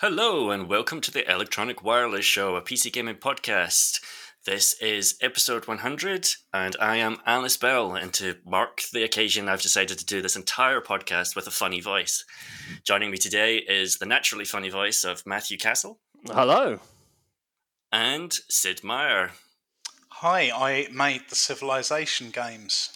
[0.00, 4.00] Hello, and welcome to the Electronic Wireless Show, a PC gaming podcast.
[4.44, 7.94] This is episode 100, and I am Alice Bell.
[7.94, 11.80] And to mark the occasion, I've decided to do this entire podcast with a funny
[11.80, 12.24] voice.
[12.84, 16.78] Joining me today is the naturally funny voice of Matthew Castle Hello.
[17.90, 19.32] and Sid Meier.
[20.10, 22.90] Hi, I made the Civilization games.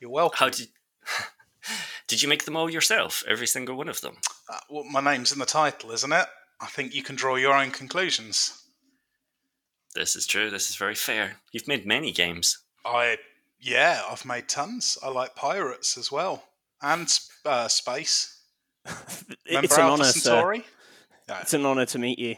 [0.00, 0.38] You're welcome.
[0.38, 0.68] How did
[2.08, 3.22] did you make them all yourself?
[3.28, 4.16] Every single one of them?
[4.48, 6.26] Uh, well, my name's in the title, isn't it?
[6.60, 8.62] I think you can draw your own conclusions.
[9.94, 10.50] This is true.
[10.50, 11.36] This is very fair.
[11.52, 12.58] You've made many games.
[12.84, 13.18] I,
[13.60, 14.98] yeah, I've made tons.
[15.02, 16.44] I like pirates as well,
[16.82, 17.08] and
[17.44, 18.42] uh, space.
[18.86, 20.20] Remember it's an Alpha honour, sir.
[20.20, 20.64] Centauri?
[21.28, 21.40] Yeah.
[21.40, 22.36] It's an honour to meet you.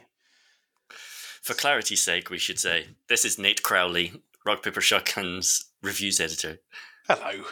[1.42, 6.58] For clarity's sake, we should say this is Nate Crowley, Rock Paper Shotgun's reviews editor.
[7.08, 7.44] Hello.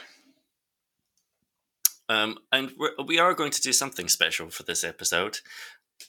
[2.09, 5.39] Um, and we're, we are going to do something special for this episode.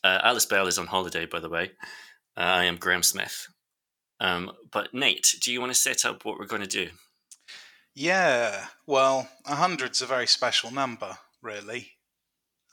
[0.03, 1.71] Uh, Alice Bell is on holiday, by the way.
[2.37, 3.47] Uh, I am Graham Smith.
[4.19, 6.89] Um, but Nate, do you want to set up what we're going to do?
[7.93, 11.91] Yeah, well, a hundred's a very special number, really.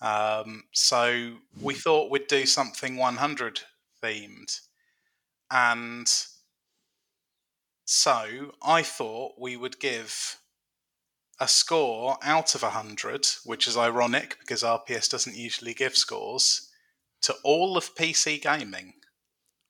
[0.01, 3.61] Um, so we thought we'd do something 100
[4.03, 4.61] themed.
[5.49, 6.13] And
[7.85, 10.39] so I thought we would give
[11.43, 16.71] a score out of 100, which is ironic because RPS doesn't usually give scores,
[17.23, 18.95] to all of PC gaming.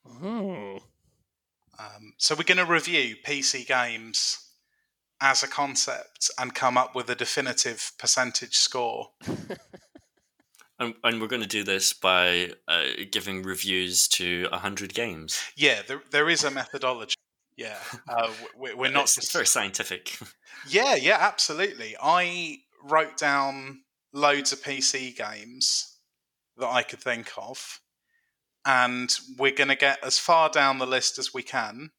[0.07, 0.77] Hmm.
[1.79, 4.51] Um, so we're going to review PC games
[5.19, 9.09] as a concept and come up with a definitive percentage score.
[10.79, 15.41] And, and we're going to do this by uh, giving reviews to 100 games.
[15.55, 17.15] Yeah, there, there is a methodology.
[17.57, 20.19] Yeah, uh, we- we're not it's, very scientific.
[20.69, 21.97] Yeah, yeah, absolutely.
[22.01, 23.81] I wrote down
[24.13, 25.97] loads of PC games
[26.57, 27.81] that I could think of,
[28.65, 31.91] and we're going to get as far down the list as we can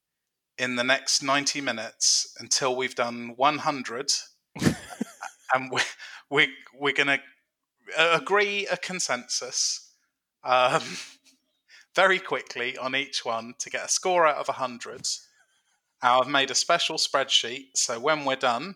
[0.58, 4.12] in the next 90 minutes until we've done 100.
[5.54, 5.82] and we,
[6.30, 6.48] we,
[6.80, 7.20] we're going to
[7.98, 9.92] agree a consensus
[10.44, 10.82] um,
[11.96, 15.08] very quickly on each one to get a score out of 100.
[16.04, 18.76] Now, I've made a special spreadsheet, so when we're done,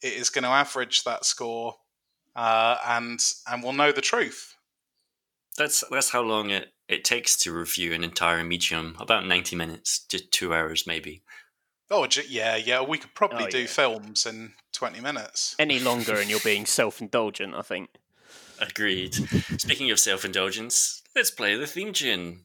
[0.00, 1.74] it is going to average that score,
[2.36, 3.20] uh, and
[3.50, 4.54] and we'll know the truth.
[5.58, 8.96] That's that's how long it, it takes to review an entire medium.
[9.00, 11.22] About 90 minutes, just two hours maybe.
[11.90, 12.82] Oh, j- yeah, yeah.
[12.82, 13.66] We could probably Oh, do yeah.
[13.66, 15.54] films in twenty minutes.
[15.58, 17.90] Any longer and you're being self-indulgent, I think.
[18.60, 19.14] Agreed.
[19.60, 22.44] Speaking of self indulgence, let's play the theme tune.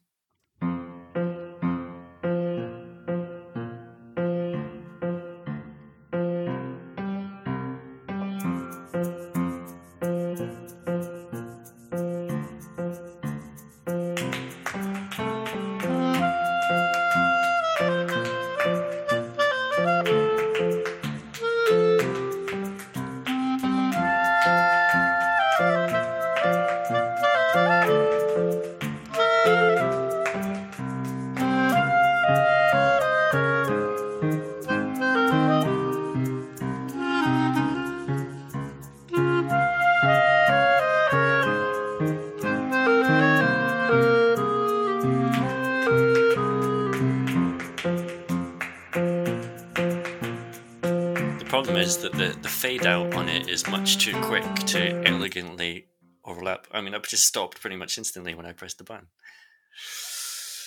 [51.63, 55.87] Problem is that the, the fade out on it is much too quick to elegantly
[56.23, 56.65] overlap.
[56.71, 59.07] I mean, I just stopped pretty much instantly when I pressed the button.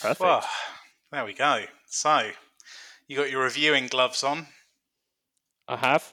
[0.03, 0.21] Perfect.
[0.21, 0.45] Well,
[1.11, 1.65] there we go.
[1.87, 2.33] So,
[3.09, 4.49] you got your reviewing gloves on.
[5.67, 6.13] I have.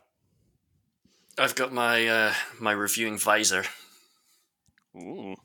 [1.37, 3.65] I've got my uh, my reviewing visor.
[4.95, 5.35] Ooh.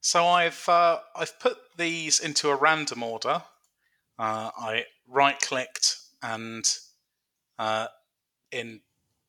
[0.00, 3.44] So I've uh, I've put these into a random order.
[4.18, 6.64] Uh, I right clicked and
[7.60, 7.86] uh,
[8.52, 8.80] in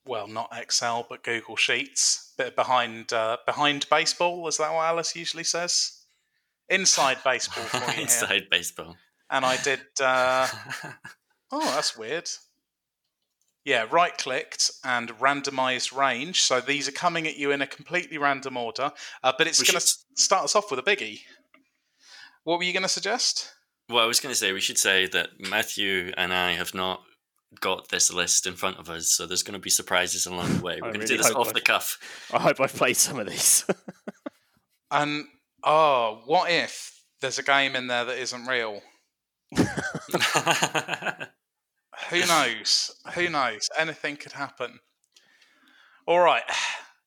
[0.05, 4.47] well not Excel but Google Sheets, bit behind uh, behind baseball.
[4.47, 6.03] Is that what Alice usually says?
[6.69, 8.01] Inside baseball for you here.
[8.03, 8.95] Inside baseball.
[9.29, 9.81] And I did.
[9.99, 10.47] Uh,
[11.51, 12.29] oh, that's weird.
[13.65, 16.41] Yeah, right clicked and randomized range.
[16.41, 18.93] So these are coming at you in a completely random order,
[19.23, 21.19] uh, but it's going to should- start us off with a biggie.
[22.45, 23.51] What were you going to suggest?
[23.89, 27.01] Well, I was going to say we should say that Matthew and I have not
[27.59, 30.63] got this list in front of us, so there's going to be surprises along the
[30.63, 30.77] way.
[30.81, 31.97] We're I going to really do this off I- the cuff.
[32.33, 33.65] I hope I've played some of these.
[34.91, 35.25] And
[35.63, 38.81] oh, what if there's a game in there that isn't real?
[42.09, 42.95] Who knows?
[43.15, 43.69] Who knows?
[43.77, 44.79] Anything could happen.
[46.05, 46.43] All right.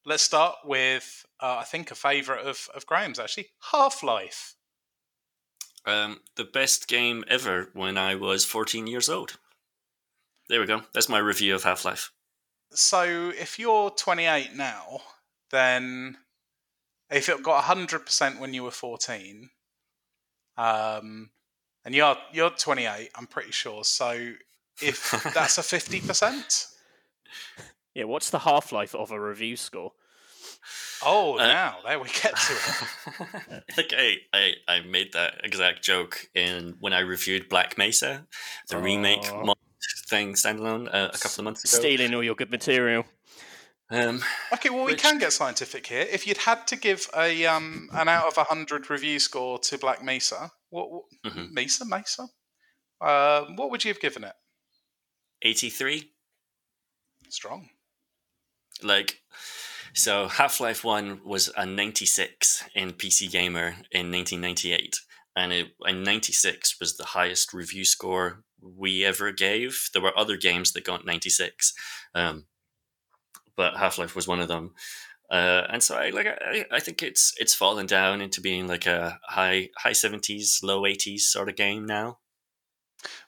[0.04, 4.54] let's start with uh, I think a favourite of of Graham's actually Half Life.
[5.86, 9.38] Um, the best game ever when I was 14 years old.
[10.50, 10.82] There we go.
[10.92, 12.10] That's my review of Half Life.
[12.72, 14.98] So if you're 28 now,
[15.52, 16.18] then
[17.08, 19.48] if it got 100% when you were 14,
[20.58, 21.30] um,
[21.84, 23.84] and you're you're 28, I'm pretty sure.
[23.84, 24.32] So
[24.82, 26.66] if that's a 50%,
[27.94, 29.92] Yeah, what's the half life of a review score?
[31.04, 33.62] oh, Uh, now there we get to it.
[33.68, 38.26] I think I, I, I made that exact joke in when I reviewed Black Mesa,
[38.68, 39.44] the remake Aw.
[39.44, 39.56] mod
[40.10, 41.80] thing standalone uh, a couple of months ago.
[41.80, 43.04] Stealing all your good material.
[43.92, 44.22] Um,
[44.52, 46.06] Okay, well, we Which- can get scientific here.
[46.10, 50.02] If you'd had to give a um, an out of 100 review score to Black
[50.04, 51.50] Mesa, what, what Mhm.
[51.52, 52.22] Mesa Mesa,
[53.00, 54.34] um, what would you have given it?
[55.42, 56.12] 83.
[57.30, 57.70] Strong.
[58.82, 59.20] Like,
[59.94, 65.00] so Half Life 1 was a 96 in PC Gamer in 1998.
[65.40, 69.88] And, it, and 96 was the highest review score we ever gave.
[69.92, 71.72] There were other games that got 96,
[72.14, 72.44] um,
[73.56, 74.74] but Half Life was one of them.
[75.30, 78.84] Uh, and so I like I, I think it's it's fallen down into being like
[78.86, 82.18] a high high seventies low eighties sort of game now.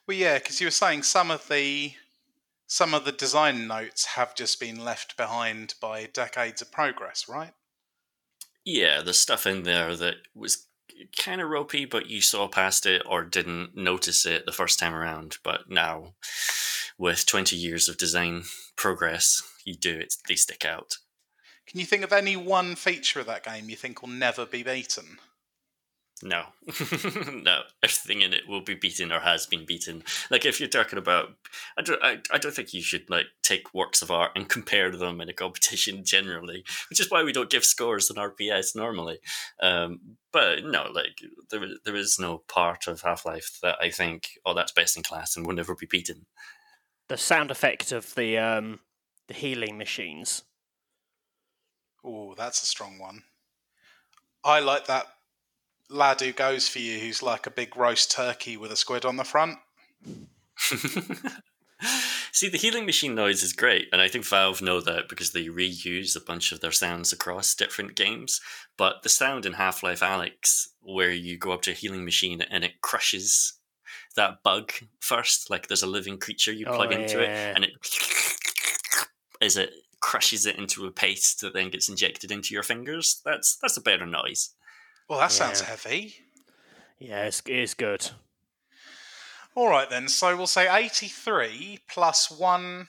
[0.05, 1.93] Well, yeah, because you were saying some of the
[2.67, 7.53] some of the design notes have just been left behind by decades of progress, right?
[8.65, 10.67] Yeah, the stuff in there that was
[11.17, 14.93] kind of ropey, but you saw past it or didn't notice it the first time
[14.93, 15.37] around.
[15.43, 16.13] But now,
[16.97, 18.43] with 20 years of design
[18.75, 20.97] progress, you do it, they stick out.
[21.67, 24.63] Can you think of any one feature of that game you think will never be
[24.63, 25.17] beaten?
[26.23, 26.45] No,
[27.33, 30.05] no, everything in it will be beaten or has been beaten.
[30.31, 31.35] Like if you're talking about,
[31.77, 34.89] I don't, I, I don't think you should like take works of art and compare
[34.91, 39.19] them in a competition generally, which is why we don't give scores in RPS normally.
[39.61, 39.99] Um,
[40.31, 44.53] but no, like there, there is no part of Half Life that I think, oh,
[44.53, 46.25] that's best in class and will never be beaten.
[47.09, 48.79] The sound effect of the um,
[49.27, 50.43] the healing machines.
[52.01, 53.23] Oh, that's a strong one.
[54.45, 55.07] I like that
[55.89, 59.17] lad who goes for you, who's like a big roast turkey with a squid on
[59.17, 59.57] the front.
[62.31, 65.45] See, the healing machine noise is great, and I think Valve know that because they
[65.45, 68.41] reuse a bunch of their sounds across different games.
[68.77, 72.41] But the sound in Half Life Alyx, where you go up to a healing machine
[72.41, 73.53] and it crushes
[74.15, 77.71] that bug first, like there's a living creature you Oh, plug into it, and it
[79.41, 83.21] as it crushes it into a paste that then gets injected into your fingers.
[83.23, 84.49] That's that's a better noise.
[85.09, 86.15] Well, that sounds heavy.
[86.99, 88.09] Yeah, it's, it is good.
[89.55, 90.07] All right, then.
[90.07, 92.87] So we'll say 83 plus one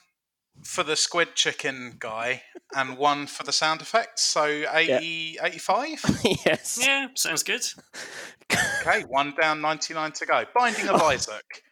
[0.63, 2.43] for the squid chicken guy
[2.75, 4.23] and one for the sound effects.
[4.23, 6.21] So 80, 85?
[6.45, 6.79] yes.
[6.81, 7.61] Yeah, sounds good.
[8.81, 10.43] Okay, one down, 99 to go.
[10.55, 11.63] Binding of Isaac.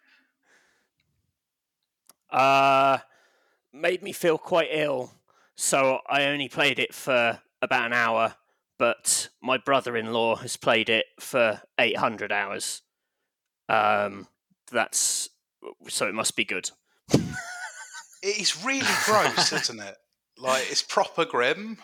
[2.30, 2.98] Uh,
[3.72, 5.12] made me feel quite ill,
[5.56, 8.36] so I only played it for about an hour.
[8.84, 12.82] But my brother-in-law has played it for 800 hours.
[13.70, 14.28] Um,
[14.74, 15.30] that's
[15.88, 16.70] so it must be good.
[18.22, 19.96] It's really gross, isn't it?
[20.38, 21.78] Like, it's proper grim.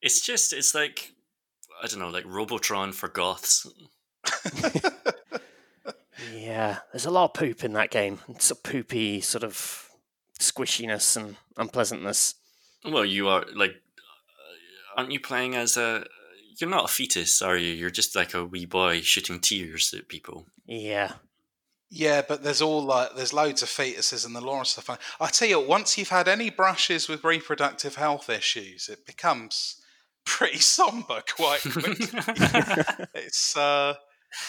[0.00, 1.12] It's just it's like
[1.82, 3.66] I don't know, like Robotron for goths.
[6.34, 8.20] Yeah, there's a lot of poop in that game.
[8.26, 9.90] It's a poopy sort of
[10.40, 12.36] squishiness and unpleasantness.
[12.86, 16.06] Well, you are like, uh, aren't you playing as a?
[16.60, 17.72] You're not a fetus, are you?
[17.72, 20.46] You're just like a wee boy shooting tears at people.
[20.66, 21.12] Yeah,
[21.90, 24.98] Yeah, but there's all like there's loads of fetuses in the lore and stuff.
[25.20, 29.80] I tell you, once you've had any brushes with reproductive health issues, it becomes
[30.24, 32.06] pretty somber quite quickly.
[33.14, 33.94] it's uh,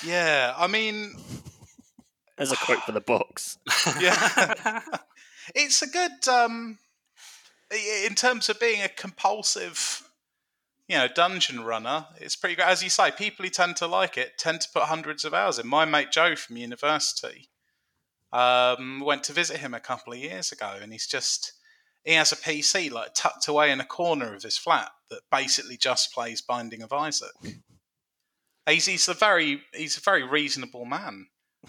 [0.06, 0.54] yeah.
[0.58, 1.16] I mean,
[2.38, 3.58] there's a quote for the box.
[4.02, 4.82] yeah,
[5.56, 6.78] it's a good um,
[8.06, 10.09] in terms of being a compulsive,
[10.90, 12.08] you know, dungeon runner.
[12.18, 12.68] It's pretty great.
[12.68, 15.60] As you say, people who tend to like it tend to put hundreds of hours
[15.60, 15.68] in.
[15.68, 17.48] My mate Joe from university
[18.34, 21.54] um, went to visit him a couple of years ago, and he's just
[22.04, 25.78] he has a PC like tucked away in a corner of his flat that basically
[25.78, 27.30] just plays Binding of Isaac.
[28.68, 31.28] He's, he's a very he's a very reasonable man,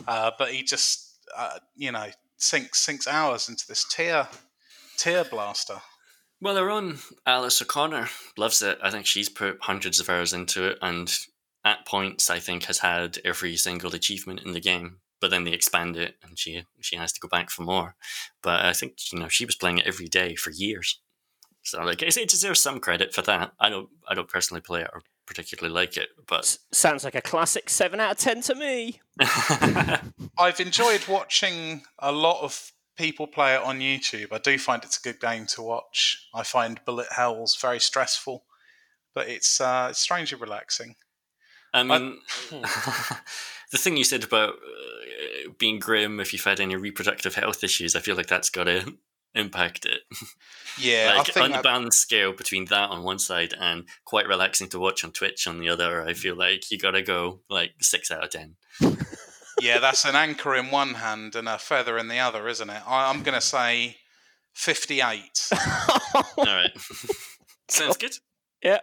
[0.09, 2.07] uh, but he just uh, you know
[2.39, 4.29] sinks sinks hours into this tear
[4.97, 5.83] tear blaster.
[6.41, 8.79] Well, our own Alice O'Connor loves it.
[8.83, 11.13] I think she's put hundreds of hours into it, and
[11.65, 14.99] at points, I think has had every single achievement in the game.
[15.21, 17.95] But then they expand it, and she she has to go back for more.
[18.43, 20.99] But I think you know she was playing it every day for years.
[21.63, 23.53] So like it, it deserves some credit for that.
[23.61, 27.15] I don't I don't personally play it or particularly like it, but S- sounds like
[27.15, 29.01] a classic seven out of ten to me.
[30.39, 34.29] I've enjoyed watching a lot of people play it on YouTube.
[34.31, 36.29] I do find it's a good game to watch.
[36.35, 38.45] I find bullet hells very stressful,
[39.15, 40.97] but it's uh, it's strangely relaxing.
[41.73, 42.19] I mean,
[42.51, 47.97] the thing you said about uh, being grim if you've had any reproductive health issues,
[47.97, 48.95] I feel like that's got to
[49.35, 50.01] impact it.
[50.79, 54.29] Yeah, like I think on the balance scale between that on one side and quite
[54.29, 57.41] relaxing to watch on Twitch on the other, I feel like you got to go
[57.49, 58.57] like six out of ten.
[59.61, 62.83] yeah, that's an anchor in one hand and a feather in the other, isn't it?
[62.87, 63.97] I, I'm going to say
[64.55, 65.49] fifty-eight.
[66.15, 66.71] All right,
[67.69, 68.13] sounds good.
[68.63, 68.79] yeah.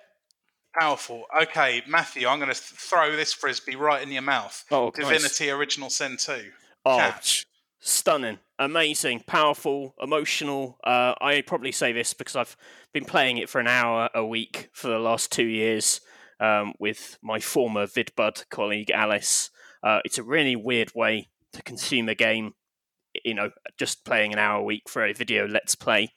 [0.79, 1.23] Powerful.
[1.41, 4.63] Okay, Matthew, I'm going to throw this frisbee right in your mouth.
[4.69, 5.07] Oh, nice.
[5.07, 6.51] Divinity Original Sin 2.
[6.85, 7.47] Oh, Catch.
[7.79, 10.77] stunning, amazing, powerful, emotional.
[10.83, 12.55] Uh, I probably say this because I've
[12.93, 15.99] been playing it for an hour a week for the last two years
[16.39, 19.49] um, with my former VidBud colleague Alice.
[19.83, 22.53] Uh, it's a really weird way to consume a game,
[23.23, 26.13] you know, just playing an hour a week for a video let's play.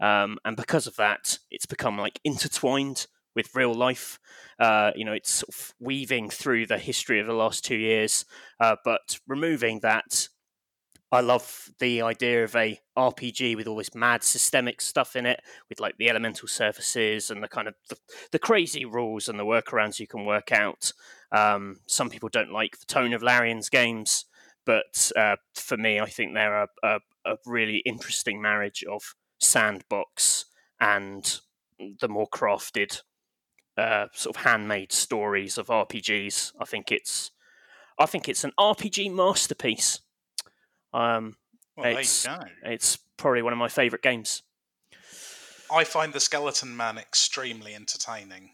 [0.00, 4.18] Um, and because of that, it's become like intertwined with real life.
[4.58, 8.24] Uh, you know, it's sort of weaving through the history of the last two years,
[8.60, 10.28] uh, but removing that
[11.14, 15.40] I love the idea of a RPG with all this mad systemic stuff in it,
[15.68, 17.96] with like the elemental surfaces and the kind of the,
[18.32, 20.92] the crazy rules and the workarounds you can work out.
[21.30, 24.24] Um, some people don't like the tone of Larian's games,
[24.66, 30.46] but uh, for me, I think they're a, a, a really interesting marriage of sandbox
[30.80, 31.40] and
[32.00, 33.02] the more crafted,
[33.78, 36.54] uh, sort of handmade stories of RPGs.
[36.60, 37.30] I think it's,
[38.00, 40.00] I think it's an RPG masterpiece.
[40.94, 41.36] Um,
[41.76, 42.70] Well, It's- there you go.
[42.70, 44.42] it's probably one of my favourite games.
[45.70, 48.52] I find the Skeleton Man extremely entertaining.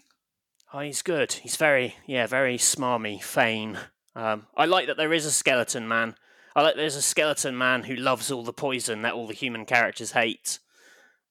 [0.73, 1.33] Oh, he's good.
[1.35, 3.79] He's very, yeah, very smarmy, Fane.
[4.17, 6.17] Um, I like that there is a skeleton man.
[6.57, 9.67] I like there's a skeleton man who loves all the poison that all the human
[9.67, 10.61] characters hate.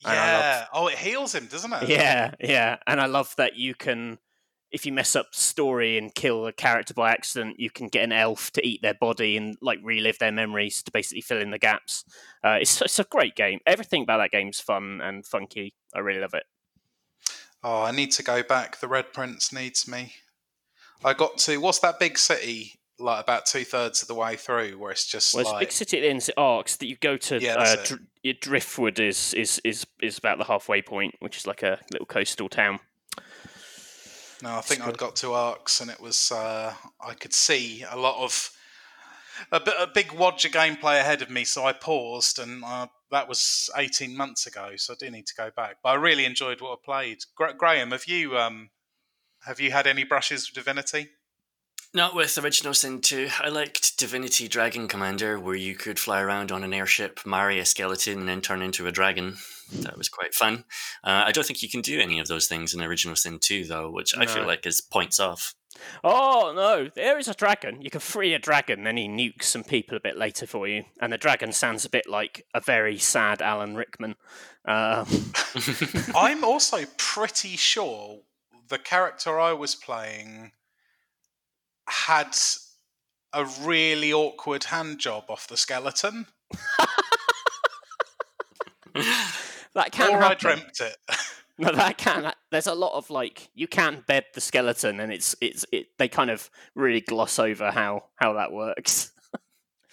[0.06, 0.68] I love- Yeah.
[0.74, 1.84] Oh, it heals him, doesn't it?
[1.90, 2.78] Yeah, yeah.
[2.86, 4.20] And I love that you can,
[4.72, 8.12] if you mess up story and kill a character by accident, you can get an
[8.12, 11.58] elf to eat their body and like relive their memories to basically fill in the
[11.58, 12.06] gaps.
[12.44, 13.60] Uh, it's it's a great game.
[13.66, 15.74] Everything about that game's fun and funky.
[15.96, 16.44] I really love it.
[17.64, 18.80] Oh, I need to go back.
[18.80, 20.14] The Red Prince needs me.
[21.04, 22.76] I got to what's that big city?
[23.02, 25.62] Like about two thirds of the way through, where it's just Well, it's a like
[25.62, 26.30] big city at the end.
[26.38, 27.40] Arx that you go to.
[27.42, 27.76] Yeah, uh.
[27.84, 31.80] Dr- yeah, Driftwood is, is is is about the halfway point, which is like a
[31.92, 32.82] little coastal town.
[34.42, 36.74] No, I think I'd got to Arx, and it was uh,
[37.06, 38.52] I could see a lot of
[39.52, 43.28] a, bit, a big Wodger gameplay ahead of me, so I paused, and uh, that
[43.28, 45.78] was eighteen months ago, so I do need to go back.
[45.84, 47.18] But I really enjoyed what I played.
[47.36, 48.70] Gra- Graham, have you um,
[49.46, 51.10] have you had any brushes with Divinity?
[51.92, 53.30] Not with Original Sin 2.
[53.40, 57.66] I liked Divinity Dragon Commander, where you could fly around on an airship, marry a
[57.66, 59.38] skeleton, and then turn into a dragon.
[59.74, 60.66] That was quite fun.
[61.04, 63.66] Uh, I don't think you can do any of those things in Original Sin 2,
[63.66, 65.56] though, which I feel like is points off.
[66.04, 67.82] Oh no, there is a dragon.
[67.82, 70.84] You can free a dragon, then he nukes some people a bit later for you,
[71.00, 74.16] and the dragon sounds a bit like a very sad Alan Rickman.
[74.66, 75.06] Um,
[76.16, 78.22] I'm also pretty sure
[78.68, 80.52] the character I was playing
[81.90, 82.36] had
[83.34, 86.28] a really awkward hand job off the skeleton,
[89.74, 90.98] that can or I dreamt it.
[91.60, 92.32] No, that can.
[92.52, 95.88] There's a lot of like you can bed the skeleton, and it's it's it.
[95.98, 99.12] They kind of really gloss over how how that works.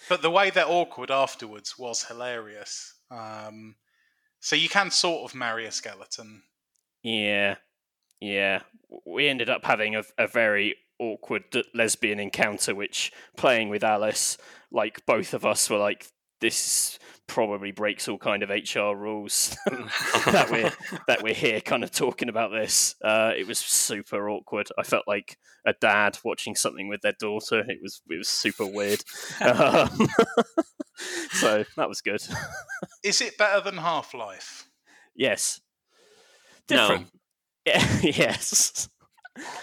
[0.09, 2.93] But the way they're awkward afterwards was hilarious.
[3.11, 3.75] Um,
[4.39, 6.43] so you can sort of marry a skeleton.
[7.03, 7.55] Yeah,
[8.21, 8.61] yeah.
[9.05, 14.37] We ended up having a, a very awkward d- lesbian encounter, which playing with Alice,
[14.71, 16.07] like both of us were like,
[16.39, 20.71] this probably breaks all kind of HR rules that we're
[21.07, 22.95] that we're here, kind of talking about this.
[23.03, 24.67] Uh, it was super awkward.
[24.77, 27.63] I felt like a dad watching something with their daughter.
[27.67, 29.03] It was it was super weird.
[29.41, 29.89] Um,
[31.31, 32.21] so that was good.
[33.03, 34.67] Is it better than Half Life?
[35.15, 35.61] Yes.
[36.69, 36.87] No.
[36.87, 37.07] Different.
[37.65, 38.89] Yeah, yes.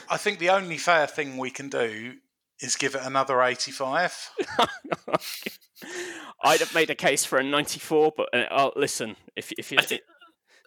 [0.08, 2.14] I think the only fair thing we can do
[2.60, 4.30] is give it another 85.
[6.42, 9.82] I'd have made a case for a 94, but uh, listen, if if you I
[9.82, 10.02] think.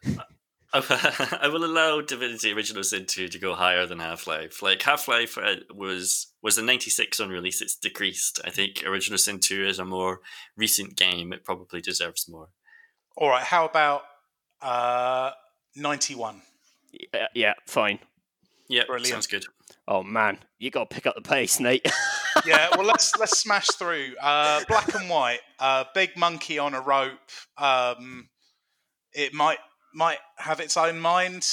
[0.73, 4.61] I will allow Divinity Original Sin 2 to go higher than Half Life.
[4.61, 8.41] Like Half Life uh, was was a 96 on release, it's decreased.
[8.43, 10.19] I think Original Sin 2 is a more
[10.55, 12.49] recent game, it probably deserves more.
[13.15, 14.01] All right, how about
[14.61, 15.31] uh,
[15.75, 16.41] 91.
[16.91, 17.99] Yeah, yeah, fine.
[18.67, 19.07] Yeah, Brilliant.
[19.07, 19.45] sounds good.
[19.87, 21.85] Oh man, you got to pick up the pace, Nate.
[22.45, 24.15] yeah, well let's let's smash through.
[24.21, 27.31] Uh, black and white, uh, big monkey on a rope.
[27.57, 28.29] Um,
[29.13, 29.59] it might
[29.93, 31.47] might have its own mind,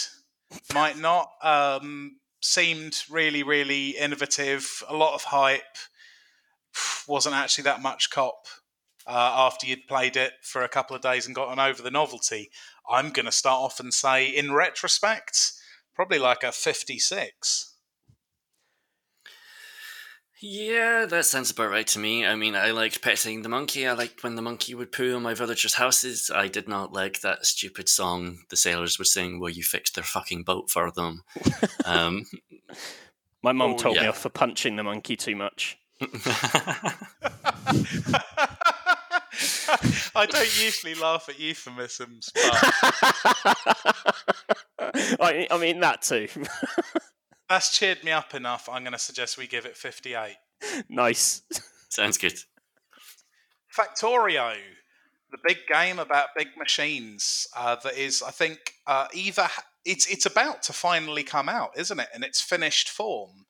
[0.72, 1.30] might not.
[1.42, 4.82] Um, seemed really really innovative.
[4.88, 5.62] A lot of hype.
[7.08, 8.46] Wasn't actually that much cop
[9.06, 12.50] uh, after you'd played it for a couple of days and gotten over the novelty.
[12.88, 15.52] I'm going to start off and say, in retrospect,
[15.94, 17.70] probably like a 56.
[20.40, 22.26] Yeah, that sounds about right to me.
[22.26, 23.86] I mean, I liked petting the monkey.
[23.86, 26.30] I liked when the monkey would poo on my villagers' houses.
[26.34, 30.04] I did not like that stupid song the sailors would sing where you fixed their
[30.04, 31.22] fucking boat for them.
[31.86, 32.26] um,
[33.42, 35.78] My mum Oh, told me off for punching the monkey too much.
[40.14, 42.42] I don't usually laugh at euphemisms, but
[45.20, 46.28] I, I mean that too.
[47.48, 48.68] that's cheered me up enough.
[48.70, 50.36] I'm going to suggest we give it 58.
[50.88, 51.42] nice.
[51.88, 52.38] sounds good.
[53.76, 54.54] Factorio,
[55.30, 59.48] the big game about big machines uh, that is, I think, uh, either
[59.84, 62.08] it's it's about to finally come out, isn't it?
[62.14, 63.46] In its finished form.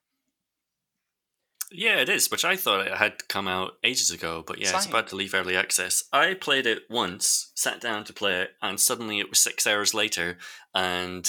[1.76, 4.87] Yeah, it is, which I thought it had come out ages ago, but yeah, it's
[4.87, 6.04] about to leave early access.
[6.12, 9.93] I played it once, sat down to play it, and suddenly it was six hours
[9.93, 10.38] later,
[10.73, 11.28] and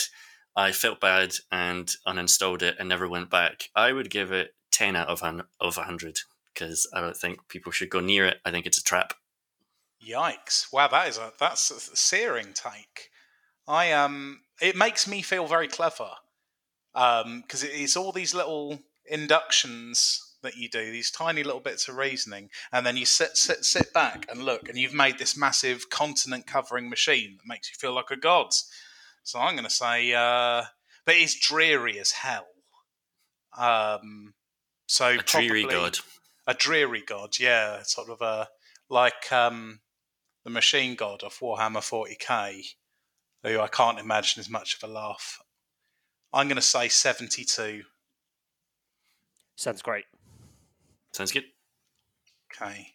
[0.56, 3.70] I felt bad and uninstalled it and never went back.
[3.76, 6.20] I would give it 10 out of, of 100
[6.54, 8.38] because I don't think people should go near it.
[8.46, 9.14] I think it's a trap.
[10.08, 10.72] Yikes!
[10.72, 13.10] Wow, that is a that's a searing take.
[13.68, 16.12] I um, it makes me feel very clever,
[16.94, 21.98] um, because it's all these little inductions that you do, these tiny little bits of
[21.98, 25.90] reasoning, and then you sit sit sit back and look, and you've made this massive
[25.90, 28.48] continent covering machine that makes you feel like a god.
[29.24, 30.64] So I'm going to say, uh,
[31.06, 32.46] but it's dreary as hell.
[33.58, 34.34] Um,
[34.88, 36.00] so A dreary god.
[36.48, 38.48] a dreary god, yeah, sort of a
[38.90, 39.80] like um,
[40.44, 42.64] the machine god of Warhammer 40k,
[43.44, 45.40] who I can't imagine is much of a laugh.
[46.34, 47.84] I'm going to say 72.
[49.56, 50.04] Sounds great.
[51.16, 51.46] Sounds good.
[52.54, 52.88] Okay.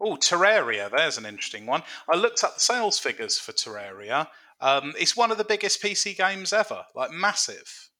[0.00, 1.84] Oh, Terraria, there's an interesting one.
[2.12, 4.26] I looked up the sales figures for Terraria.
[4.60, 7.90] Um, it's one of the biggest PC games ever, like massive.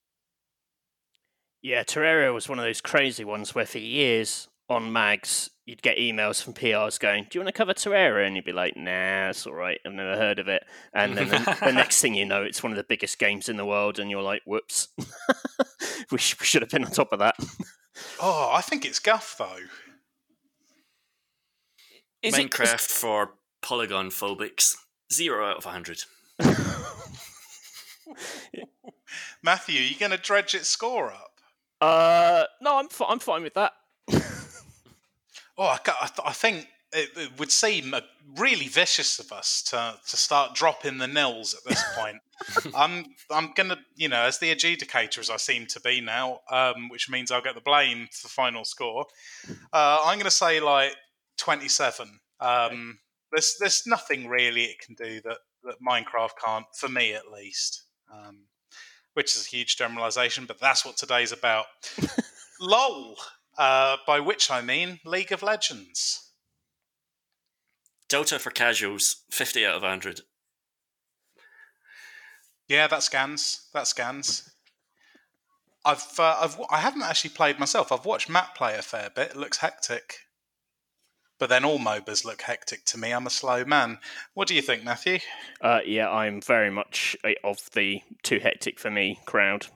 [1.62, 5.98] Yeah, Terraria was one of those crazy ones where for years on mags you'd get
[5.98, 9.28] emails from PRs going, "Do you want to cover Terraria?" And you'd be like, "Nah,
[9.28, 9.78] it's all right.
[9.86, 12.72] I've never heard of it." And then the, the next thing you know, it's one
[12.72, 14.88] of the biggest games in the world, and you're like, "Whoops,
[16.10, 17.36] we, sh- we should have been on top of that."
[18.20, 19.58] Oh, I think it's guff though.
[22.22, 23.30] Is it- Minecraft for
[23.62, 24.76] polygon phobics.
[25.12, 26.04] Zero out of 100.
[29.42, 31.32] Matthew, you going to dredge its score up?
[31.80, 33.72] Uh, no, I'm fi- I'm fine with that.
[35.58, 37.94] Oh, I, I, th- I think it, it would seem
[38.36, 42.18] really vicious of us to to start dropping the nils at this point.
[42.74, 46.88] I'm I'm gonna, you know, as the adjudicator as I seem to be now, um,
[46.88, 49.06] which means I'll get the blame for the final score.
[49.72, 50.94] Uh, I'm gonna say like
[51.38, 52.20] 27.
[52.40, 52.98] Um,
[53.32, 57.84] there's there's nothing really it can do that that Minecraft can't, for me at least.
[58.12, 58.46] Um,
[59.14, 61.66] which is a huge generalization, but that's what today's about.
[62.60, 63.16] LOL.
[63.58, 66.29] Uh, by which I mean League of Legends.
[68.10, 69.22] Delta for casuals.
[69.30, 70.22] 50 out of 100.
[72.68, 73.68] Yeah, that scans.
[73.72, 74.50] That scans.
[75.84, 77.90] I've uh, I've I haven't actually played myself.
[77.90, 79.30] I've watched Matt play a fair bit.
[79.30, 80.18] It looks hectic.
[81.38, 83.12] But then all MOBAs look hectic to me.
[83.12, 83.98] I'm a slow man.
[84.34, 85.20] What do you think, Matthew?
[85.62, 89.68] Uh, yeah, I'm very much of the too hectic for me crowd.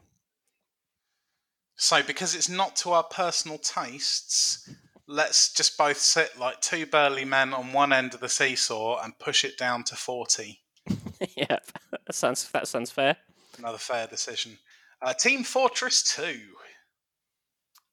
[1.77, 4.69] So, because it's not to our personal tastes,
[5.07, 9.19] let's just both sit like two burly men on one end of the seesaw and
[9.19, 10.61] push it down to 40.
[11.37, 11.59] yeah,
[11.91, 13.17] that sounds that sounds fair.
[13.59, 14.59] Another fair decision.
[15.01, 16.39] Uh, Team Fortress 2.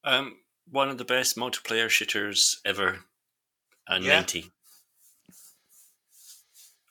[0.04, 0.36] Um,
[0.70, 3.00] one of the best multiplayer shooters ever.
[3.86, 4.16] And Yeah.
[4.16, 4.50] 90.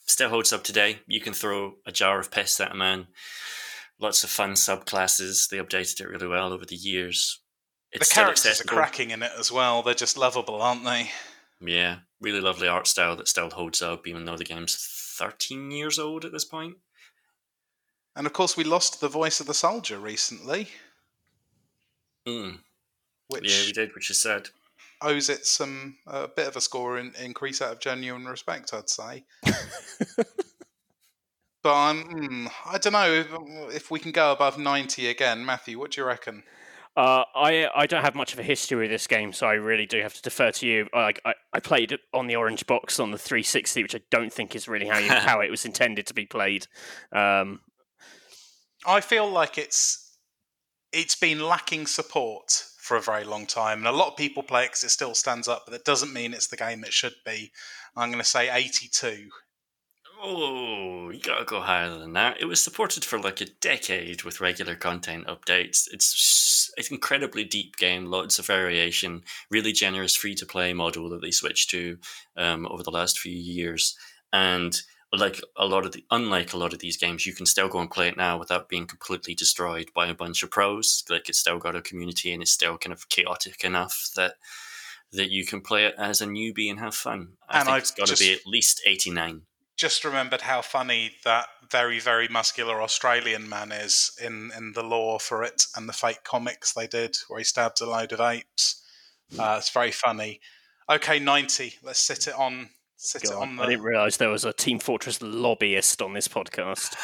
[0.06, 1.00] Still holds up today.
[1.08, 3.08] You can throw a jar of piss at a man.
[4.00, 5.50] Lots of fun subclasses.
[5.50, 7.40] They updated it really well over the years.
[7.94, 9.82] It's the characters are cracking in it as well.
[9.84, 11.12] They're just lovable, aren't they?
[11.60, 14.76] Yeah, really lovely art style that still holds up, even though the game's
[15.18, 16.78] 13 years old at this point.
[18.16, 20.70] And of course, we lost the voice of the soldier recently,
[22.28, 22.60] Mm.
[23.28, 24.50] which Yeah, we did, which is sad.
[25.02, 28.90] owes it some a bit of a score in, increase out of genuine respect, I'd
[28.90, 29.24] say.
[31.64, 33.28] but I'm, mm, I don't know if,
[33.76, 35.46] if we can go above 90 again.
[35.46, 36.44] Matthew, what do you reckon?
[36.98, 39.86] Uh, I I don't have much of a history with this game, so I really
[39.86, 40.88] do have to defer to you.
[40.94, 44.32] Like I, I played it on the orange box on the 360, which I don't
[44.32, 46.68] think is really how you, how it was intended to be played.
[47.14, 47.62] Um,
[48.86, 50.18] I feel like it's
[50.92, 54.66] it's been lacking support for a very long time, and a lot of people play
[54.66, 57.16] it because it still stands up, but that doesn't mean it's the game it should
[57.26, 57.52] be.
[57.96, 59.30] I'm going to say 82.
[60.24, 62.40] Oh, you gotta go higher than that.
[62.40, 65.88] It was supported for like a decade with regular content updates.
[65.92, 71.22] It's it's incredibly deep game, lots of variation, really generous free to play model that
[71.22, 71.98] they switched to
[72.38, 73.98] um, over the last few years,
[74.32, 74.82] and
[75.14, 77.80] like a lot of the unlike a lot of these games, you can still go
[77.80, 81.04] and play it now without being completely destroyed by a bunch of pros.
[81.10, 84.36] Like it's still got a community and it's still kind of chaotic enough that
[85.12, 87.34] that you can play it as a newbie and have fun.
[87.50, 89.42] I And think I've it's got to be at least eighty nine.
[89.82, 95.20] Just remembered how funny that very, very muscular Australian man is in, in the lore
[95.20, 98.80] for it and the fake comics they did where he stabs a load of apes.
[99.40, 100.40] Uh, it's very funny.
[100.88, 101.74] Okay, 90.
[101.82, 102.70] Let's sit it on.
[102.96, 106.28] Sit it God, on I didn't realise there was a Team Fortress lobbyist on this
[106.28, 106.96] podcast.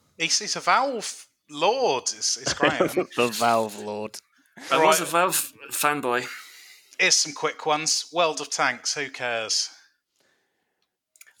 [0.18, 2.04] He's, he's a Valve lord.
[2.04, 3.08] It's, it's Graham.
[3.16, 4.20] the Valve Lord.
[4.70, 6.28] I was a Valve fanboy.
[7.00, 8.08] Here's some quick ones.
[8.12, 8.94] World of Tanks.
[8.94, 9.68] Who cares?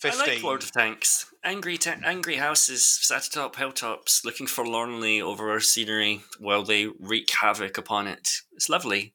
[0.04, 0.34] I 15.
[0.34, 1.32] like Lord of Tanks.
[1.44, 7.30] Angry, ta- angry houses sat atop hilltops, looking forlornly over our scenery while they wreak
[7.30, 8.28] havoc upon it.
[8.52, 9.14] It's lovely.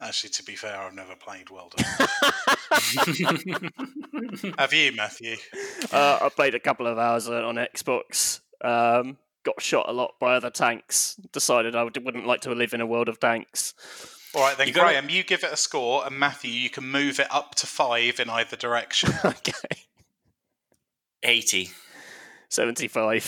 [0.00, 2.12] Actually, to be fair, I've never played World of Tanks.
[4.58, 5.36] Have you, Matthew?
[5.92, 8.40] Uh, I played a couple of hours on Xbox.
[8.62, 11.14] Um, got shot a lot by other tanks.
[11.32, 13.74] Decided I wouldn't like to live in a world of tanks.
[14.34, 16.84] All right, then, You gotta- Graham, you give it a score, and Matthew, you can
[16.84, 19.10] move it up to five in either direction.
[19.24, 19.52] okay,
[21.22, 21.70] 80.
[22.48, 23.24] seventy-five.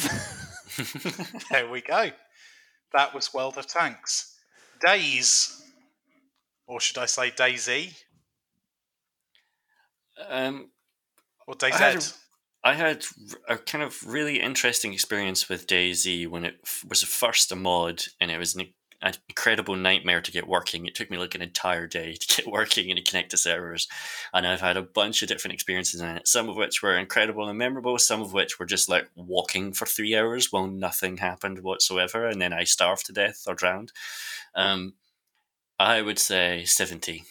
[1.51, 2.11] there we go.
[2.93, 4.37] That was World of Tanks.
[4.85, 5.63] DayZ,
[6.67, 7.95] or should I say Daisy,
[10.29, 10.71] Um,
[11.47, 12.03] or I had, a,
[12.65, 13.05] I had
[13.49, 18.03] a kind of really interesting experience with Daisy when it f- was first a mod,
[18.21, 20.87] and it was an, an incredible nightmare to get working.
[20.87, 23.89] It took me like an entire day to get working and to connect to servers.
[24.33, 27.49] And I've had a bunch of different experiences in it, some of which were incredible
[27.49, 31.61] and memorable, some of which were just like walking for three hours while nothing happened
[31.61, 33.93] whatsoever, and then I starved to death or drowned.
[34.55, 34.95] Um,
[35.79, 37.25] I would say 70.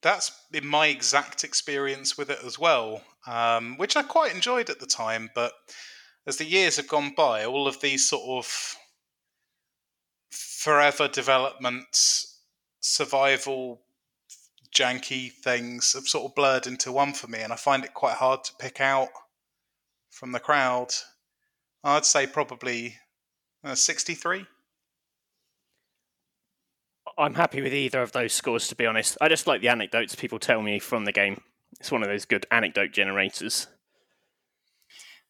[0.00, 4.78] That's been my exact experience with it as well, um, which I quite enjoyed at
[4.78, 5.28] the time.
[5.34, 5.52] But
[6.26, 8.76] as the years have gone by, all of these sort of
[10.30, 12.40] forever developments,
[12.80, 13.82] survival,
[14.74, 18.14] janky things have sort of blurred into one for me, and I find it quite
[18.14, 19.08] hard to pick out
[20.10, 20.88] from the crowd.
[21.84, 22.96] I'd say probably
[23.64, 24.46] uh, 63.
[27.16, 29.16] I'm happy with either of those scores, to be honest.
[29.20, 31.40] I just like the anecdotes people tell me from the game.
[31.80, 33.66] It's one of those good anecdote generators.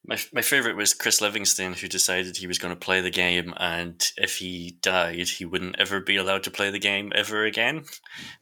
[0.08, 3.52] My, my favorite was Chris Livingston, who decided he was going to play the game,
[3.58, 7.84] and if he died, he wouldn't ever be allowed to play the game ever again.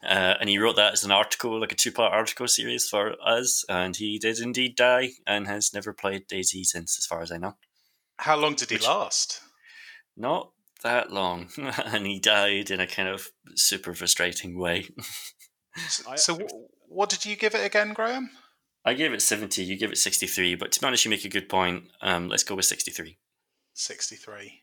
[0.01, 3.17] Uh, and he wrote that as an article, like a two part article series for
[3.21, 7.33] us, and he did indeed die and has never played Daisy since, as far as
[7.33, 7.57] I know.
[8.19, 9.41] How long did he Which- last?
[10.17, 10.53] Not
[10.85, 13.27] that long, and he died in a kind of
[13.57, 14.89] super frustrating way.
[15.89, 16.39] So, so
[16.89, 18.31] what did you give it again, Graham?
[18.87, 21.29] I gave it 70, you give it 63, but to be honest, you make a
[21.29, 21.85] good point.
[22.01, 23.19] Um, let's go with 63.
[23.75, 24.63] 63.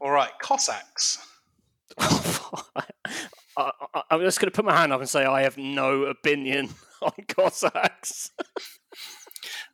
[0.00, 1.18] All right, Cossacks.
[1.98, 2.84] I,
[3.56, 3.70] I,
[4.08, 6.68] I'm just going to put my hand up and say I have no opinion
[7.02, 8.30] on Cossacks.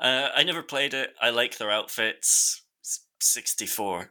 [0.00, 1.10] Uh, I never played it.
[1.20, 2.62] I like their outfits.
[2.82, 4.08] S- 64.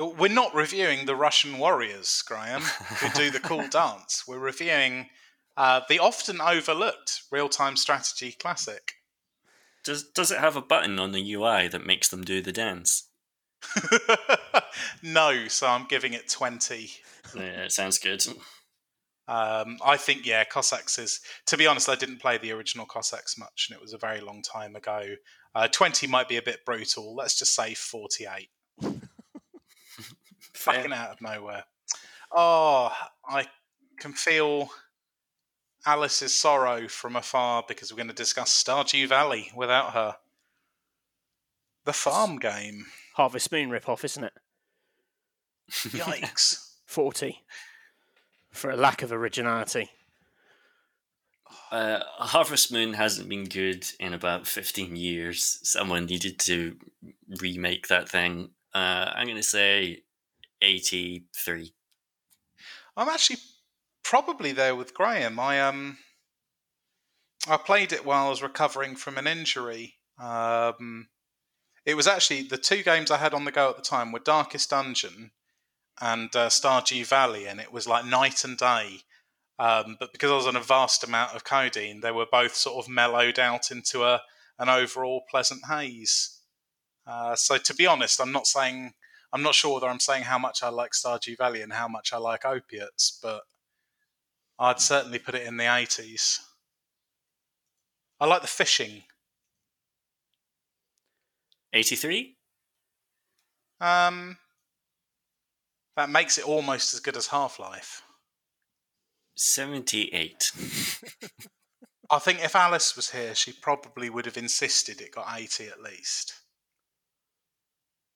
[0.00, 4.24] We're not reviewing the Russian warriors, Graham, who do the cool dance.
[4.26, 5.10] We're reviewing
[5.58, 8.92] uh, the often overlooked real time strategy classic.
[9.84, 13.08] Does does it have a button on the UI that makes them do the dance?
[15.02, 16.90] no, so I'm giving it 20.
[17.34, 18.24] Yeah, it sounds good.
[19.26, 21.20] Um, I think, yeah, Cossacks is.
[21.46, 24.20] To be honest, I didn't play the original Cossacks much, and it was a very
[24.20, 25.16] long time ago.
[25.56, 27.16] Uh, 20 might be a bit brutal.
[27.16, 28.48] Let's just say 48.
[30.54, 31.64] Fucking out of nowhere.
[32.30, 32.92] Oh,
[33.28, 33.46] I
[33.98, 34.70] can feel
[35.88, 40.16] Alice's sorrow from afar because we're going to discuss Stardew Valley without her.
[41.86, 42.84] The farm game.
[43.14, 44.34] Harvest Moon rip-off, isn't it?
[45.70, 46.72] Yikes.
[46.84, 47.42] 40.
[48.50, 49.88] For a lack of originality.
[51.70, 55.58] Uh, Harvest Moon hasn't been good in about 15 years.
[55.62, 56.76] Someone needed to
[57.40, 58.50] remake that thing.
[58.74, 60.02] Uh, I'm going to say
[60.60, 61.72] 83.
[62.94, 63.38] I'm actually
[64.08, 65.38] probably there with Graham.
[65.38, 65.98] I um
[67.46, 69.96] I played it while I was recovering from an injury.
[70.18, 71.08] Um,
[71.84, 74.18] it was actually the two games I had on the go at the time were
[74.18, 75.32] Darkest Dungeon
[76.00, 79.00] and uh, Stardew Valley, and it was like night and day.
[79.58, 82.82] Um, but because I was on a vast amount of codeine, they were both sort
[82.82, 84.22] of mellowed out into a
[84.58, 86.40] an overall pleasant haze.
[87.06, 88.94] Uh, so to be honest, I'm not saying
[89.34, 92.14] I'm not sure whether I'm saying how much I like Stardew Valley and how much
[92.14, 93.42] I like opiates, but
[94.58, 96.38] I'd certainly put it in the 80s.
[98.20, 99.02] I like the fishing.
[101.72, 102.36] 83?
[103.80, 104.38] Um,
[105.96, 108.02] that makes it almost as good as Half Life.
[109.36, 110.52] 78.
[112.10, 115.80] I think if Alice was here, she probably would have insisted it got 80 at
[115.80, 116.34] least.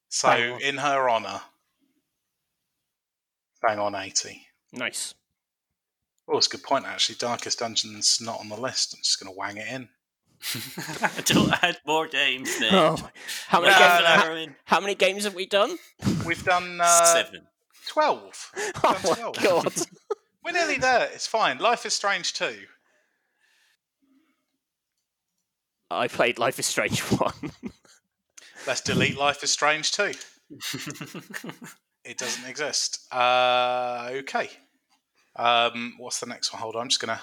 [0.09, 1.41] So, in her honour,
[3.63, 4.47] bang on 80.
[4.73, 5.15] Nice.
[6.29, 7.17] Oh, it's a good point, actually.
[7.17, 8.95] Darkest Dungeon's not on the list.
[8.95, 9.89] I'm just going to wang it in.
[11.25, 12.73] Don't add more games, Nick.
[12.73, 12.97] Oh,
[13.49, 14.01] how many No, games?
[14.01, 14.07] no.
[14.07, 15.77] How, how many games have we done?
[16.27, 17.43] We've done uh, Seven.
[17.89, 18.53] 12.
[18.85, 19.37] Oh my 12.
[19.43, 19.73] god!
[20.45, 21.09] We're nearly there.
[21.13, 21.59] It's fine.
[21.59, 22.55] Life is Strange 2.
[25.91, 27.53] I played Life is Strange one.
[28.67, 30.13] Let's delete Life is Strange 2.
[32.05, 33.07] It doesn't exist.
[33.13, 34.51] Uh, okay.
[35.37, 36.63] Um, what's the next one?
[36.63, 36.83] Hold on.
[36.83, 37.23] I'm just going to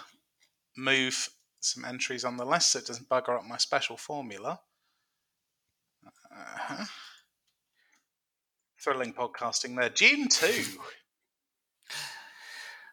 [0.77, 4.59] move some entries on the list so it doesn't bugger up my special formula.
[6.05, 6.85] Uh-huh.
[8.81, 9.89] Thrilling podcasting there.
[9.89, 10.63] Dune 2.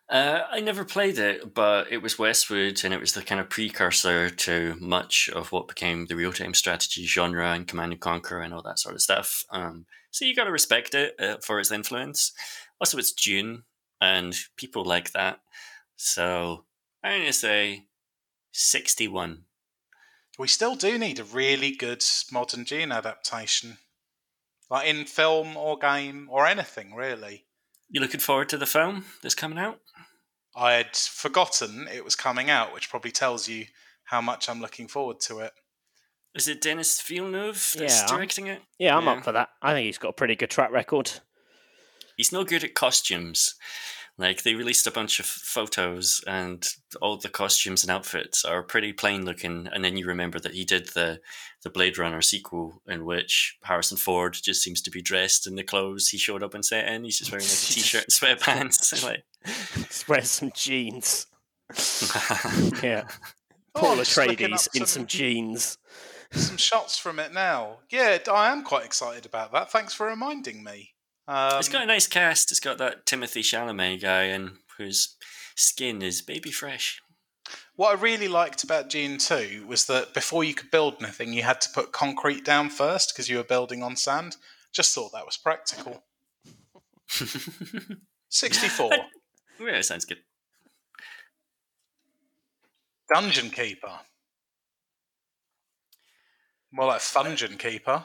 [0.09, 3.51] Uh, I never played it, but it was Westwood, and it was the kind of
[3.51, 8.55] precursor to much of what became the real-time strategy genre and Command and Conquer and
[8.55, 9.45] all that sort of stuff.
[9.51, 12.33] Um, so you got to respect it uh, for its influence.
[12.81, 13.65] Also, it's Dune,
[14.01, 15.41] and people like that.
[15.97, 16.65] So
[17.03, 17.87] I'm gonna say
[18.53, 19.45] sixty-one.
[20.39, 23.79] We still do need a really good modern Dune adaptation.
[24.69, 27.47] Like in film or game or anything, really.
[27.89, 29.81] You looking forward to the film that's coming out?
[30.57, 33.67] I had forgotten it was coming out, which probably tells you
[34.05, 35.53] how much I'm looking forward to it.
[36.35, 38.07] Is it Denis Villeneuve that's Yeah.
[38.07, 38.63] directing it?
[38.79, 39.13] Yeah, I'm Yeah.
[39.13, 39.51] up for that.
[39.63, 41.21] I think he's got a pretty good track record.
[42.17, 43.55] He's no good at costumes.
[44.19, 46.67] Like they released a bunch of photos, and
[47.03, 49.69] all the costumes and outfits are pretty plain looking.
[49.71, 51.21] And then you remember that he did the
[51.63, 55.63] the Blade Runner sequel, in which Harrison Ford just seems to be dressed in the
[55.63, 57.05] clothes he showed up and set in.
[57.05, 59.03] He's just wearing like a t-shirt and sweatpants.
[59.05, 59.25] like,
[59.75, 61.27] Just wear some jeans.
[62.83, 63.05] Yeah,
[63.75, 65.77] Oh, Paul I'm just looking Atreides up in some jeans.
[66.33, 67.81] some shots from it now.
[67.91, 69.71] Yeah, I am quite excited about that.
[69.71, 70.95] Thanks for reminding me.
[71.29, 72.51] Um, it's got a nice cast.
[72.51, 75.17] It's got that Timothy Chalamet guy, and whose
[75.55, 77.01] skin is baby fresh.
[77.77, 81.43] what I really liked about Dune 2 was that before you could build anything, you
[81.43, 84.37] had to put concrete down first because you were building on sand.
[84.73, 86.03] Just thought that was practical.
[88.29, 88.91] 64.
[89.61, 90.19] yeah, sounds good.
[93.13, 94.01] Dungeon Keeper.
[96.73, 98.05] More like Fungeon Keeper.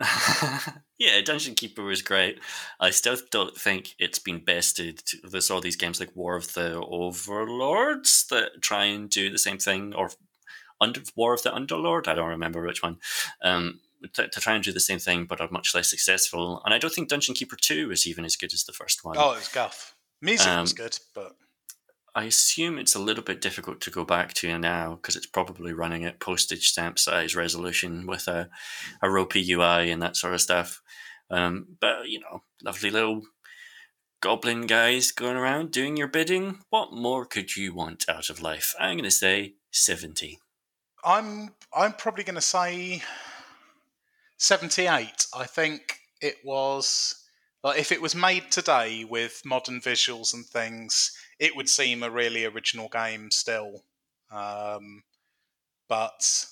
[1.04, 2.40] yeah, Dungeon Keeper was great.
[2.80, 5.02] I still don't think it's been bested.
[5.22, 9.58] There's all these games like War of the Overlords that try and do the same
[9.58, 10.10] thing, or
[10.80, 12.08] Under War of the Underlord.
[12.08, 12.98] I don't remember which one.
[13.42, 13.80] Um,
[14.14, 16.60] to, to try and do the same thing, but are much less successful.
[16.64, 19.16] And I don't think Dungeon Keeper Two is even as good as the first one.
[19.18, 19.94] Oh, it was guff.
[20.20, 21.36] Music was Um, good, but
[22.14, 25.72] I assume it's a little bit difficult to go back to now because it's probably
[25.72, 28.48] running at postage stamp size resolution with a,
[29.02, 30.80] a ropey UI and that sort of stuff.
[31.34, 33.22] Um, but, you know, lovely little
[34.20, 36.60] goblin guys going around doing your bidding.
[36.70, 38.74] What more could you want out of life?
[38.78, 40.38] I'm going to say 70.
[41.04, 43.02] I'm I'm probably going to say
[44.38, 45.26] 78.
[45.36, 47.26] I think it was
[47.62, 52.10] like if it was made today with modern visuals and things, it would seem a
[52.10, 53.82] really original game still.
[54.32, 55.02] Um,
[55.88, 56.46] but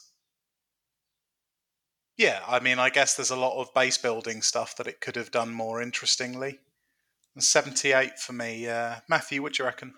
[2.16, 5.16] yeah, I mean, I guess there's a lot of base building stuff that it could
[5.16, 6.58] have done more interestingly.
[7.34, 8.68] And 78 for me.
[8.68, 9.94] Uh, Matthew, what do you reckon?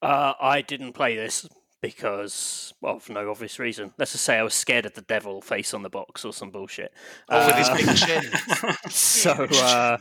[0.00, 1.46] Uh, I didn't play this
[1.80, 3.92] because, well, for no obvious reason.
[3.98, 6.50] Let's just say I was scared of the devil face on the box or some
[6.50, 6.92] bullshit.
[7.28, 8.90] Oh, with his Uh, big chin.
[8.90, 9.30] so,
[9.62, 9.96] uh,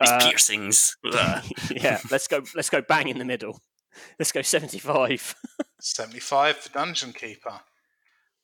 [0.00, 0.96] These uh, piercings.
[1.10, 1.44] Ugh.
[1.70, 2.42] yeah, let's go.
[2.54, 3.58] Let's go bang in the middle.
[4.18, 5.34] Let's go seventy-five.
[5.80, 7.60] 75 for Dungeon Keeper.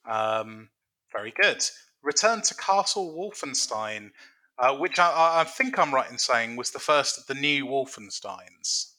[0.08, 0.70] Um,
[1.12, 1.62] very good.
[2.04, 4.10] Return to Castle Wolfenstein,
[4.58, 7.66] uh, which I, I think I'm right in saying was the first of the new
[7.66, 8.90] Wolfensteins.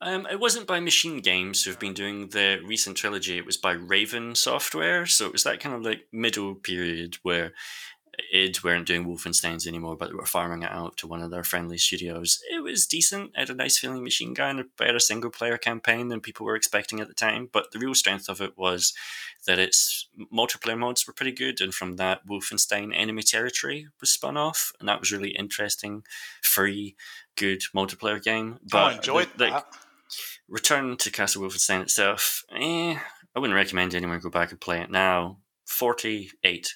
[0.00, 3.38] Um, it wasn't by Machine Games who've been doing the recent trilogy.
[3.38, 7.54] It was by Raven Software, so it was that kind of like middle period where
[8.32, 11.44] id weren't doing Wolfensteins anymore, but they were farming it out to one of their
[11.44, 12.40] friendly studios.
[12.50, 13.30] It was decent.
[13.34, 16.56] It had a nice feeling machine gun, a better single player campaign than people were
[16.56, 17.48] expecting at the time.
[17.50, 18.92] But the real strength of it was
[19.46, 19.95] that its
[20.32, 24.88] multiplayer modes were pretty good, and from that, Wolfenstein Enemy Territory was spun off, and
[24.88, 26.02] that was really interesting,
[26.42, 26.96] free,
[27.36, 28.58] good multiplayer game.
[28.70, 29.66] But I enjoyed the, that.
[30.48, 32.96] Return to Castle Wolfenstein itself, eh,
[33.34, 35.38] I wouldn't recommend anyone go back and play it now.
[35.66, 36.74] 48.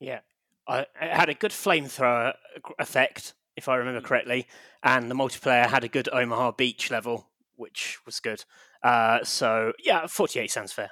[0.00, 0.20] Yeah,
[0.66, 2.34] I, it had a good flamethrower
[2.78, 4.46] effect, if I remember correctly,
[4.82, 8.44] and the multiplayer had a good Omaha Beach level, which was good.
[8.82, 10.90] Uh, so yeah, 48 sounds fair.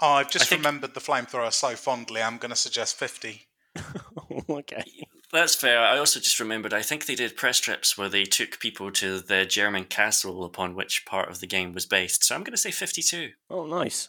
[0.00, 2.22] Oh, I've just think- remembered the flamethrower so fondly.
[2.22, 3.46] I'm going to suggest 50.
[4.50, 4.84] okay.
[5.32, 5.80] That's fair.
[5.80, 9.20] I also just remembered, I think they did press trips where they took people to
[9.20, 12.24] the German castle upon which part of the game was based.
[12.24, 13.30] So I'm going to say 52.
[13.50, 14.08] Oh, nice.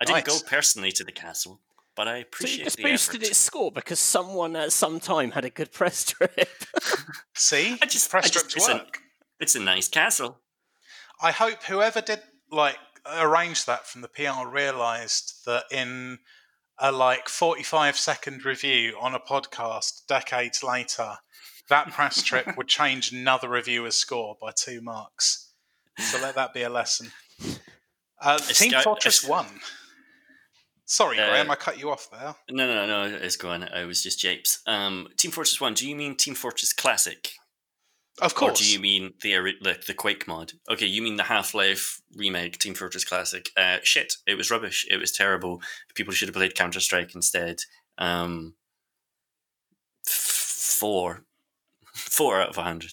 [0.00, 0.42] I didn't Nice.
[0.42, 1.60] go personally to the castle,
[1.94, 3.30] but I So appreciate you just the boosted effort.
[3.30, 6.48] its score because someone at some time had a good press trip.
[7.34, 7.78] See?
[7.80, 8.98] I just- Press I just- strips it's a- work.
[9.38, 10.40] It's a nice castle.
[11.20, 12.76] I hope whoever did like
[13.06, 16.18] arrange that from the PR realised that in
[16.78, 21.16] a like 45 second review on a podcast decades later,
[21.68, 25.52] that press trip would change another reviewer's score by two marks.
[25.98, 27.12] So let that be a lesson.
[28.20, 29.46] Uh, Team Fortress it's- 1.
[30.84, 32.34] Sorry, Uh, Graham, I cut you off there.
[32.50, 33.64] No, no, no, it's gone.
[33.72, 34.60] I was just japes.
[34.66, 37.32] Um, Team Fortress 1, do you mean Team Fortress Classic?
[38.20, 38.60] Of course.
[38.60, 40.52] Or do you mean the, ori- the Quake mod?
[40.70, 43.50] Okay, you mean the Half Life remake, Team Fortress Classic?
[43.56, 44.86] Uh, shit, it was rubbish.
[44.90, 45.62] It was terrible.
[45.94, 47.60] People should have played Counter Strike instead.
[47.96, 48.54] Um,
[50.04, 51.24] four,
[51.94, 52.92] four out of a hundred.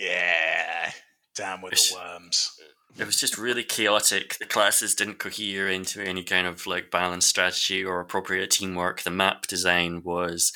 [0.00, 0.92] Yeah.
[1.34, 2.58] Down with the worms.
[2.98, 4.38] It was just really chaotic.
[4.38, 9.02] The classes didn't cohere into any kind of like balanced strategy or appropriate teamwork.
[9.02, 10.52] The map design was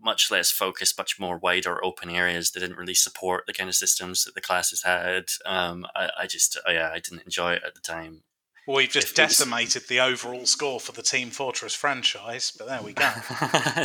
[0.00, 3.74] much less focused, much more wider open areas that didn't really support the kind of
[3.76, 5.24] systems that the classes had.
[5.46, 8.22] Um, I, I just, uh, yeah, I didn't enjoy it at the time.
[8.66, 12.52] Well, we've just If it was- decimated the overall score for the Team Fortress franchise,
[12.56, 13.10] but there we go.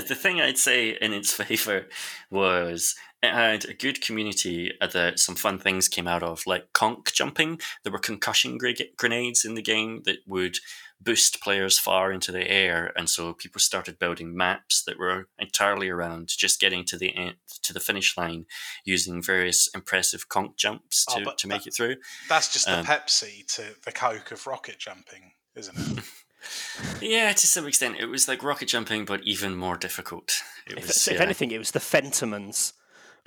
[0.08, 1.88] the thing I'd say in its favor
[2.30, 7.12] was it had a good community that some fun things came out of, like conc
[7.12, 7.60] jumping.
[7.82, 8.60] There were concussion
[8.98, 10.58] grenades in the game that would
[11.00, 15.90] boost players far into the air, and so people started building maps that were entirely
[15.90, 18.46] around just getting to the end, to the finish line
[18.84, 21.96] using various impressive conc jumps Oh, to, but to make that- it through.
[22.30, 26.04] That's just the Um, Pepsi to the Coke of rocket jumping, isn't it?
[27.02, 30.42] Yeah, to some extent, it was like rocket jumping, but even more difficult.
[30.68, 31.22] It if, was, if yeah.
[31.22, 32.74] anything, it was the Fentimans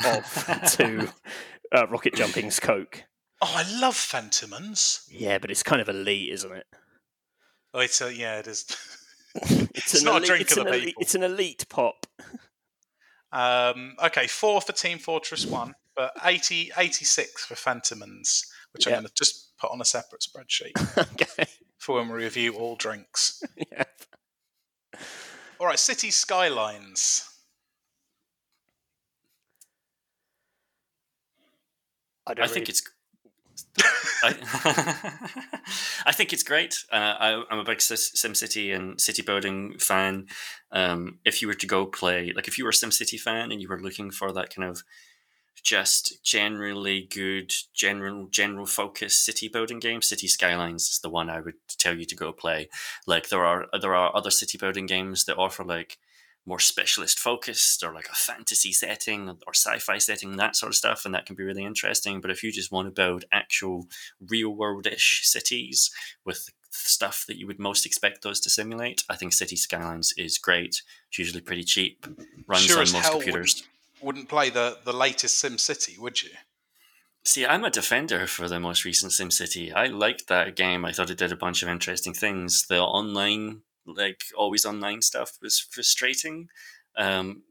[0.04, 0.24] of
[0.76, 1.12] to
[1.74, 3.04] uh, Rocket Jumping's Coke.
[3.42, 5.04] oh, I love Fentimans.
[5.11, 6.66] Yeah, but it's kind of elite, isn't it?
[7.72, 8.64] Oh, it's a, yeah, it is.
[9.33, 11.02] It's, It's an not a drink it's of the an elite, people.
[11.02, 12.06] It's an elite pop.
[13.33, 19.04] um, okay, four for Team Fortress 1, but 80, 86 for Fentimans, which I'm going
[19.04, 20.72] to just put on a separate spreadsheet
[21.12, 21.48] okay.
[21.78, 23.40] for when we review all drinks.
[23.56, 23.85] Yeah.
[25.61, 27.22] All right, City Skylines.
[32.26, 32.83] I don't I think it's.
[34.22, 35.10] I,
[36.06, 36.84] I think it's great.
[36.92, 40.26] Uh, I, I'm a big SimCity and city building fan.
[40.72, 43.60] Um, if you were to go play, like if you were a SimCity fan and
[43.60, 44.82] you were looking for that kind of
[45.62, 51.40] just generally good, general general focus city building game, City Skylines is the one I
[51.40, 52.68] would tell you to go play.
[53.06, 55.98] Like there are there are other city building games that offer like
[56.46, 61.05] more specialist focused or like a fantasy setting or sci-fi setting that sort of stuff
[61.05, 63.87] and that can be really interesting but if you just want to build actual
[64.29, 65.90] real world-ish cities
[66.24, 70.38] with stuff that you would most expect those to simulate i think city skylines is
[70.38, 72.06] great it's usually pretty cheap
[72.46, 73.71] runs sure on most hell computers Wouldn't,
[74.02, 76.31] wouldn't play the, the latest Sim City, would you?
[77.25, 79.75] See, I'm a defender for the most recent SimCity.
[79.75, 80.85] I liked that game.
[80.85, 82.67] I thought it did a bunch of interesting things.
[82.67, 83.60] The online,
[83.96, 86.48] like always online stuff, was frustrating.
[86.96, 87.42] Um,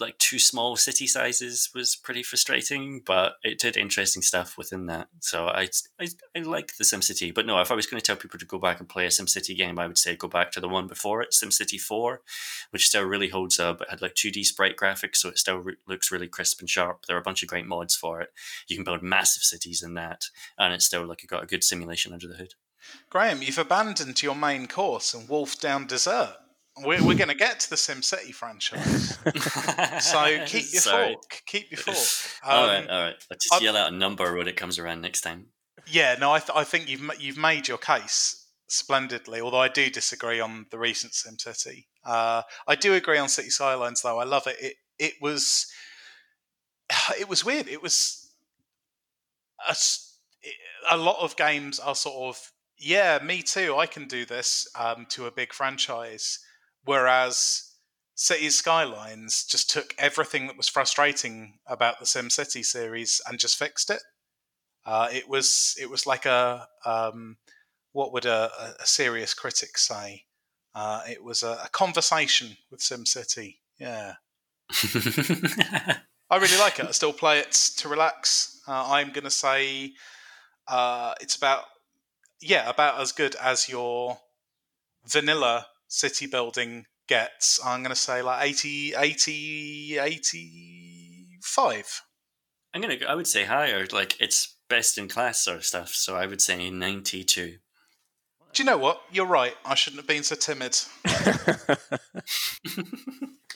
[0.00, 5.08] like two small city sizes was pretty frustrating, but it did interesting stuff within that.
[5.20, 5.68] So I,
[6.00, 7.34] I, I like the SimCity.
[7.34, 9.08] But no, if I was going to tell people to go back and play a
[9.08, 12.20] SimCity game, I would say go back to the one before it, SimCity 4,
[12.70, 13.80] which still really holds up.
[13.80, 17.06] It had like 2D sprite graphics, so it still re- looks really crisp and sharp.
[17.06, 18.30] There are a bunch of great mods for it.
[18.68, 20.24] You can build massive cities in that,
[20.58, 22.54] and it's still like you got a good simulation under the hood.
[23.10, 26.34] Graham, you've abandoned your main course and wolfed down dessert.
[26.78, 29.18] We're, we're going to get to the SimCity franchise.
[30.04, 31.12] so keep your Sorry.
[31.12, 31.42] fork.
[31.46, 32.40] Keep your fork.
[32.44, 33.14] all Um, right, all right.
[33.30, 35.48] I'll just I've- yell out a number when it comes around next time.
[35.86, 39.40] Yeah, no, I, th- I think you've you've made your case splendidly.
[39.40, 41.86] Although I do disagree on the recent SimCity.
[42.04, 44.20] Uh, I do agree on City Skylines, though.
[44.20, 44.56] I love it.
[44.60, 45.66] It it was
[47.18, 47.66] it was weird.
[47.68, 48.30] It was
[50.90, 52.51] a lot of games are sort of
[52.82, 53.76] yeah, me too.
[53.76, 56.38] I can do this um, to a big franchise,
[56.84, 57.70] whereas
[58.14, 63.88] Cities Skylines just took everything that was frustrating about the SimCity series and just fixed
[63.88, 64.02] it.
[64.84, 67.36] Uh, it was it was like a um,
[67.92, 70.24] what would a, a- serious critic say?
[70.74, 73.58] Uh, it was a, a conversation with SimCity.
[73.78, 74.14] Yeah,
[76.30, 76.86] I really like it.
[76.86, 78.60] I still play it to relax.
[78.66, 79.92] Uh, I'm going to say
[80.66, 81.64] uh, it's about
[82.42, 84.18] yeah about as good as your
[85.06, 87.60] vanilla city building gets.
[87.64, 92.02] I'm going to say like 80, 80, 85.
[92.74, 93.86] I'm going to I would say higher.
[93.92, 95.90] Like it's best in class sort of stuff.
[95.90, 97.56] So I would say ninety-two.
[98.54, 99.02] Do you know what?
[99.10, 99.54] You're right.
[99.64, 100.78] I shouldn't have been so timid.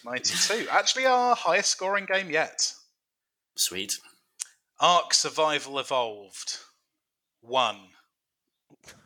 [0.04, 0.68] 92.
[0.70, 2.72] Actually, our highest scoring game yet.
[3.56, 3.98] Sweet.
[4.80, 6.58] Ark Survival Evolved.
[7.40, 7.80] One.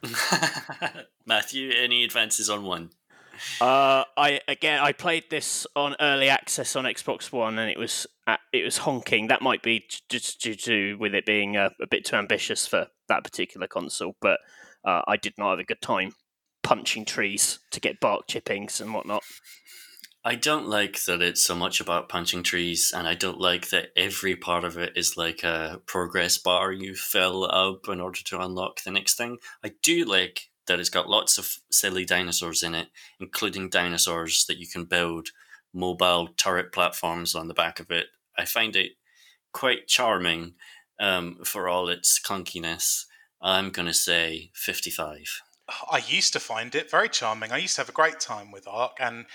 [1.26, 2.90] Matthew, any advances on one?
[3.60, 8.06] Uh, I again, I played this on early access on Xbox One, and it was
[8.26, 9.28] uh, it was honking.
[9.28, 12.88] That might be just due to with it being uh, a bit too ambitious for
[13.08, 14.40] that particular console, but
[14.84, 16.12] uh, I did not have a good time
[16.62, 19.22] punching trees to get bark chippings and whatnot.
[20.22, 23.88] I don't like that it's so much about punching trees, and I don't like that
[23.96, 28.40] every part of it is like a progress bar you fill up in order to
[28.40, 29.38] unlock the next thing.
[29.64, 34.58] I do like that it's got lots of silly dinosaurs in it, including dinosaurs that
[34.58, 35.28] you can build
[35.72, 38.06] mobile turret platforms on the back of it.
[38.36, 38.92] I find it
[39.52, 40.54] quite charming
[41.00, 43.06] um, for all its clunkiness.
[43.40, 45.42] I'm going to say 55.
[45.90, 47.52] I used to find it very charming.
[47.52, 48.98] I used to have a great time with Ark.
[49.00, 49.26] And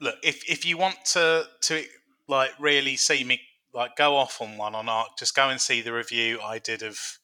[0.00, 1.84] look, if if you want to to
[2.28, 3.40] like really see me
[3.72, 6.82] like go off on one on Ark, just go and see the review I did
[6.82, 7.18] of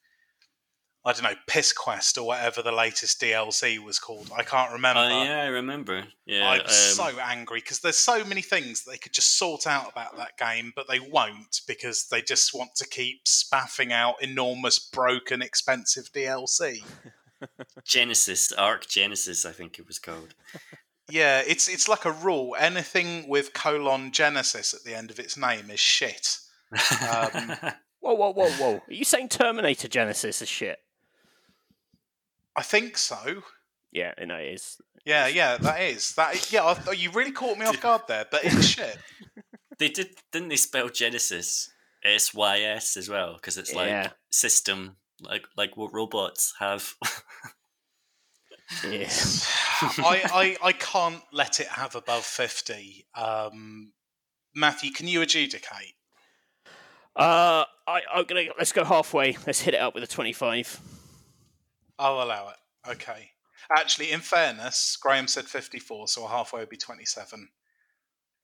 [1.05, 4.29] I don't know Piss Quest or whatever the latest DLC was called.
[4.37, 5.03] I can't remember.
[5.03, 6.05] Oh, yeah, I remember.
[6.27, 9.91] Yeah, I'm um, so angry because there's so many things they could just sort out
[9.91, 14.81] about that game, but they won't because they just want to keep spaffing out enormous,
[14.81, 16.83] broken, expensive DLC.
[17.85, 20.35] Genesis, Ark Genesis, I think it was called.
[21.09, 22.57] Yeah, it's it's like a rule.
[22.59, 26.39] Anything with colon Genesis at the end of its name is shit.
[26.73, 27.55] Um,
[28.01, 28.75] Whoa, whoa, whoa, whoa!
[28.77, 30.79] Are you saying Terminator Genisys is shit?
[32.55, 33.43] I think so.
[33.91, 34.77] Yeah, no, it is.
[35.05, 36.53] Yeah, yeah, that is that.
[36.53, 38.99] Yeah, I, you really caught me off guard there, but it's shit.
[39.79, 41.69] they did, didn't they spell Genesis
[42.05, 43.35] S Y S as well?
[43.35, 44.11] Because it's like Yeah.
[44.31, 46.95] system, like like what robots have.
[48.85, 49.09] Yeah.
[49.81, 53.07] I, I I can't let it have above fifty.
[53.15, 53.93] Um,
[54.55, 55.95] Matthew, can you adjudicate?
[57.15, 59.37] Uh, I, I'm gonna let's go halfway.
[59.47, 60.81] Let's hit it up with a twenty-five.
[61.99, 62.91] I'll allow it.
[62.91, 63.31] Okay.
[63.71, 67.49] Actually, in fairness, Graham said 54, so halfway would be 27.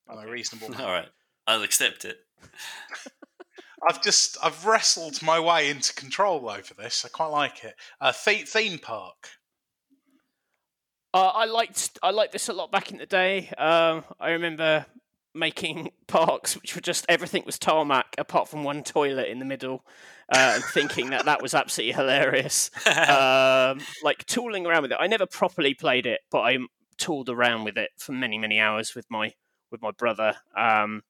[0.09, 0.81] I'm a reasonable man.
[0.85, 1.09] All right,
[1.47, 2.19] I'll accept it.
[3.89, 7.05] I've just I've wrestled my way into control over this.
[7.05, 7.75] I quite like it.
[8.01, 9.29] Uh, theme park.
[11.15, 13.49] Uh, I liked I liked this a lot back in the day.
[13.59, 14.87] Um, I remember
[15.35, 19.85] making parks which were just everything was tarmac apart from one toilet in the middle,
[20.35, 22.71] uh, and thinking that that was absolutely hilarious.
[22.87, 24.99] um, like tooling around with it.
[25.01, 26.59] I never properly played it, but I
[26.97, 29.33] tooled around with it for many many hours with my
[29.71, 30.37] with my brother.
[30.57, 31.03] Um,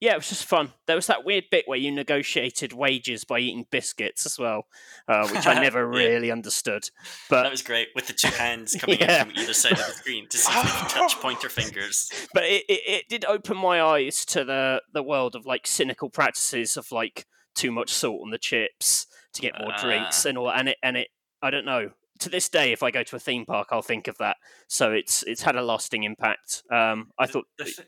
[0.00, 0.72] yeah, it was just fun.
[0.86, 4.66] There was that weird bit where you negotiated wages by eating biscuits as well,
[5.08, 6.06] uh, which I never Yeah.
[6.08, 6.88] really understood.
[7.28, 9.22] But that was great with the two hands coming Yeah.
[9.24, 12.10] in from either side of the screen to see if they can touch pointer fingers.
[12.34, 16.10] but it, it, it did open my eyes to the the world of like cynical
[16.10, 20.28] practices of like too much salt on the chips to get more drinks Ah.
[20.28, 21.08] and all and it and it
[21.42, 21.90] I don't know
[22.20, 24.36] to this day if I go to a theme park I'll think of that
[24.68, 27.84] so it's it's had a lasting impact um I thought The, thi- a,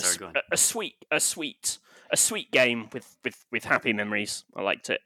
[0.00, 0.36] Sorry, s- go on.
[0.36, 1.78] a- a sweet, a sweet,
[2.10, 4.44] a sweet game with with with happy memories.
[4.56, 5.00] I liked it.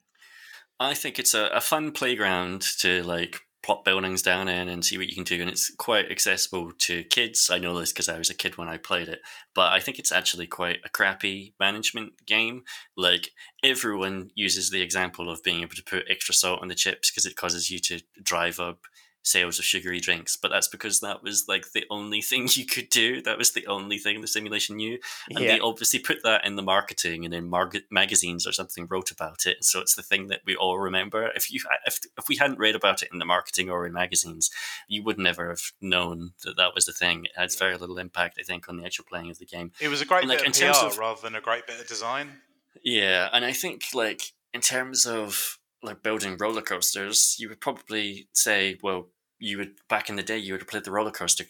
[0.81, 4.99] I think it's a, a fun playground to like plop buildings down in and see
[4.99, 7.49] what you can do, and it's quite accessible to kids.
[7.51, 9.21] I know this because I was a kid when I played it,
[9.55, 12.65] but I think it's actually quite a crappy management game.
[12.97, 13.31] Like
[13.63, 17.25] everyone uses the example of being able to put extra salt on the chips because
[17.25, 18.81] it causes you to drive up
[19.27, 22.89] sales of sugary drinks, but that's because that was like the only thing you could
[22.91, 23.21] do.
[23.23, 24.99] That was the only thing the simulation knew.
[25.31, 28.87] And yeah, they obviously put that in the marketing and in mar- magazines or something
[28.89, 29.65] wrote about it.
[29.65, 31.31] So it's the thing that we all remember.
[31.35, 34.51] If you if, if we hadn't read about it in the marketing or in magazines,
[34.89, 37.25] you would never have known that that was the thing.
[37.25, 39.73] It has very little impact, I think, on the actual playing of the game.
[39.81, 41.67] It was a great Like, bit in of terms PR of- rather than a great
[41.67, 42.41] bit of design.
[42.85, 48.29] Yeah, and I think like in terms of like building roller coasters, you would probably
[48.33, 49.09] say, well,
[49.45, 51.45] you would back in the day you would have played the roller coaster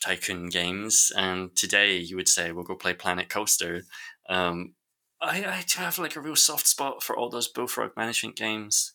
[0.00, 3.82] tycoon games, and today you would say, we'll go play Planet Coaster.
[4.28, 4.74] Um,
[5.20, 8.92] I, I do have like a real soft spot for all those bullfrog management games.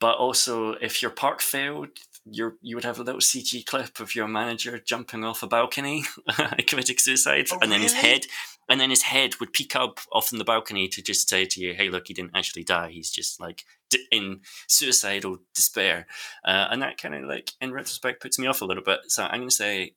[0.00, 1.90] But also, if your park failed,
[2.24, 6.04] you you would have a little CG clip of your manager jumping off a balcony,
[6.66, 8.26] committing suicide, Oh, and then his head,
[8.68, 11.60] and then his head would peek up off from the balcony to just say to
[11.60, 12.90] you, "Hey, look, he didn't actually die.
[12.90, 13.64] He's just like
[14.10, 16.06] in suicidal despair,"
[16.44, 19.00] uh, and that kind of like in retrospect puts me off a little bit.
[19.08, 19.94] So I'm going to say,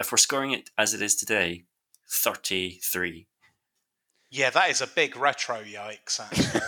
[0.00, 1.64] if we're scoring it as it is today,
[2.10, 3.26] thirty-three.
[4.34, 6.18] Yeah, that is a big retro yikes.
[6.18, 6.62] Actually,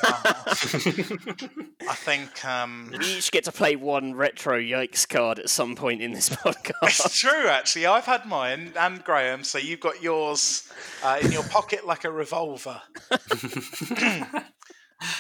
[1.89, 6.03] I think um, we each get to play one retro yikes card at some point
[6.03, 6.83] in this podcast.
[6.83, 7.49] it's true.
[7.49, 10.71] Actually, I've had mine and Graham, so you've got yours
[11.03, 12.83] uh, in your pocket like a revolver.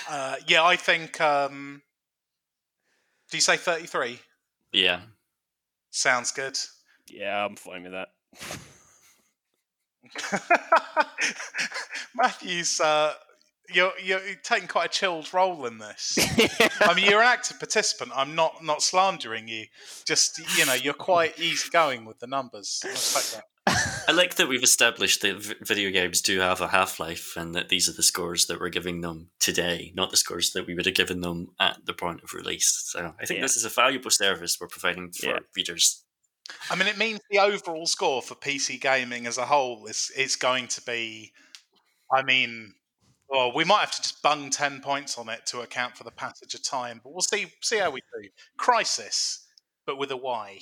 [0.09, 1.20] Uh, yeah, I think.
[1.20, 1.83] Um,
[3.31, 4.20] do you say thirty-three?
[4.72, 5.01] yeah,
[5.91, 6.59] Sounds good.
[7.09, 8.09] yeah, I'm fine with that.
[12.14, 13.12] Matthew's, uh,
[13.72, 16.18] you're you're taking quite a chilled role in this.
[16.81, 18.12] I mean, you're an active participant.
[18.14, 19.66] I'm not not slandering you.
[20.05, 22.83] Just you know, you're quite easygoing with the numbers.
[24.07, 24.12] I respect that.
[24.12, 27.55] I like that we've established that v- video games do have a half life, and
[27.55, 30.74] that these are the scores that we're giving them today, not the scores that we
[30.74, 32.82] would have given them at the point of release.
[32.86, 33.42] So I think Yeah.
[33.44, 35.38] this is a valuable service we're providing for Yeah.
[35.57, 36.05] readers.
[36.68, 40.36] I mean, it means the overall score for PC gaming as a whole is is
[40.36, 41.32] going to be.
[42.12, 42.74] I mean,
[43.28, 46.11] well, we might have to just bung ten points on it to account for the
[46.11, 48.28] passage of time, but we'll see see how we do.
[48.59, 49.46] Crysis,
[49.86, 50.61] but with a Y.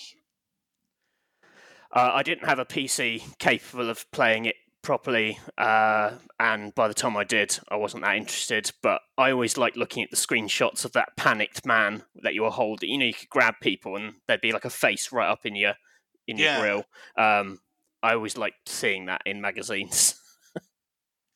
[1.92, 6.94] Uh, I didn't have a PC capable of playing it properly, uh, and by the
[6.94, 8.72] time I did, I wasn't that interested.
[8.82, 12.50] But I always liked looking at the screenshots of that panicked man that you were
[12.50, 12.88] holding.
[12.90, 15.54] You know, you could grab people, and there'd be like a face right up in
[15.54, 15.74] your
[16.26, 16.60] in your Yeah.
[16.60, 16.84] grill.
[17.16, 17.60] Um,
[18.02, 20.14] I always liked seeing that in magazines.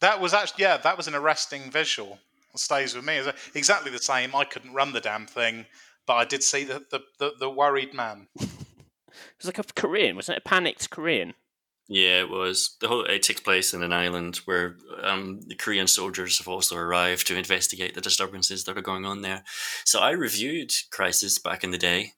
[0.00, 2.18] That was actually yeah, that was an arresting visual.
[2.52, 3.16] It stays with me.
[3.16, 4.34] It exactly the same.
[4.34, 5.64] I couldn't run the damn thing,
[6.06, 8.28] but I did see the the, the, the worried man.
[9.38, 10.42] It was like a Korean, wasn't it?
[10.44, 11.34] A panicked Korean.
[11.88, 12.76] Yeah, it was.
[12.80, 16.76] The whole it takes place in an island where um, the Korean soldiers have also
[16.76, 19.44] arrived to investigate the disturbances that are going on there.
[19.84, 22.14] So I reviewed Crysis back in the day,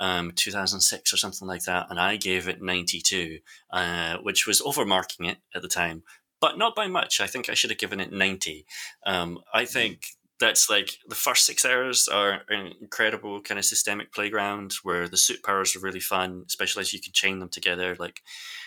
[0.00, 3.38] um, 2006 or something like that, and I gave it 92,
[3.72, 6.04] uh, which was overmarking it at the time,
[6.40, 7.20] but not by much.
[7.20, 8.66] I think I should have given it 90.
[9.04, 10.02] Um, I think
[10.40, 15.16] that's like the first six hours are an incredible kind of systemic playground where the
[15.16, 18.22] suit powers are really fun, especially as you can chain them together, like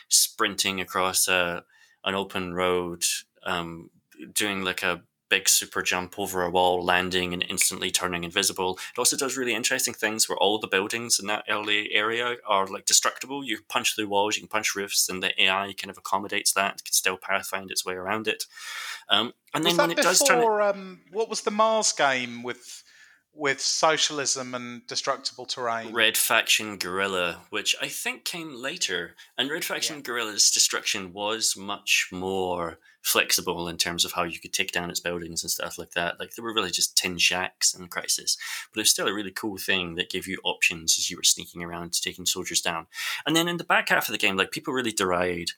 [0.09, 1.63] sprinting across a
[2.03, 3.03] an open road,
[3.45, 3.89] um,
[4.33, 5.01] doing like a
[5.31, 8.77] big super jump over a wall, landing and instantly turning invisible.
[8.93, 12.67] It also does really interesting things where all the buildings in that LA area are
[12.67, 13.43] like destructible.
[13.43, 16.51] You can punch through walls, you can punch roofs, and the AI kind of accommodates
[16.53, 16.75] that.
[16.75, 18.43] It can still pathfind its way around it.
[19.09, 20.75] Um, and then was that when it does turn, it.
[20.75, 22.83] Um, what was the Mars game with
[23.33, 25.93] with socialism and destructible terrain?
[25.93, 32.09] Red Faction Guerrilla, which I think came later, and Red Faction Guerrilla's destruction was much
[32.11, 35.91] more flexible in terms of how you could take down its buildings and stuff like
[35.91, 36.19] that.
[36.19, 38.37] Like they were really just tin shacks in Crysis,
[38.71, 41.23] but it was still a really cool thing that gave you options as you were
[41.23, 42.87] sneaking around to taking soldiers down.
[43.25, 45.51] And then in the back half of the game, like people really deride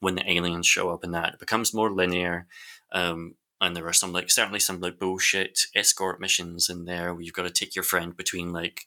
[0.00, 1.34] when the aliens show up in that.
[1.34, 2.46] It becomes more linear.
[2.92, 7.22] Um, and there are some like certainly some like bullshit escort missions in there where
[7.22, 8.86] you've got to take your friend between like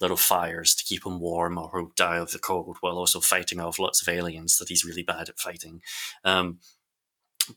[0.00, 3.60] little fires to keep him warm or he'll die of the cold while also fighting
[3.60, 5.82] off lots of aliens that he's really bad at fighting.
[6.24, 6.60] Um,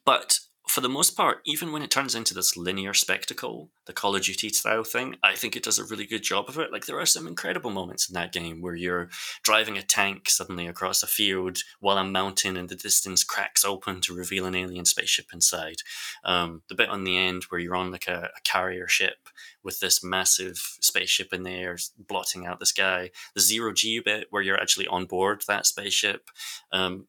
[0.05, 0.39] but
[0.71, 4.23] for the most part, even when it turns into this linear spectacle, the Call of
[4.23, 6.71] Duty style thing, I think it does a really good job of it.
[6.71, 9.09] Like there are some incredible moments in that game where you're
[9.43, 13.99] driving a tank suddenly across a field while a mountain in the distance cracks open
[13.99, 15.79] to reveal an alien spaceship inside.
[16.23, 19.27] Um, the bit on the end where you're on like a, a carrier ship
[19.61, 23.11] with this massive spaceship in the air blotting out the sky.
[23.35, 26.29] The zero G bit where you're actually on board that spaceship.
[26.71, 27.07] Um,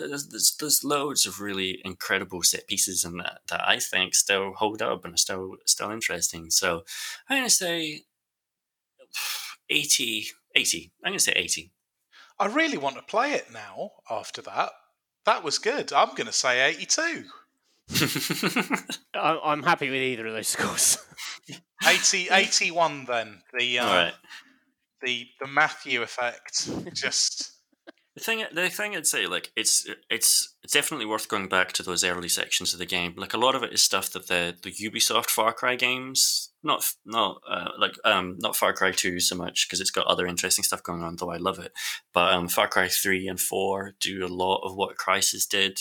[0.00, 4.52] there's, there's, there's loads of really incredible set pieces in that that I think still
[4.54, 6.50] hold up and are still still interesting.
[6.50, 6.82] So
[7.28, 8.02] I'm gonna say
[9.70, 10.92] 80, 80.
[11.04, 11.72] I'm gonna say 80.
[12.38, 14.70] I really want to play it now after that.
[15.26, 15.92] That was good.
[15.92, 17.24] I'm going to say 82.
[19.14, 20.98] I- I'm happy with either of those scores.
[21.86, 23.42] 80, 81 then.
[23.56, 24.14] The uh, All right.
[25.02, 26.68] the the Matthew effect.
[26.94, 27.51] Just
[28.14, 31.82] The thing, the thing I'd say, like it's it's it's definitely worth going back to
[31.82, 33.14] those early sections of the game.
[33.16, 36.84] Like a lot of it is stuff that the the Ubisoft Far Cry games, not
[37.06, 40.62] not uh, like um not Far Cry two so much because it's got other interesting
[40.62, 41.16] stuff going on.
[41.16, 41.72] Though I love it,
[42.12, 45.80] but um Far Cry three and four do a lot of what Crysis did,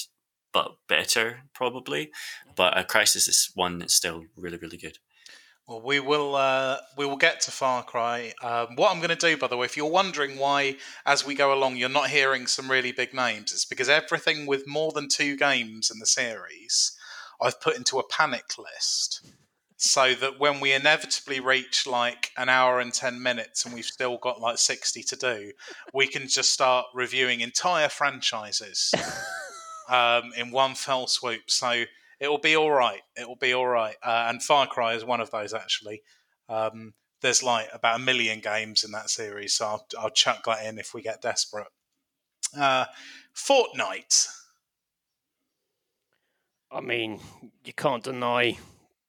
[0.54, 2.12] but better probably.
[2.56, 5.00] But uh, Crysis is one that's still really really good.
[5.68, 8.34] Well, we will uh, we will get to Far Cry.
[8.44, 11.36] Um, what I'm going to do, by the way, if you're wondering why, as we
[11.36, 15.08] go along, you're not hearing some really big names, it's because everything with more than
[15.08, 16.98] two games in the series,
[17.42, 19.26] I've put into a panic list,
[19.78, 24.18] so that when we inevitably reach like an hour and ten minutes, and we've still
[24.18, 25.52] got like sixty to do,
[25.94, 28.94] we can just start reviewing entire franchises
[29.90, 31.50] um, in one fell swoop.
[31.52, 31.86] So
[32.22, 33.02] it will be all right.
[33.18, 33.96] It will be all right.
[34.02, 36.04] Uh, and Far Cry is one of those actually.
[36.48, 40.66] Um, there's like about a million games in that series, so I'll, I'll chuck that
[40.66, 41.68] in if we get desperate.
[42.58, 42.86] Uh,
[43.36, 44.28] Fortnite.
[46.72, 47.20] I mean,
[47.66, 48.58] you can't deny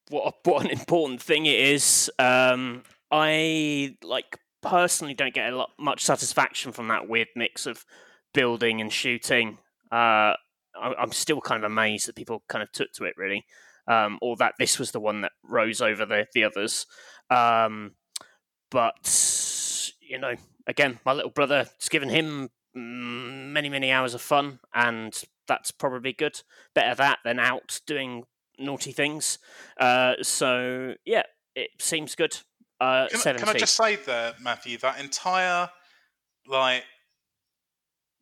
[0.08, 2.10] what a, what an important thing it is.
[2.18, 7.84] Um, I like personally don't get a lot much satisfaction from that weird mix of
[8.32, 9.58] building and shooting.
[9.90, 10.34] Uh,
[10.80, 13.44] I, I'm still kind of amazed that people kind of took to it really,
[13.86, 16.86] um, or that this was the one that rose over the the others.
[17.30, 17.92] Um,
[18.70, 20.34] but you know,
[20.66, 25.70] again, my little brother, it's given him mm, many many hours of fun, and that's
[25.70, 26.42] probably good.
[26.74, 28.24] Better that than out doing
[28.58, 29.38] naughty things.
[29.78, 31.22] Uh, so yeah,
[31.54, 32.38] it seems good.
[32.80, 33.44] Uh, Can, I- 70.
[33.44, 35.70] can I just say there, Matthew, that entire
[36.46, 36.82] like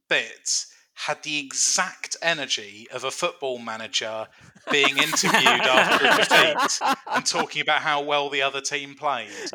[0.08, 0.66] bit
[1.06, 4.26] had the exact energy of a football manager
[4.70, 6.80] being interviewed after a defeat
[7.10, 9.30] and talking about how well the other team played.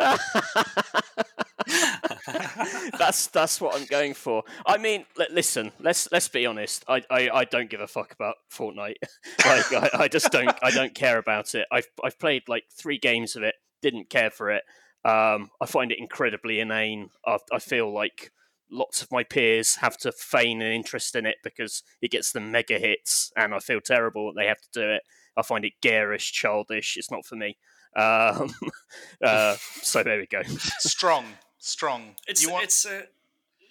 [2.98, 4.44] that's that's what I'm going for.
[4.66, 6.84] I mean, li- listen, let's let's be honest.
[6.88, 8.96] I, I, I don't give a fuck about Fortnite.
[9.46, 11.68] like I, I just don't I don't care about it.
[11.72, 13.54] I've I've played like three games of it.
[13.84, 14.64] Didn't care for it.
[15.04, 17.12] Um, I find it incredibly inane.
[17.24, 18.32] I, I feel like
[18.70, 22.52] lots of my peers have to feign an interest in it because it gets them
[22.52, 25.02] mega hits, and I feel terrible that they have to do it.
[25.38, 26.98] I find it garish, childish.
[26.98, 27.58] It's not for me.
[27.96, 28.54] Um,
[29.24, 30.42] uh, so there we go.
[30.80, 31.26] Strong,
[31.58, 32.16] strong.
[32.28, 33.04] It's you want it's uh,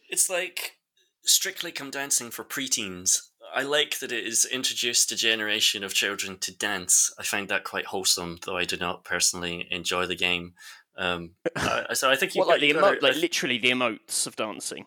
[0.09, 0.79] it's like
[1.23, 3.29] strictly come dancing for preteens.
[3.55, 7.15] I like that it is introduced a generation of children to dance.
[7.19, 10.55] I find that quite wholesome, though I do not personally enjoy the game.
[10.97, 13.71] Um, uh, so I think you What like the you gotta- emo- like literally the
[13.71, 14.87] emotes of dancing.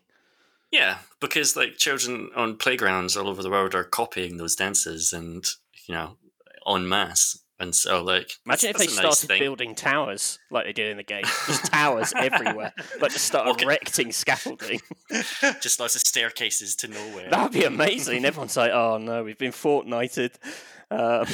[0.71, 5.45] yeah, because like children on playgrounds all over the world are copying those dances, and
[5.87, 6.17] you know,
[6.67, 7.39] en masse.
[7.59, 9.39] And so, like, Imagine if they that's nice started thing.
[9.39, 11.23] building towers like they do in the game.
[11.47, 13.65] Just towers everywhere, but just start Okay.
[13.65, 14.79] erecting scaffolding.
[15.59, 17.31] just lots of staircases to nowhere.
[17.31, 18.25] That'd be amazing.
[18.25, 20.35] Everyone's like, "Oh no, we've been fortnighted."
[20.91, 21.25] Um,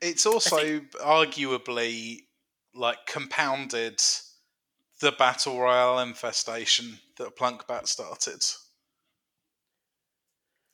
[0.00, 2.20] it's also arguably
[2.74, 4.00] like compounded
[5.00, 8.42] the battle royale infestation that Plunkbat started.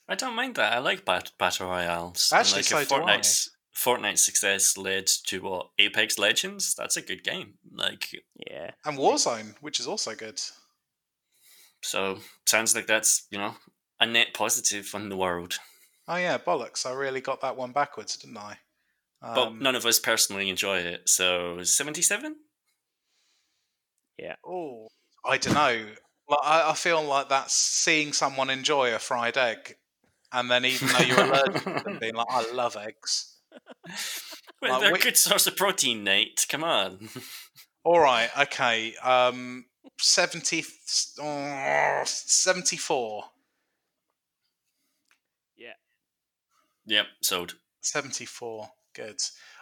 [0.08, 0.72] I don't mind that.
[0.72, 2.30] I like bat- battle royales.
[2.32, 2.96] Actually, and like if so.
[2.98, 6.74] Fortnite's Fortnite's success led to what Apex Legends.
[6.74, 7.54] That's a good game.
[7.72, 8.08] Like,
[8.50, 10.40] yeah, And Warzone, which is also good.
[11.82, 13.54] so sounds like that's you know
[14.00, 15.58] a net positive on the world.
[16.08, 16.86] Oh yeah, bollocks!
[16.86, 18.58] I really got that one backwards, didn't I?
[19.20, 21.08] But Um, none of us personally enjoy it.
[21.08, 22.36] So seventy-seven.
[24.18, 24.36] Yeah.
[24.46, 24.88] Oh,
[25.24, 25.86] I don't know.
[26.28, 29.76] Like, I, I feel like that's seeing someone enjoy a fried egg,
[30.32, 33.36] and then even though you're allergic to them, being like, "I love eggs."
[34.60, 36.44] Well, Like, they're a we- good source of protein, Nate.
[36.48, 37.08] Come on.
[37.84, 38.92] All right, okay.
[38.96, 39.66] Um,
[40.00, 40.64] 70,
[41.20, 43.22] oh, 74.
[45.56, 45.74] yeah.
[46.86, 47.54] yep, sold.
[47.82, 48.68] 74.
[48.98, 49.20] Good.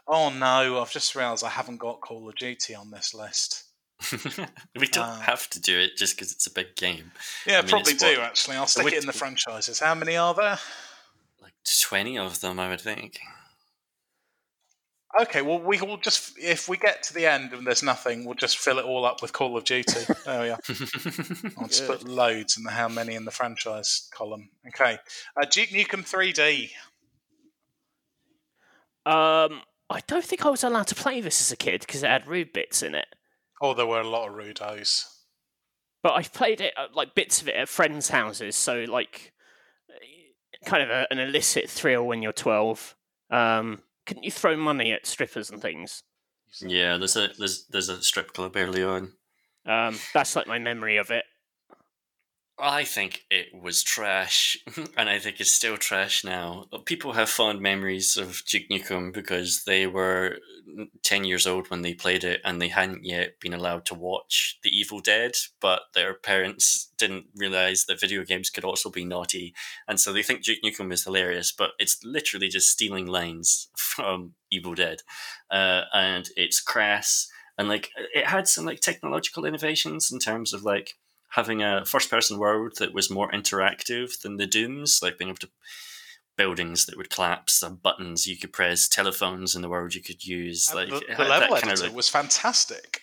[0.08, 3.64] Oh no, I've just realised I haven't got Call of Duty on this list.
[4.78, 7.12] we don't Uh, have to do it just because it's a big game.
[7.46, 8.56] Yeah, I mean, probably do what- actually.
[8.56, 9.78] I'll stick would- it in the franchises.
[9.80, 10.58] How many are there?
[11.42, 13.18] Like 20 of them, I would think.
[15.20, 18.34] Okay, well we will just if we get to the end and there's nothing, we'll
[18.34, 20.00] just fill it all up with Call of Duty.
[20.24, 20.58] There we are.
[21.58, 24.50] I'll just put loads in the how many in the franchise column.
[24.68, 24.98] Okay,
[25.40, 26.70] uh, Duke Nukem 3D.
[29.06, 32.10] Um, I don't think I was allowed to play this as a kid because it
[32.10, 33.06] had rude bits in it.
[33.62, 35.04] Oh, there were a lot of rudos.
[36.02, 39.32] But I've played it uh, like bits of it at friends' houses, so like
[40.64, 42.96] kind of a, an illicit thrill when you're 12.
[43.30, 46.02] Um, couldn't you throw money at strippers and things?
[46.60, 49.12] yeah, there's a there's there's a strip club early on.
[49.66, 51.24] Um, that's like my memory of it.
[52.58, 54.56] I think it was trash,
[54.96, 56.64] and I think it's still trash now.
[56.86, 60.38] People have fond memories of Nukem because they were
[61.02, 64.58] 10 years old when they played it and they hadn't yet been allowed to watch
[64.62, 69.54] The Evil Dead, but their parents didn't realize that video games could also be naughty,
[69.86, 74.74] and so they think Nukem is hilarious, but it's literally just stealing lines from Evil
[74.74, 75.02] Dead.
[75.50, 77.28] Uh, and it's crass,
[77.58, 80.94] and like it had some like technological innovations in terms of like
[81.30, 85.38] having a first person world that was more interactive than the Dooms, like being able
[85.38, 85.48] to
[86.36, 90.70] buildings that would collapse, buttons you could press, telephones in the world you could use.
[90.70, 93.00] Uh, Like the, the level editor of like- was fantastic.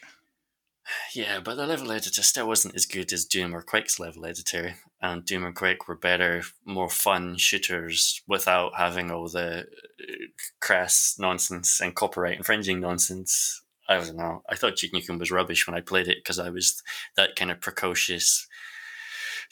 [1.16, 4.76] yeah, but the level editor still wasn't as good as Doom or Quake's level editor.
[5.02, 10.14] And Doom and Quake were better, more fun shooters without having all the uh,
[10.62, 13.63] crass nonsense and copyright infringing nonsense.
[13.90, 14.42] I don't know.
[14.50, 16.82] I thought Nukem was rubbish when I played it because I was
[17.18, 18.48] that kind of precocious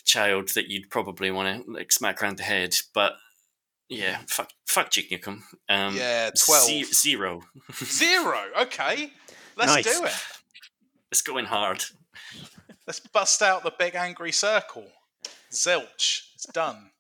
[0.06, 2.74] child that you'd probably want to like smack around the head.
[2.94, 3.14] But
[3.90, 4.92] yeah, fuck, fuck.
[5.70, 6.66] Um, yeah, 12.
[6.66, 7.42] ze- zero.
[7.74, 8.40] Zero.
[8.62, 9.12] Okay,
[9.58, 10.00] let's Nice.
[10.00, 10.14] do it.
[11.12, 11.84] It's going hard.
[12.88, 14.88] Let's bust out the big angry circle.
[15.52, 16.22] Zilch.
[16.36, 16.92] It's done.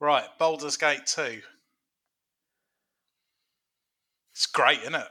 [0.00, 1.40] Right, Baldur's Gate 2.
[4.32, 5.06] It's great, isn't it?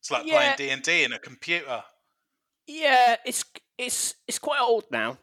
[0.00, 0.54] It's like Yeah.
[0.54, 1.84] playing D&D in a computer.
[2.66, 3.44] Yeah, it's
[3.78, 5.18] it's it's quite old now.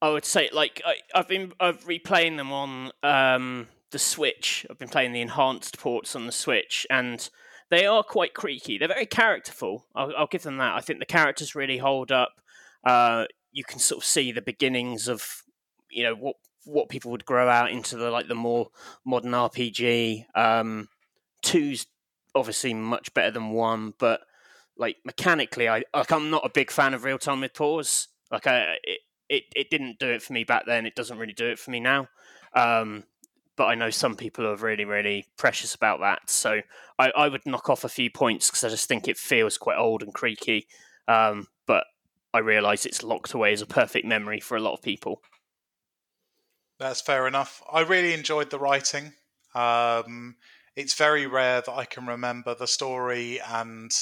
[0.00, 4.66] I would say, like I, I've been I've replaying them on um, the Switch.
[4.70, 7.28] I've been playing the enhanced ports on the Switch, and
[7.70, 8.78] they are quite creaky.
[8.78, 9.86] They're very characterful.
[9.94, 10.74] I'll, I'll give them that.
[10.74, 12.32] I think the characters really hold up.
[12.84, 15.42] Uh, you can sort of see the beginnings of
[15.90, 18.68] you know what what people would grow out into the like the more
[19.04, 20.24] modern RPG.
[20.34, 20.88] Um,
[21.42, 21.86] two's
[22.34, 24.20] obviously much better than one, but
[24.76, 28.08] like mechanically, I like I'm not a big fan of real time with pause.
[28.30, 30.86] Like I, it, it it didn't do it for me back then.
[30.86, 32.08] It doesn't really do it for me now.
[32.54, 33.04] Um,
[33.56, 36.30] but I know some people are really really precious about that.
[36.30, 36.60] So
[36.98, 39.78] I, I would knock off a few points because I just think it feels quite
[39.78, 40.66] old and creaky.
[41.08, 41.84] Um, but
[42.34, 45.20] I realise it's locked away as a perfect memory for a lot of people.
[46.78, 47.62] That's fair enough.
[47.70, 49.12] I really enjoyed the writing.
[49.54, 50.36] Um,
[50.76, 53.92] it's very rare that I can remember the story and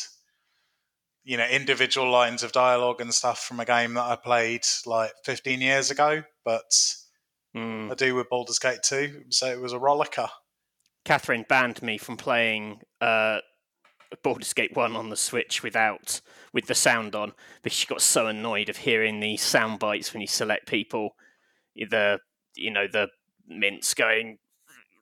[1.25, 5.13] you know individual lines of dialogue and stuff from a game that I played like
[5.25, 6.73] 15 years ago, but
[7.55, 7.91] Mm.
[7.91, 10.29] I do with Baldur's Gate 2, so it was a rollicker.
[11.05, 13.39] Catherine banned me from playing uh,
[14.23, 16.21] Baldur's Gate One on the Switch without
[16.53, 20.21] with the sound on because she got so annoyed of hearing the sound bites when
[20.21, 21.17] you select people.
[21.75, 22.19] The
[22.55, 23.09] you know the
[23.51, 24.39] Minsc going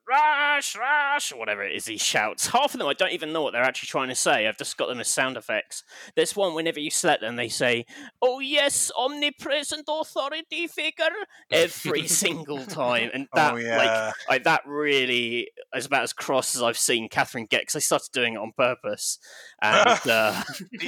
[0.08, 2.46] rush rush or whatever it is he shouts.
[2.58, 4.46] Half of them I don't even know what they're actually trying to say.
[4.46, 5.84] I've just got them as sound effects.
[6.16, 7.86] There's one whenever you select them they say,
[8.22, 11.06] "Oh yes, omnipresent authority figure"
[11.52, 16.56] every single time, and that oh like yeah, like that really is about as cross
[16.56, 19.18] as I've seen Catherine get because I started doing it on purpose,
[19.62, 20.42] and uh,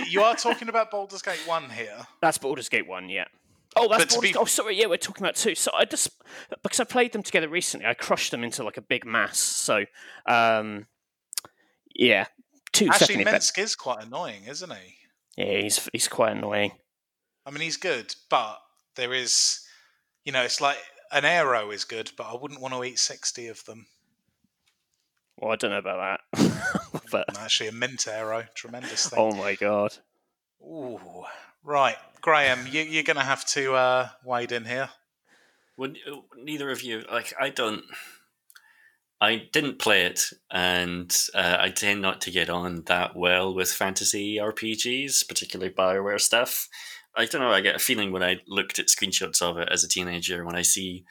[0.09, 2.07] you are talking about Baldur's Gate 1 here.
[2.21, 3.25] that's Baldur's Gate one, yeah.
[3.77, 5.55] Oh, that's Baldur's be- Oh, sorry, yeah, we're talking about two.
[5.55, 6.11] So I just
[6.62, 9.39] because I played them together recently, I crushed them into like a big mass.
[9.39, 9.85] So,
[10.27, 10.87] um,
[11.95, 12.27] yeah,
[12.73, 13.25] two Actually.
[13.25, 14.97] Minsc is quite annoying, isn't he?
[15.37, 16.73] Yeah, he's he's quite annoying.
[17.47, 18.59] I mean, he's good, but
[18.97, 19.61] there is,
[20.25, 20.79] you know, it's like
[21.12, 23.87] an arrow is good, but I wouldn't want to eat 60 of them.
[25.39, 29.18] Well, I don't know about that, but actually, a mint arrow, tremendous thing.
[29.18, 29.97] oh my god.
[30.62, 31.25] Ooh,
[31.65, 34.91] right, Graham, you, you're going to have to uh, wade in here.
[35.77, 35.99] Would
[36.37, 37.33] neither of you like?
[37.41, 37.85] I don't.
[39.23, 43.71] I didn't play it, and uh, I tend not to get on that well with
[43.71, 46.69] fantasy RPGs, particularly Bioware stuff.
[47.17, 47.51] I don't know.
[47.51, 50.55] I get a feeling when I looked at screenshots of it as a teenager, when
[50.55, 51.05] I see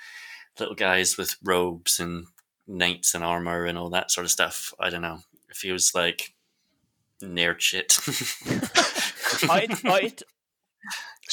[0.60, 2.28] little guys with robes and
[2.68, 4.74] knights and armor and all that sort of stuff.
[4.80, 5.20] I don't know.
[5.50, 6.36] It feels like
[7.24, 8.00] nerd shit.
[9.50, 10.24] I'd, I'd,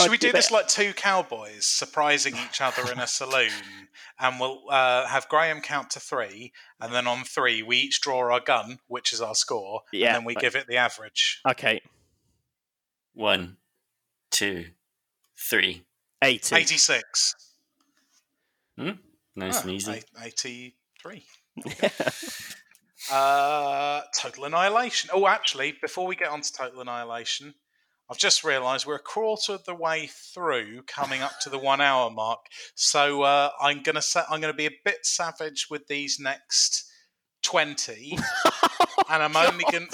[0.00, 3.50] Should we do this like two cowboys surprising each other in a saloon?
[4.20, 8.30] And we'll uh, have Graham count to three, and then on three we each draw
[8.32, 11.40] our gun, which is our score, Yeah, and then we but- give it the average.
[11.48, 11.80] okay,
[13.14, 13.56] One,
[14.30, 14.66] two,
[15.38, 15.84] three.
[16.22, 16.56] 80.
[16.56, 17.34] Eighty-six.
[18.78, 18.96] Nice
[19.58, 19.92] Ah, and easy.
[19.92, 21.24] eight- Eighty-three.
[23.12, 25.10] Uh, total annihilation.
[25.12, 27.54] Oh, actually, before we get on to total annihilation,
[28.08, 32.10] I've just realised we're a quarter of the way through, coming up to the one-hour
[32.10, 32.46] mark.
[32.74, 36.88] So uh, I'm gonna say I'm gonna be a bit savage with these next
[37.42, 38.16] twenty,
[39.10, 39.88] and I'm only gonna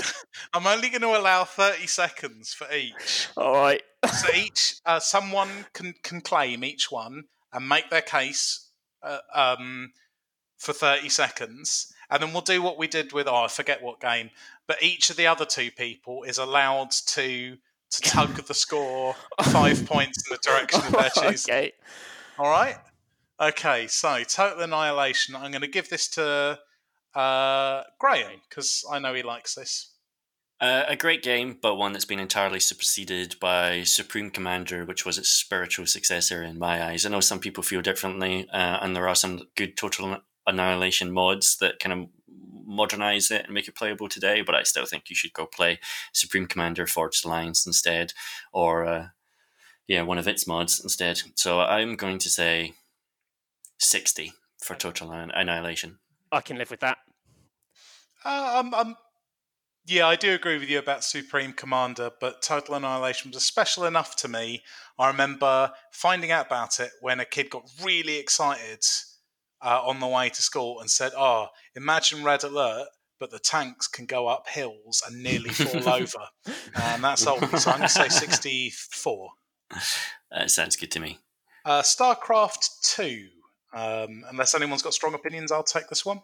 [0.53, 3.29] I'm only going to allow thirty seconds for each.
[3.37, 3.83] All right.
[4.13, 8.71] So each uh, someone can can claim each one and make their case
[9.03, 9.93] uh, um,
[10.59, 14.01] for thirty seconds, and then we'll do what we did with oh I forget what
[14.01, 14.31] game,
[14.67, 17.57] but each of the other two people is allowed to
[17.93, 19.15] to tug the score
[19.45, 21.55] five points in the direction of their choosing.
[21.55, 21.73] okay.
[22.39, 22.77] All right.
[23.41, 23.87] Okay.
[23.87, 25.37] So total annihilation.
[25.37, 26.59] I'm going to give this to
[27.15, 29.93] uh, Graham because I know he likes this.
[30.61, 35.19] Uh, a great game, but one that's been entirely superseded by Supreme Commander, which was
[35.19, 37.05] its spiritual successor in my eyes.
[37.05, 41.57] I know some people feel differently, uh, and there are some good Total Annihilation mods
[41.57, 42.09] that kind of
[42.73, 45.79] modernize it and make it playable today, but I still think you should go play
[46.13, 48.13] Supreme Commander Forged Alliance instead,
[48.53, 49.09] or uh,
[49.87, 51.21] yeah, one of its mods instead.
[51.35, 52.75] So I'm going to say
[53.79, 55.99] 60 for Total Annihilation.
[56.31, 56.99] I can live with that.
[58.25, 58.97] Uh, I'm, I'm,
[59.85, 64.17] yeah, I do agree with you about Supreme Commander, but Total Annihilation was special enough
[64.17, 64.63] to me.
[64.99, 68.85] I remember finding out about it when a kid got really excited
[69.63, 72.89] uh, on the way to school and said, "Oh, imagine Red Alert."
[73.19, 76.27] But the tanks can go up hills and nearly fall over.
[76.75, 77.39] And that's old.
[77.57, 79.31] So I'm going to say 64.
[80.33, 81.19] That sounds good to me.
[81.65, 83.29] Uh, StarCraft 2.
[83.75, 86.23] Um, unless anyone's got strong opinions, I'll take this one.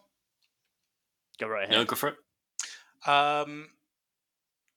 [1.39, 1.71] Go right ahead.
[1.71, 1.89] No, ahead.
[1.89, 3.09] go for it.
[3.09, 3.69] Um,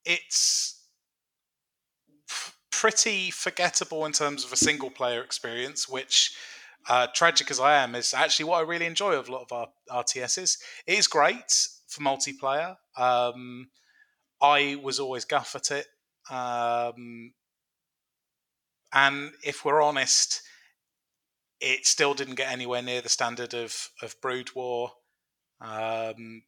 [0.05, 0.81] it's
[2.71, 6.35] pretty forgettable in terms of a single player experience, which,
[6.89, 9.51] uh, tragic as I am, is actually what I really enjoy of a lot of
[9.51, 10.57] our RTSs.
[10.87, 12.75] It is great for multiplayer.
[12.97, 13.69] Um,
[14.41, 15.87] I was always guff at it.
[16.29, 17.33] Um,
[18.93, 20.41] and if we're honest,
[21.59, 24.91] it still didn't get anywhere near the standard of, of Brood War.
[25.61, 26.43] Um,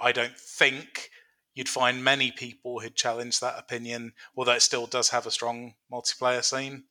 [0.00, 1.10] I don't think
[1.54, 5.74] you'd find many people who'd challenge that opinion, although it still does have a strong
[5.92, 6.84] multiplayer scene.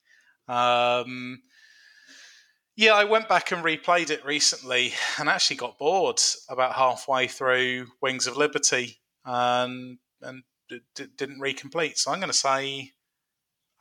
[0.48, 1.42] Um,
[2.80, 7.88] yeah, I went back and replayed it recently and actually got bored about halfway through
[8.02, 11.98] Wings of Liberty and and d- d- didn't recomplete.
[11.98, 12.94] So I'm going to say,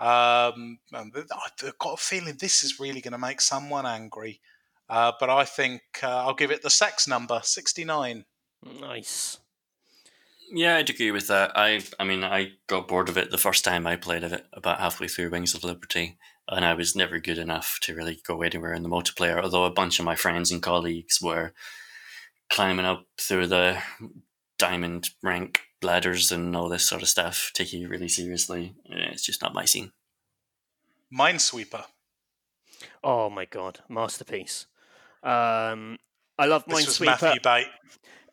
[0.01, 4.41] um, I've got a feeling this is really going to make someone angry.
[4.91, 8.25] Uh, but I think uh, I'll give it the sex number, 69.
[8.81, 9.39] Nice.
[10.51, 11.53] Yeah, I'd agree with that.
[11.55, 14.47] I, I mean, I got bored of it the first time I played of it,
[14.53, 16.19] about halfway through Wings of Liberty,
[16.49, 19.43] and I was never good enough to really go anywhere in the multiplayer.
[19.43, 21.53] Although a bunch of my friends and colleagues were
[22.51, 23.83] climbing up through the
[24.59, 28.75] diamond rank ladders and all this sort of stuff, taking it really seriously.
[28.91, 29.93] Eh, It's just not my scene.
[31.13, 31.85] Minesweeper.
[33.03, 34.67] Oh my god, masterpiece.
[35.23, 35.99] Um,
[36.39, 37.07] I love This was Minesweeper.
[37.23, 37.67] Matthew Bate.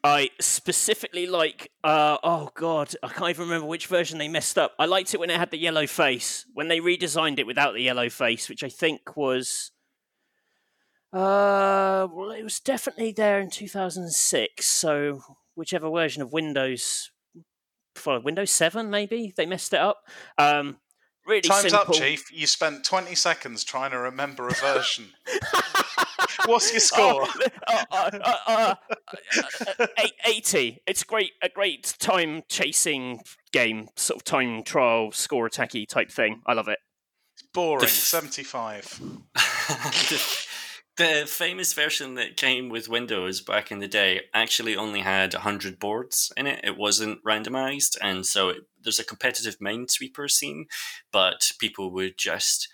[0.05, 1.71] I specifically like.
[1.83, 4.73] Uh, oh god, I can't even remember which version they messed up.
[4.77, 6.45] I liked it when it had the yellow face.
[6.53, 9.71] When they redesigned it without the yellow face, which I think was.
[11.11, 14.67] Uh, well, it was definitely there in 2006.
[14.67, 15.21] So
[15.55, 17.09] whichever version of Windows,
[17.95, 20.03] for Windows 7 maybe they messed it up.
[20.37, 20.77] Um,
[21.25, 21.79] really Time's simple.
[21.79, 22.31] up, Chief.
[22.31, 25.05] You spent 20 seconds trying to remember a version.
[26.45, 27.27] What's your score?
[27.67, 28.75] Oh, uh, uh, uh,
[29.79, 30.81] uh, eight- 80.
[30.85, 33.21] It's great, a great time chasing
[33.51, 36.41] game, sort of time trial, score attacky type thing.
[36.45, 36.77] I love it.
[37.33, 37.87] It's boring.
[37.87, 38.99] 75.
[39.33, 40.45] the,
[40.97, 45.79] the famous version that came with Windows back in the day actually only had 100
[45.79, 46.61] boards in it.
[46.63, 50.67] It wasn't randomized, and so it, there's a competitive Minesweeper scene,
[51.11, 52.69] but people would just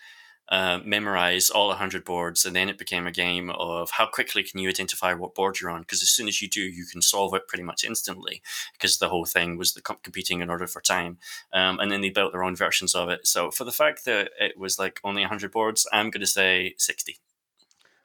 [0.52, 4.60] uh, memorize all 100 boards, and then it became a game of how quickly can
[4.60, 7.34] you identify what board you're on, because as soon as you do, you can solve
[7.34, 8.42] it pretty much instantly,
[8.74, 11.18] because the whole thing was the com- competing in order for time.
[11.54, 13.26] Um, and then they built their own versions of it.
[13.26, 16.76] So for the fact that it was like only 100 boards, I'm going to say
[16.78, 17.18] 60.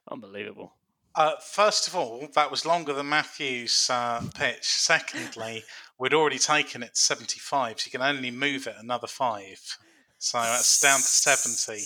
[0.08, 0.74] Unbelievable.
[1.16, 4.64] Uh, first of all, that was longer than Matthew's uh, pitch.
[4.64, 5.64] Secondly,
[5.98, 9.78] we'd already taken it to 75, so you can only move it another five.
[10.18, 11.82] So that's down to 70.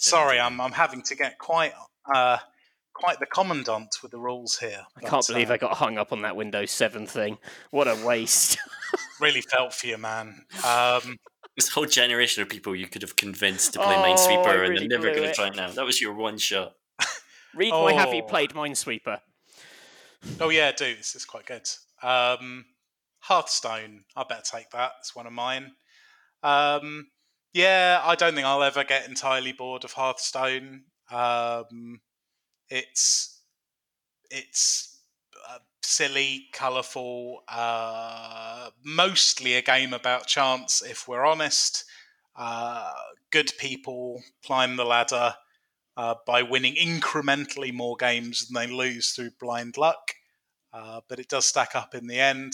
[0.00, 1.72] Sorry, I'm, I'm having to get quite
[2.14, 2.38] uh,
[2.94, 4.84] quite the commandant with the rules here.
[4.96, 7.38] I can't believe uh, I got hung up on that Windows 7 thing.
[7.70, 8.58] What a waste.
[9.20, 10.44] really felt for you, man.
[10.66, 11.16] Um,
[11.56, 14.78] This whole generation of people you could have convinced to play Oh, I Minesweeper, and
[14.78, 15.70] they're never going to try it now.
[15.70, 16.72] That was your one shot.
[17.54, 18.26] Read my Have You Oh.
[18.26, 19.20] Played Minesweeper?
[20.40, 21.68] oh yeah, do this is quite good.
[22.02, 22.64] Um,
[23.20, 24.92] Hearthstone, I better take that.
[25.00, 25.72] It's one of mine.
[26.42, 27.08] Um,
[27.52, 30.84] yeah, I don't think I'll ever get entirely bored of Hearthstone.
[31.10, 32.00] Um,
[32.68, 33.42] it's
[34.30, 35.02] it's
[35.48, 40.82] uh, silly, colourful, uh, mostly a game about chance.
[40.82, 41.84] If we're honest,
[42.36, 42.92] uh,
[43.30, 45.34] good people climb the ladder
[45.96, 50.12] uh, by winning incrementally more games than they lose through blind luck.
[50.72, 52.52] Uh, but it does stack up in the end.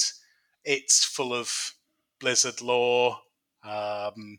[0.65, 1.75] It's full of
[2.19, 3.19] Blizzard lore,
[3.63, 4.39] um,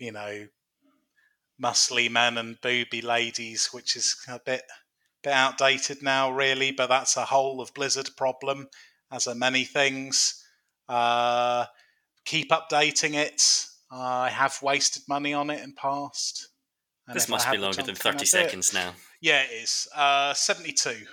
[0.00, 0.46] you know,
[1.62, 4.62] muscly men and booby ladies, which is a bit
[5.22, 6.72] bit outdated now, really.
[6.72, 8.68] But that's a whole of Blizzard problem,
[9.12, 10.42] as are many things.
[10.88, 11.66] Uh,
[12.24, 13.66] keep updating it.
[13.90, 16.48] I have wasted money on it in past.
[17.06, 18.26] and This must be longer than 30 I'll do it.
[18.28, 18.94] seconds now.
[19.20, 19.88] Yeah, it is.
[19.94, 21.06] Uh, 72.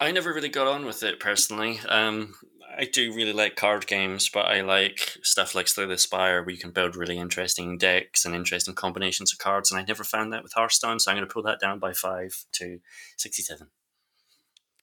[0.00, 1.78] I never really got on with it personally.
[1.86, 2.34] Um,
[2.76, 6.54] I do really like card games, but I like stuff like Slay the Spire where
[6.54, 10.32] you can build really interesting decks and interesting combinations of cards, and I never found
[10.32, 12.78] that with Hearthstone, so I'm going to pull that down by five to
[13.18, 13.68] 67.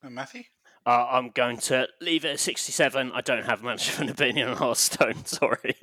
[0.02, 0.44] And Matthew?
[0.86, 3.10] Uh, I'm going to leave it at 67.
[3.12, 5.76] I don't have much of an opinion on Hearthstone, sorry.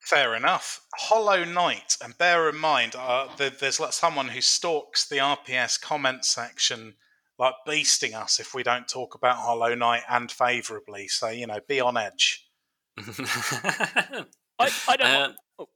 [0.00, 0.80] Fair enough.
[0.96, 5.78] Hollow Knight, and bear in mind, uh, there, there's like someone who stalks the RPS
[5.80, 6.94] comment section,
[7.38, 11.08] like beasting us if we don't talk about Hollow Knight and favourably.
[11.08, 12.46] So you know, be on edge.
[12.98, 15.02] I, I don't.
[15.02, 15.68] uh, oh.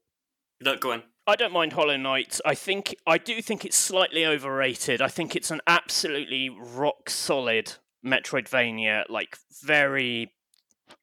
[0.60, 1.02] no, go on.
[1.26, 2.40] I don't mind Hollow Knight.
[2.44, 5.02] I think I do think it's slightly overrated.
[5.02, 7.72] I think it's an absolutely rock solid
[8.04, 10.32] Metroidvania, like very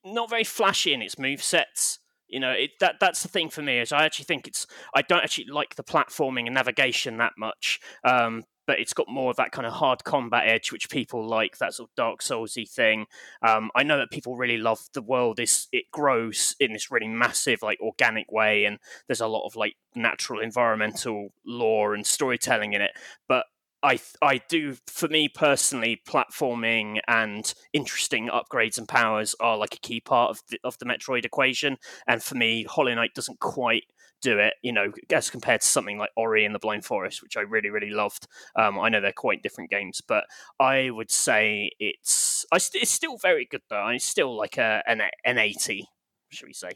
[0.05, 1.99] not very flashy in its move sets.
[2.27, 5.01] You know, it, that that's the thing for me is I actually think it's I
[5.01, 7.79] don't actually like the platforming and navigation that much.
[8.03, 11.57] Um, but it's got more of that kind of hard combat edge, which people like
[11.57, 13.05] that sort of Dark Soulsy thing.
[13.41, 15.39] Um, I know that people really love the world.
[15.39, 19.55] Is it grows in this really massive, like organic way, and there's a lot of
[19.55, 22.91] like natural environmental lore and storytelling in it.
[23.27, 23.45] But
[23.83, 29.79] I I do for me personally, platforming and interesting upgrades and powers are like a
[29.79, 31.77] key part of the, of the Metroid equation.
[32.07, 33.83] And for me, Hollow Knight doesn't quite
[34.23, 37.37] do it, you know, as compared to something like Ori and the Blind Forest, which
[37.37, 38.27] I really, really loved.
[38.55, 40.23] Um, I know they're quite different games, but
[40.59, 43.87] I would say it's I st- it's still very good though.
[43.89, 45.87] It's still like a an, an eighty,
[46.29, 46.71] should we say?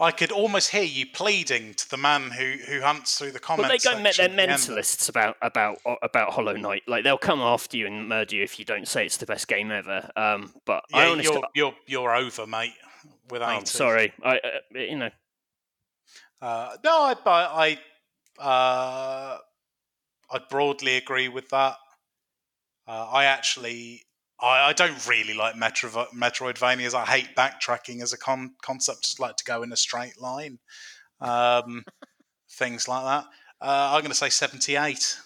[0.00, 3.42] I could almost hear you pleading to the man who, who hunts through the But
[3.42, 3.84] comments.
[3.84, 4.78] they go, me- section they're at the end.
[4.78, 6.82] mentalists about about about Hollow Knight.
[6.88, 9.46] Like they'll come after you and murder you if you don't say it's the best
[9.46, 10.10] game ever.
[10.16, 12.72] Um, but I Yeah, honestly, you're, you're you're over, mate.
[13.30, 14.12] With oh, I'm sorry.
[14.22, 14.40] I uh,
[14.78, 15.10] you know
[16.40, 17.78] Uh, no, I, I,
[18.38, 19.38] I, uh,
[20.30, 21.76] I broadly agree with that.
[22.86, 24.02] Uh, I actually,
[24.40, 26.94] I, I don't really like Metro, Metroidvanias.
[26.94, 29.04] I hate backtracking as a con- concept.
[29.04, 30.58] Just like to go in a straight line,
[31.20, 31.84] um,
[32.50, 33.24] things like that.
[33.60, 35.16] Uh, I'm going to say 78.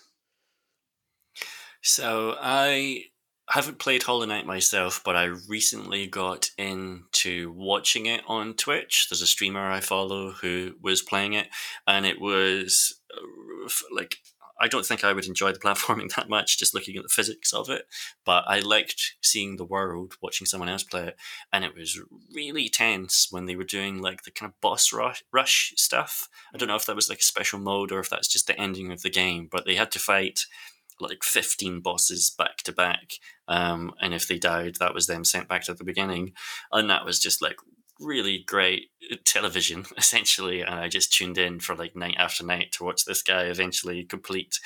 [1.83, 3.05] So I
[3.51, 9.07] haven't played Hollow Knight myself, but I recently got into watching it on Twitch.
[9.09, 11.49] There's a streamer I follow who was playing it,
[11.87, 14.19] and it was uh, like
[14.61, 17.53] I don't think I would enjoy the platforming that much just looking at the physics
[17.53, 17.87] of it,
[18.25, 21.17] but I liked seeing the world, watching someone else play it,
[21.53, 22.01] and it was
[22.35, 26.29] really tense when they were doing like the kind of boss rush, rush stuff.
[26.55, 28.61] I don't know if that was like a special mode or if that's just the
[28.61, 30.41] ending of the game, but they had to fight
[31.01, 33.15] like 15 bosses back to back.
[33.47, 36.33] Um, and if they died, that was them sent back to the beginning.
[36.73, 37.57] And that was just like
[38.01, 38.91] really great
[39.25, 40.63] television, essentially.
[40.63, 44.05] And I just tuned in for like night after night to watch this guy eventually
[44.05, 44.59] complete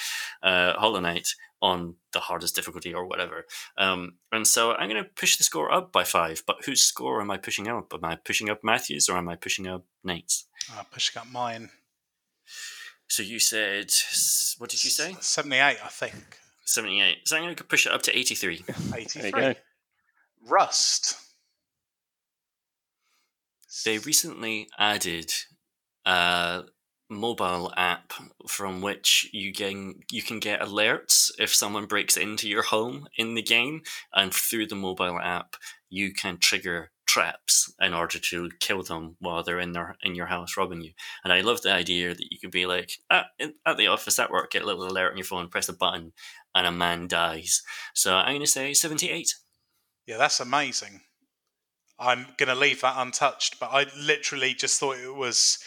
[0.42, 1.28] uh, Hollow Knight
[1.60, 3.46] on the hardest difficulty or whatever.
[3.78, 6.42] Um, and so I'm going to push the score up by five.
[6.46, 7.92] But whose score am I pushing up?
[7.94, 10.46] Am I pushing up Matthews or am I pushing up Knight's?
[10.76, 11.70] Uh, pushing up mine.
[13.12, 13.92] So you said,
[14.56, 15.14] what did you say?
[15.20, 16.14] 78, I think.
[16.64, 17.28] 78.
[17.28, 18.64] So I'm going to push it up to 83.
[18.96, 19.20] 83.
[19.20, 19.60] there you go.
[20.48, 21.18] Rust.
[23.84, 25.30] They recently added
[26.06, 26.62] a
[27.10, 28.14] mobile app
[28.48, 33.34] from which you can you can get alerts if someone breaks into your home in
[33.34, 33.82] the game,
[34.14, 35.56] and through the mobile app
[35.90, 40.26] you can trigger traps in order to kill them while they're in their in your
[40.26, 40.92] house robbing you.
[41.22, 44.18] And I love the idea that you could be like ah, at, at the office
[44.18, 46.12] at work, get a little alert on your phone, press a button,
[46.54, 47.62] and a man dies.
[47.92, 49.34] So I'm going to say seventy eight.
[50.06, 51.02] Yeah, that's amazing.
[51.98, 55.58] I'm going to leave that untouched, but I literally just thought it was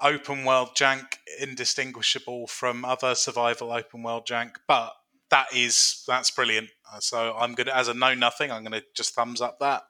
[0.00, 4.92] open world jank indistinguishable from other survival open world jank, but
[5.30, 6.68] that is that's brilliant.
[7.00, 9.82] So I'm going to, as a know nothing, I'm going to just thumbs up that.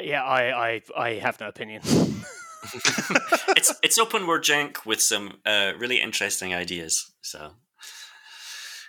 [0.00, 1.82] Yeah, I I, I have no opinion.
[3.56, 7.10] it's it's open world jank with some uh, really interesting ideas.
[7.22, 7.52] So,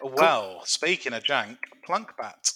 [0.02, 0.62] well, cool.
[0.66, 1.58] speaking of jank,
[1.88, 2.54] Plunkbat.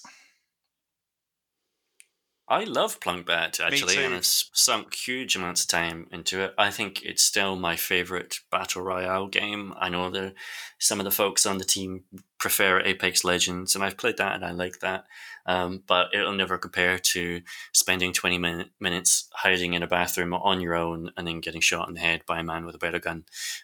[2.47, 6.53] I love Plunkbat actually, and I've sunk huge amounts of time into it.
[6.57, 9.73] I think it's still my favorite battle royale game.
[9.77, 10.33] I know that
[10.77, 12.03] some of the folks on the team
[12.39, 15.05] prefer Apex Legends, and I've played that and I like that.
[15.45, 17.41] Um, but it'll never compare to
[17.71, 21.87] spending twenty min- minutes hiding in a bathroom on your own and then getting shot
[21.87, 23.23] in the head by a man with a better gun.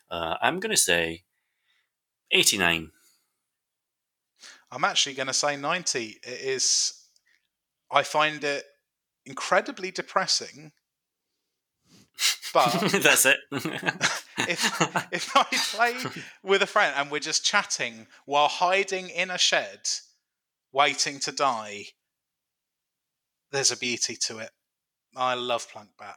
[0.09, 1.23] Uh, I'm gonna say
[2.31, 2.91] eighty nine.
[4.71, 6.19] I'm actually going to say 90.
[6.21, 6.98] It is
[7.91, 8.63] I find it
[9.25, 10.71] incredibly depressing.
[12.51, 12.71] But
[13.03, 13.37] that's it.
[13.51, 14.81] if
[15.11, 19.81] if I play with a friend and we're just chatting while hiding in a shed,
[20.71, 21.85] waiting to die,
[23.51, 24.49] there's a beauty to it.
[25.15, 26.15] I love Plunkbat.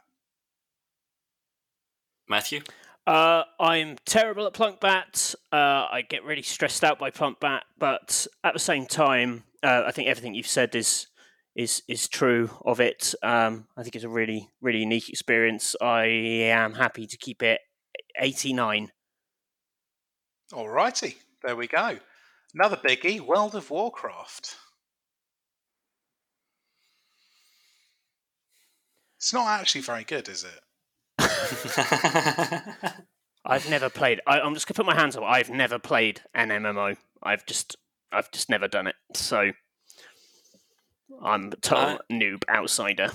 [2.27, 2.61] Matthew?
[3.05, 5.35] Uh, I'm terrible at Plunkbat.
[5.51, 9.91] Uh, I get really stressed out by Plunkbat, but at the same time, uh, I
[9.91, 11.07] think everything you've said is
[11.55, 13.13] is is true of it.
[13.23, 15.75] Um, I think it's a really really unique experience.
[15.81, 17.61] I am happy to keep it
[18.19, 18.91] 89.
[20.51, 21.97] Alrighty, there we go.
[22.53, 24.55] Another biggie, World of Warcraft.
[29.17, 30.59] It's not actually very good, is it?
[33.45, 34.21] I've never played.
[34.27, 35.23] I, am just gonna put my hands up.
[35.23, 36.97] I've never played an MMO.
[37.23, 37.77] I've just,
[38.11, 38.95] I've just never done it.
[39.15, 39.51] So
[41.21, 43.09] I'm a total noob outsider.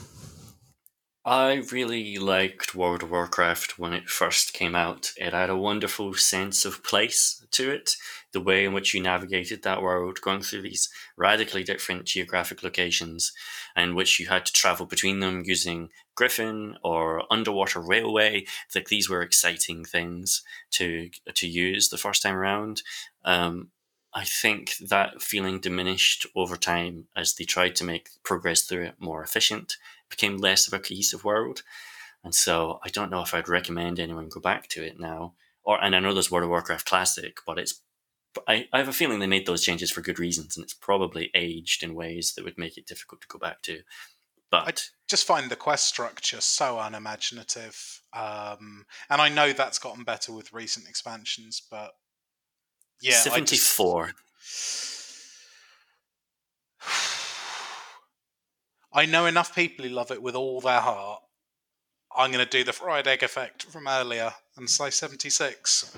[1.25, 5.13] I really liked World of Warcraft when it first came out.
[5.19, 7.97] It had a wonderful sense of place to it,
[8.33, 10.89] the way in which you navigated that world, going through these
[11.19, 13.33] radically different geographic locations,
[13.77, 18.47] and which you had to travel between them using Griffin or underwater railway.
[18.75, 22.81] Like these were exciting things to to use the first time around.
[23.27, 23.69] Um,
[24.15, 28.95] I think that feeling diminished over time as they tried to make progress through it
[28.99, 31.63] more efficient, it became less of a cohesive world.
[32.25, 35.35] And so I don't know if I'd recommend anyone go back to it now.
[35.63, 37.81] Or and I know there's World of Warcraft Classic, but it's
[38.47, 41.31] I, I have a feeling they made those changes for good reasons, and it's probably
[41.35, 43.83] aged in ways that would make it difficult to go back to.
[44.51, 44.73] But I
[45.09, 50.53] just find the quest structure so unimaginative, um, and I know that's gotten better with
[50.53, 51.93] recent expansions, but
[53.01, 54.13] yeah, 74.
[58.93, 61.21] I, know enough people who love it with all their heart.
[62.17, 65.97] I'm going to do the fried egg effect from earlier and say 76.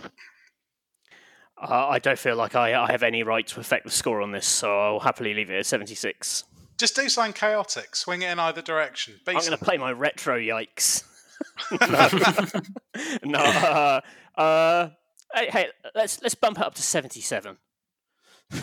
[1.63, 4.33] Uh, I don't feel like I, I have any right to affect the score on
[4.33, 6.45] this, so I'll happily leave it at 76.
[6.79, 7.95] Just do something chaotic.
[7.95, 9.21] Swing it in either direction.
[9.27, 11.05] Be I'm going to play my retro yikes.
[13.25, 14.01] no, no uh,
[14.41, 14.89] uh,
[15.35, 17.57] Hey, hey, let's let's bump it up to seventy-seven.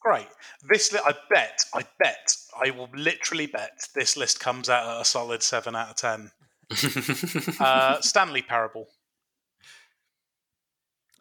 [0.00, 0.28] Great.
[0.68, 5.00] This li- I bet, I bet, I will literally bet this list comes out at
[5.00, 6.30] a solid seven out of ten.
[7.60, 8.86] uh, Stanley Parable.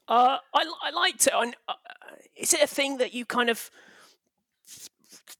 [0.08, 1.34] Uh, I I liked it.
[1.34, 1.74] I, uh,
[2.36, 3.72] is it a thing that you kind of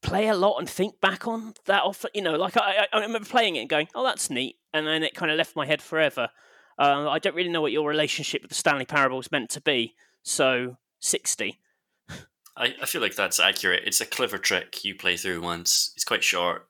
[0.02, 2.10] play a lot and think back on that often?
[2.14, 5.04] You know, like I, I remember playing it and going, "Oh, that's neat," and then
[5.04, 6.30] it kind of left my head forever.
[6.78, 9.60] Uh, I don't really know what your relationship with the Stanley Parable is meant to
[9.60, 9.94] be.
[10.22, 11.58] So, 60.
[12.56, 13.82] I, I feel like that's accurate.
[13.86, 15.92] It's a clever trick you play through once.
[15.94, 16.68] It's quite short.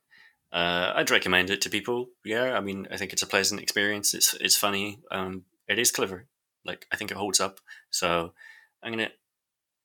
[0.52, 2.08] Uh, I'd recommend it to people.
[2.24, 4.14] Yeah, I mean, I think it's a pleasant experience.
[4.14, 5.00] It's it's funny.
[5.10, 6.26] Um, it is clever.
[6.64, 7.60] Like I think it holds up.
[7.90, 8.32] So
[8.82, 9.10] I'm gonna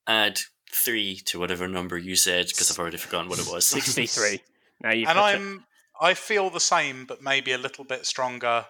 [0.08, 0.40] add
[0.72, 3.66] three to whatever number you said because I've already forgotten what it was.
[3.68, 4.42] Sixty-three.
[4.84, 5.62] Now you and I'm it.
[6.02, 8.66] I feel the same, but maybe a little bit stronger.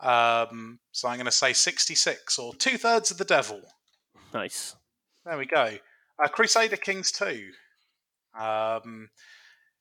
[0.00, 3.60] Um, so I'm going to say 66 or two thirds of the devil.
[4.34, 4.76] Nice.
[5.24, 5.72] There we go.
[6.22, 7.50] Uh, Crusader Kings 2.
[8.38, 9.08] Um,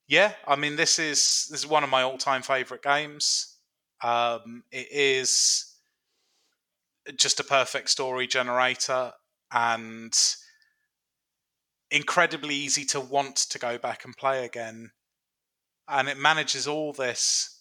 [0.07, 3.57] yeah, I mean this is this is one of my all time favorite games.
[4.03, 5.73] Um, it is
[7.17, 9.11] just a perfect story generator
[9.51, 10.13] and
[11.91, 14.91] incredibly easy to want to go back and play again.
[15.87, 17.54] And it manages all this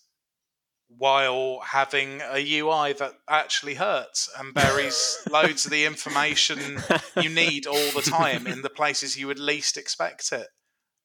[0.98, 6.58] while having a UI that actually hurts and buries loads of the information
[7.20, 10.46] you need all the time in the places you would least expect it.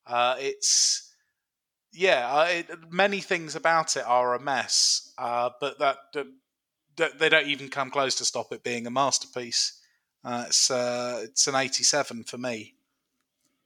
[0.06, 1.10] Uh, it's
[1.92, 5.98] yeah, uh, it, many things about it are a mess, uh, but that,
[6.98, 9.80] that, they don't even come close to stop it being a masterpiece.
[10.24, 12.76] Uh, it's uh, it's an eighty-seven for me.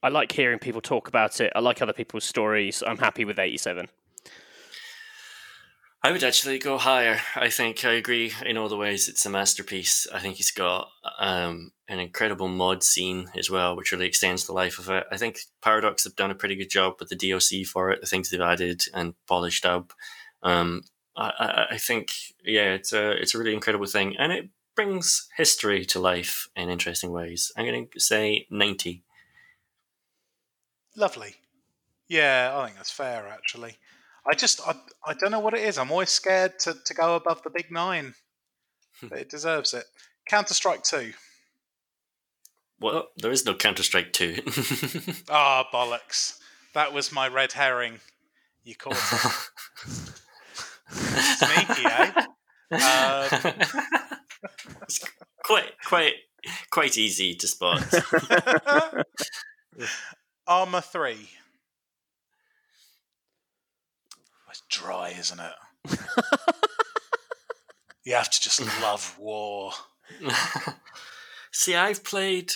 [0.02, 1.52] I like hearing people talk about it.
[1.56, 2.82] I like other people's stories.
[2.86, 3.88] I'm happy with eighty-seven.
[6.04, 7.18] I would actually go higher.
[7.34, 10.06] I think I agree in all the ways it's a masterpiece.
[10.12, 14.52] I think he's got um, an incredible mod scene as well, which really extends the
[14.52, 15.04] life of it.
[15.10, 18.06] I think Paradox have done a pretty good job with the DLC for it, the
[18.06, 19.94] things they've added and polished up.
[20.42, 20.82] Um,
[21.16, 22.12] I, I, think,
[22.44, 26.68] yeah, it's a it's a really incredible thing, and it brings history to life in
[26.68, 27.50] interesting ways.
[27.56, 29.04] I'm going to say ninety.
[30.94, 31.36] Lovely.
[32.08, 33.78] Yeah, I think that's fair actually.
[34.26, 34.74] I just I,
[35.06, 35.78] I don't know what it is.
[35.78, 38.14] I'm always scared to, to go above the big nine.
[39.02, 39.84] but it deserves it.
[40.26, 41.12] Counter Strike Two.
[42.80, 44.38] Well, there is no Counter Strike Two.
[45.30, 46.38] Ah, oh, bollocks!
[46.74, 48.00] That was my red herring.
[48.64, 49.32] You caught it.
[50.94, 52.12] Sneaky, eh?
[52.70, 53.28] Um,
[54.82, 55.04] it's
[55.44, 56.14] quite quite
[56.70, 57.82] quite easy to spot.
[60.46, 61.28] Arma Three.
[64.50, 65.98] It's dry, isn't it?
[68.04, 69.72] you have to just love war.
[71.52, 72.52] See, I've played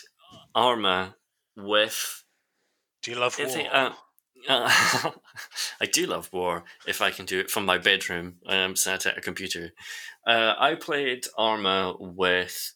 [0.55, 1.17] Arma
[1.57, 2.25] with.
[3.03, 3.49] Do you love war?
[3.49, 3.93] It, uh,
[4.49, 4.71] uh,
[5.81, 8.37] I do love war if I can do it from my bedroom.
[8.47, 9.71] I'm sat at a computer.
[10.27, 12.75] Uh, I played Arma with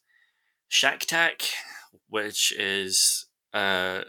[0.71, 1.51] ShackTac,
[2.09, 4.03] which is uh,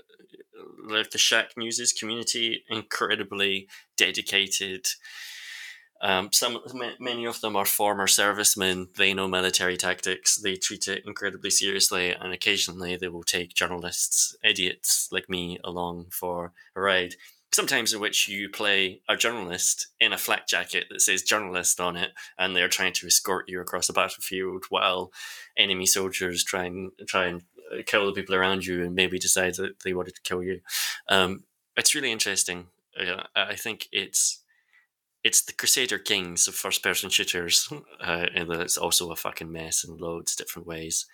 [0.85, 3.67] like the Shacknews's community, incredibly
[3.97, 4.87] dedicated.
[6.01, 6.59] Um, some
[6.99, 8.89] many of them are former servicemen.
[8.97, 10.35] They know military tactics.
[10.35, 16.07] They treat it incredibly seriously, and occasionally they will take journalists, idiots like me, along
[16.11, 17.15] for a ride.
[17.53, 21.95] Sometimes in which you play a journalist in a flak jacket that says "journalist" on
[21.95, 25.11] it, and they're trying to escort you across a battlefield while
[25.55, 27.43] enemy soldiers try and try and
[27.85, 30.61] kill the people around you and maybe decide that they wanted to kill you.
[31.09, 31.43] Um,
[31.75, 32.67] it's really interesting.
[32.99, 34.43] Uh, I think it's
[35.23, 37.71] it's the Crusader Kings of first person shooters,
[38.01, 41.05] uh, and it's also a fucking mess in loads of different ways.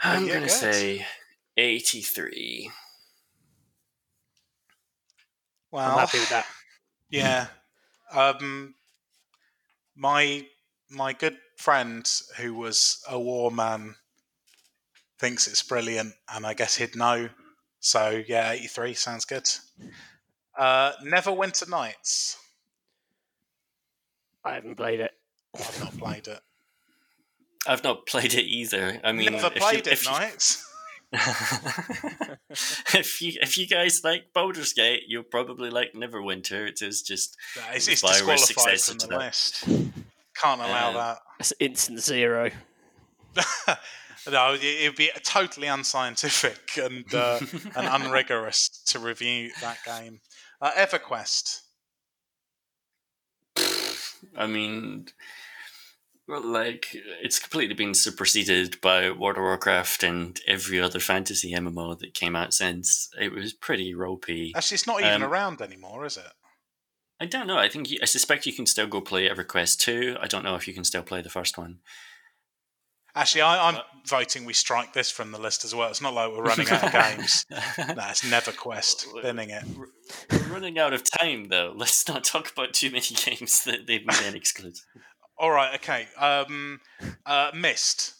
[0.00, 1.06] I'm yeah, gonna say
[1.56, 2.70] eighty three.
[5.70, 6.46] Well, I'm happy with that.
[7.08, 7.46] Yeah.
[8.12, 8.74] Um,
[9.94, 10.44] my
[10.90, 12.04] my good friend
[12.36, 13.94] who was a war man
[15.18, 17.28] thinks it's brilliant, and I guess he'd know.
[17.80, 19.48] So yeah, eighty three sounds good.
[20.58, 22.38] Uh, Neverwinter Nights.
[24.44, 25.12] I haven't played it.
[25.54, 26.40] I've not played it.
[27.68, 29.00] I've not played it either.
[29.02, 30.62] I mean, never played you, it, Nights.
[32.94, 36.68] if you if you guys like Baldur's Gate, you'll probably like Neverwinter.
[36.68, 39.64] It is just yeah, it's, it's disqualified from the list.
[40.36, 41.18] Can't allow uh, that.
[41.40, 42.50] It's instant zero.
[44.30, 47.38] No, it would be totally unscientific and uh,
[47.76, 50.20] and unrigorous to review that game.
[50.60, 51.60] Uh, EverQuest.
[54.36, 55.06] I mean,
[56.28, 56.88] well, like
[57.22, 62.34] it's completely been superseded by World of Warcraft and every other fantasy MMO that came
[62.34, 63.08] out since.
[63.20, 64.52] It was pretty ropey.
[64.56, 66.32] Actually, it's not even um, around anymore, is it?
[67.20, 67.58] I don't know.
[67.58, 70.16] I think you, I suspect you can still go play EverQuest two.
[70.20, 71.78] I don't know if you can still play the first one.
[73.16, 75.88] Actually, I, am voting we strike this from the list as well.
[75.88, 77.46] It's not like we're running out of games.
[77.50, 79.22] no, it's NeverQuest.
[79.22, 79.64] Binning it.
[80.30, 81.72] We're running out of time, though.
[81.76, 84.80] Let's not talk about too many games that they've been excluded.
[85.38, 86.08] All right, okay.
[86.18, 86.80] Um,
[87.24, 88.14] uh, Myst.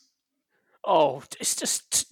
[0.82, 2.06] Oh, it's just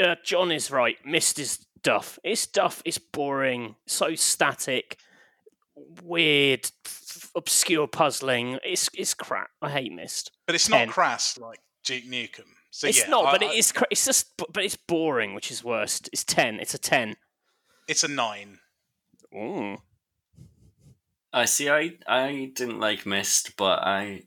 [0.00, 0.96] uh, John is right.
[1.04, 2.18] Myst is duff.
[2.24, 2.82] It's duff.
[2.84, 3.76] It's boring.
[3.86, 4.96] So static.
[6.02, 8.58] Weird, f- obscure puzzling.
[8.64, 9.50] It's it's crap.
[9.60, 10.32] I hate Myst.
[10.46, 10.88] But it's not Ten.
[10.88, 12.44] crass like Duke Nukem.
[12.70, 13.72] So it's yeah, not, I, but I, it is.
[13.90, 16.10] It's just, but it's boring, which is worst.
[16.12, 16.60] It's ten.
[16.60, 17.16] It's a ten.
[17.88, 18.58] It's a nine.
[19.34, 19.78] Ooh.
[21.32, 21.70] I see.
[21.70, 24.24] I I didn't like Myst, but I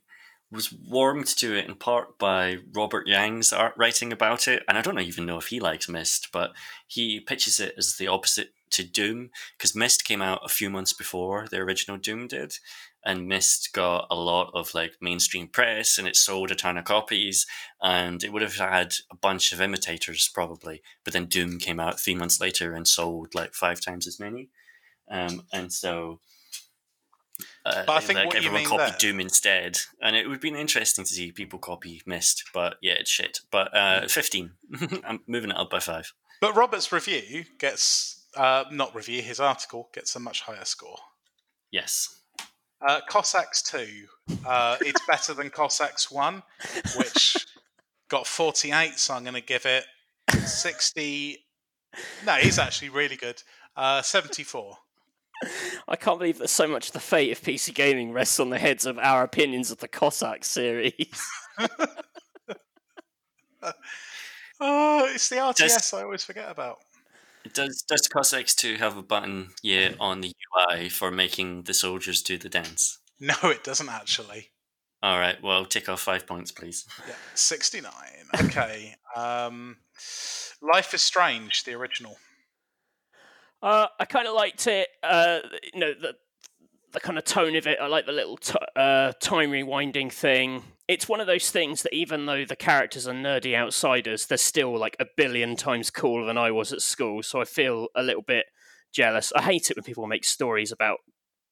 [0.51, 4.81] was warmed to it in part by Robert Yang's art writing about it, and I
[4.81, 6.53] don't even know if he likes Myst, but
[6.87, 10.93] he pitches it as the opposite to Doom because Myst came out a few months
[10.93, 12.55] before the original Doom did,
[13.05, 16.85] and Myst got a lot of like mainstream press and it sold a ton of
[16.85, 17.45] copies
[17.81, 20.81] and it would have had a bunch of imitators probably.
[21.03, 24.49] But then Doom came out three months later and sold like five times as many.
[25.09, 26.19] Um, and so
[27.65, 30.55] uh, But I think like everyone copied there- Doom instead, and it would have been
[30.55, 32.43] interesting to see people copy Myst.
[32.53, 33.39] But yeah, it's shit.
[33.51, 34.51] But uh, fifteen,
[35.05, 36.11] I'm moving it up by five.
[36.41, 39.21] But Robert's review gets uh, not review.
[39.21, 40.97] His article gets a much higher score.
[41.71, 42.18] Yes,
[42.81, 44.05] Uh, Cossacks two.
[44.47, 46.43] Uh, it's better than Cossacks one,
[46.97, 47.35] which
[48.09, 48.97] got forty eight.
[48.97, 49.85] So I'm going to give it
[50.45, 51.45] sixty.
[52.25, 53.41] No, he's actually really good.
[53.75, 54.77] Uh, Seventy four.
[55.87, 58.59] I can't believe that so much of the fate of PC gaming rests on the
[58.59, 61.23] heads of our opinions of the Cossack series.
[64.59, 66.79] Oh, it's the RTS Just- I always forget about.
[67.53, 70.33] Does does Cossacks two have a button yeah on the
[70.69, 72.99] UI for making the soldiers do the dance?
[73.19, 74.51] No, it doesn't actually.
[75.01, 76.85] All right, well, tick off five points, please.
[77.07, 77.91] Yeah, 69.
[78.43, 78.95] Okay.
[79.15, 79.77] um,
[80.61, 82.17] Life is Strange, the original.
[83.61, 84.89] Uh, I kind of liked it.
[85.01, 85.39] Uh,
[85.73, 86.15] you know the
[86.91, 87.77] the kind of tone of it.
[87.81, 90.63] I like the little t- uh, time rewinding thing.
[90.89, 94.75] It's one of those things that even though the characters are nerdy outsiders, they're still
[94.75, 97.21] like a billion times cooler than I was at school.
[97.21, 98.47] So I feel a little bit
[98.91, 99.31] jealous.
[99.35, 100.97] I hate it when people make stories about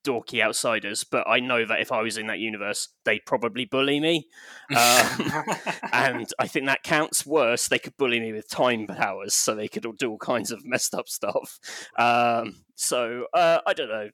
[0.04, 4.00] dorky outsiders, but I know that if I was in that universe, they'd probably bully
[4.00, 4.26] me.
[4.72, 5.32] Um,
[5.94, 7.68] and I think that counts worse.
[7.68, 10.96] They could bully me with time powers, so they could do all kinds of messed
[10.96, 11.60] up stuff.
[11.96, 14.10] Um, so uh, I don't know,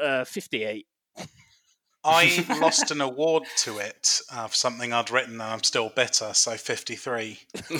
[0.00, 0.86] uh, fifty-eight.
[2.04, 6.32] I lost an award to it uh, for something I'd written and I'm still bitter,
[6.34, 7.40] so 53.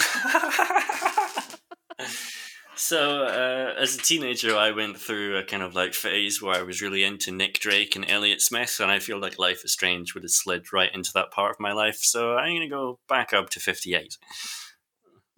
[2.75, 6.63] so, uh, as a teenager, I went through a kind of like phase where I
[6.63, 10.15] was really into Nick Drake and Elliott Smith, and I feel like Life is Strange
[10.15, 11.99] would have slid right into that part of my life.
[11.99, 14.19] So, I'm going to go back up to 58.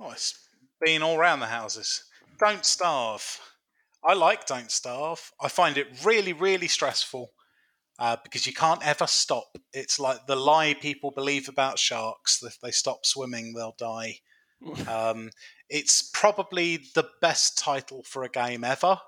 [0.00, 0.38] Oh, it's
[0.80, 2.04] been all round the houses.
[2.38, 3.38] Don't Starve.
[4.02, 5.32] I like Don't Starve.
[5.38, 7.32] I find it really, really stressful
[8.00, 9.58] uh, because you can't ever stop.
[9.74, 14.16] It's like the lie people believe about sharks that if they stop swimming, they'll die.
[14.86, 15.30] Um,
[15.70, 18.98] it's probably the best title for a game ever.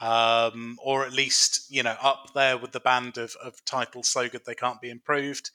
[0.00, 4.28] Um, or at least, you know, up there with the band of, of titles so
[4.28, 5.50] good they can't be improved.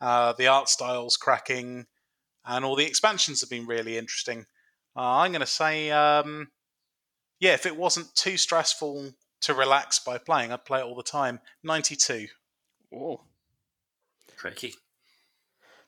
[0.00, 1.86] Uh, the art style's cracking,
[2.46, 4.46] and all the expansions have been really interesting.
[4.96, 6.46] Uh, I'm going to say, um,
[7.40, 9.12] yeah, if it wasn't too stressful
[9.42, 11.40] to relax by playing, I'd play it all the time.
[11.62, 12.26] 92.
[12.94, 13.20] Oh,
[14.36, 14.74] Crikey.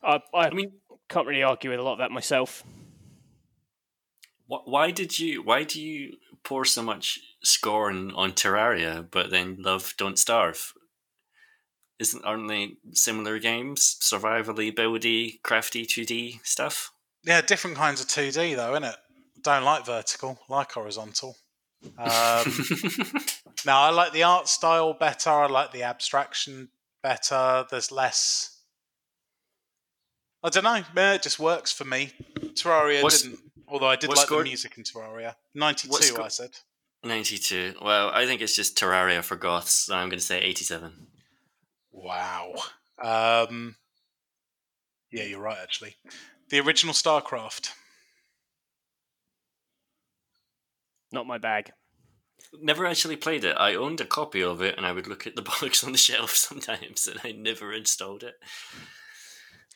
[0.02, 0.72] I, I I mean,
[1.08, 2.62] can't really argue with a lot of that myself.
[4.48, 9.56] wh- why did you, why do you pour so much scorn on Terraria, but then
[9.58, 10.72] love Don't Starve?
[11.98, 13.98] Isn't, aren't they similar games?
[14.00, 16.92] Survivally, buildy, crafty 2D stuff?
[17.24, 18.96] Yeah, different kinds of 2D, though, isn't it?
[19.42, 21.36] Don't like vertical, like horizontal.
[21.98, 22.44] Um,
[23.66, 25.30] no, I like the art style better.
[25.30, 26.68] I like the abstraction
[27.02, 27.64] better.
[27.70, 28.58] There's less.
[30.42, 30.82] I don't know.
[30.96, 32.12] It just works for me.
[32.54, 33.40] Terraria What's- didn't.
[33.68, 35.36] Although I did like score- the music in Terraria.
[35.54, 36.50] 92, sco- I said.
[37.04, 37.74] 92.
[37.80, 41.06] Well, I think it's just Terraria for goths, so I'm going to say 87.
[41.92, 42.54] Wow.
[43.00, 43.76] Um,
[45.12, 45.94] yeah, you're right, actually.
[46.48, 47.70] The original StarCraft.
[51.12, 51.72] Not my bag.
[52.60, 53.56] Never actually played it.
[53.58, 55.98] I owned a copy of it, and I would look at the box on the
[55.98, 58.34] shelf sometimes, and I never installed it.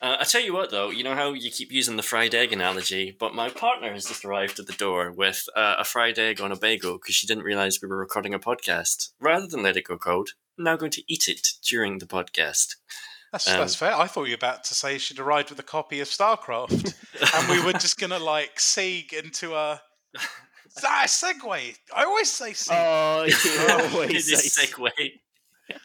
[0.03, 2.53] Uh, I tell you what, though, you know how you keep using the fried egg
[2.53, 6.41] analogy, but my partner has just arrived at the door with uh, a fried egg
[6.41, 9.11] on a bagel because she didn't realize we were recording a podcast.
[9.21, 12.75] Rather than let it go cold, I'm now going to eat it during the podcast.
[13.33, 13.95] That's, Um, that's fair.
[13.95, 16.95] I thought you were about to say she'd arrived with a copy of StarCraft,
[17.35, 19.81] and we were just going to like segue into a.
[20.83, 21.77] Ah, segue.
[21.95, 22.73] I always say segue.
[22.73, 24.91] Oh, you It always say segue.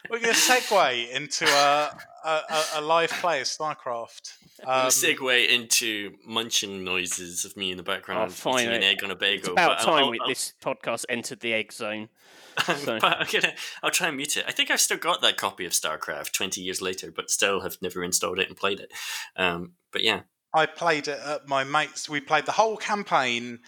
[0.10, 4.34] We're going to segue into a, a, a, a live play of StarCraft.
[4.66, 9.04] Um, segue into munching noises of me in the background Oh, fine, eating an egg
[9.04, 9.38] on a bagel.
[9.38, 12.10] It's about but I'll- time I'll- I'll- this podcast entered the egg zone.
[12.66, 14.44] so- but I'm gonna, I'll try and mute it.
[14.48, 17.78] I think I've still got that copy of StarCraft 20 years later, but still have
[17.82, 18.92] never installed it and played it.
[19.38, 20.22] Um, but yeah,
[20.54, 22.10] I played it at my mates.
[22.10, 23.60] We played the whole campaign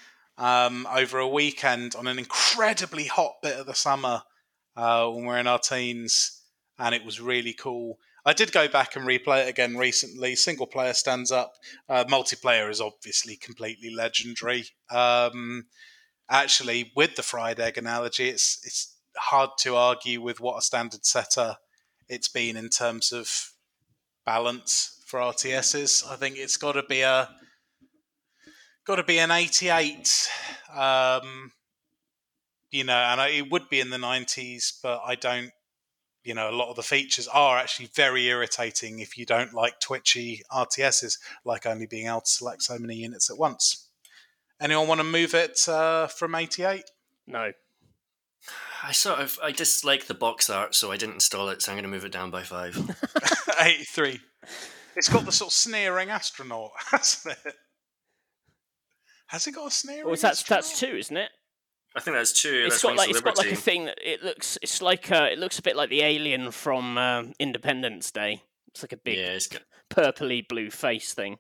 [0.42, 4.24] um, over a weekend on an incredibly hot bit of the summer
[4.76, 6.42] uh, when we're in our teens,
[6.80, 8.00] and it was really cool.
[8.26, 10.36] I did go back and replay it again recently.
[10.36, 11.54] Single player stands up.
[11.88, 14.66] Uh, multiplayer is obviously completely legendary.
[14.90, 15.68] Um,
[16.28, 21.06] actually, with the fried egg analogy, it's it's hard to argue with what a standard
[21.06, 21.58] setter
[22.08, 23.30] it's been in terms of
[24.26, 26.10] balance for RTSs.
[26.10, 27.30] I think it's got to be a
[28.86, 30.30] got to be an 88.
[30.76, 31.52] Um,
[32.72, 35.52] you know, and I, it would be in the 90s, but I don't.
[36.24, 39.80] You know, a lot of the features are actually very irritating if you don't like
[39.80, 43.88] twitchy RTSs, like only being able to select so many units at once.
[44.62, 46.84] Anyone want to move it uh, from 88?
[47.26, 47.52] No.
[48.84, 51.64] I sort of I dislike the box art, so I didn't install it.
[51.64, 52.78] So I'm going to move it down by five.
[53.60, 54.20] 83.
[54.96, 57.56] It's got the sort of sneering astronaut, hasn't it?
[59.32, 60.06] Has it got a sneering?
[60.06, 61.30] Well, that's that's two, isn't it?
[61.96, 62.64] I think that's two.
[62.66, 64.58] It's that's got like it's got like a thing that it looks.
[64.62, 68.44] It's like uh, it looks a bit like the alien from um, Independence Day.
[68.68, 71.38] It's like a big Yeah, got, purpley blue face thing.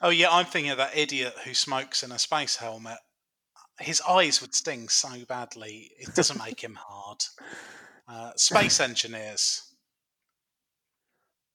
[0.00, 2.98] Oh yeah, I'm thinking of that idiot who smokes in a space helmet.
[3.80, 5.90] His eyes would sting so badly.
[5.98, 7.18] It doesn't make him hard.
[8.06, 9.73] Uh, space engineers.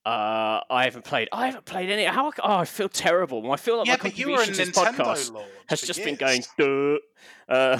[0.09, 1.29] Uh, I haven't played.
[1.31, 2.05] I haven't played any.
[2.05, 2.31] How?
[2.43, 3.51] Oh, I feel terrible.
[3.51, 5.45] I feel like yeah, my but you were a contribution to this podcast lord.
[5.67, 6.43] has for just been going.
[6.57, 6.97] Duh.
[7.47, 7.79] Uh,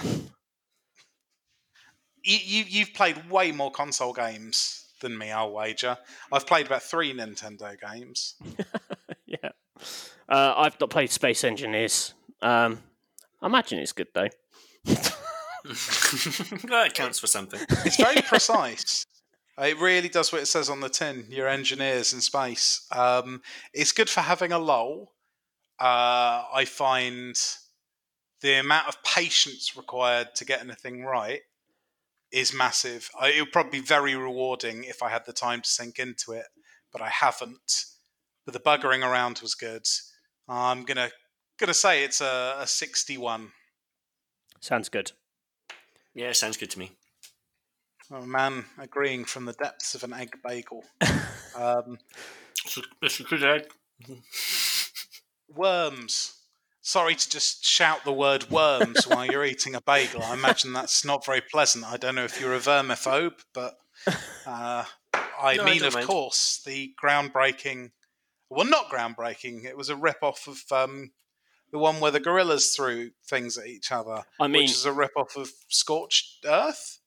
[2.24, 5.32] You, you you've played way more console games than me.
[5.32, 5.98] I'll wager.
[6.32, 8.36] I've played about three Nintendo games.
[9.26, 9.50] yeah.
[10.28, 12.14] Uh, I've not played Space Engineers.
[12.42, 12.84] Um,
[13.42, 14.28] I imagine it's good though.
[14.86, 17.60] that counts for something.
[17.86, 19.06] It's very precise.
[19.60, 21.26] It really does what it says on the tin.
[21.30, 22.88] You're engineers in space.
[22.92, 23.42] Um,
[23.74, 25.14] it's good for having a lull.
[25.80, 27.36] Uh, I find
[28.42, 31.42] the amount of patience required to get anything right
[32.32, 33.10] is massive.
[33.20, 36.32] I, it would probably be very rewarding if I had the time to sink into
[36.32, 36.46] it,
[36.92, 37.86] but I haven't.
[38.46, 39.86] But the buggering around was good.
[40.48, 41.10] I'm gonna
[41.60, 43.52] gonna say it's a, a 61.
[44.62, 45.12] Sounds good.
[46.14, 46.92] Yeah, sounds good to me.
[48.12, 50.84] Oh man, agreeing from the depths of an egg bagel.
[51.58, 51.98] Um,
[53.02, 53.64] It's a good egg.
[55.50, 56.36] worms.
[56.82, 60.24] Sorry to just shout the word worms while you're eating a bagel.
[60.24, 61.86] I imagine that's not very pleasant.
[61.86, 63.76] I don't know if you're a vermiphobe, but
[64.46, 64.86] uh,
[65.42, 66.08] I No, mean, don't of mind.
[66.08, 67.92] course, the groundbreaking.
[68.50, 69.66] Well, not groundbreaking.
[69.66, 71.12] It was a rip-off of um,
[71.72, 74.94] the one where the gorillas threw things at each other, I mean, which is a
[74.94, 76.99] rip-off of Scorched Earth.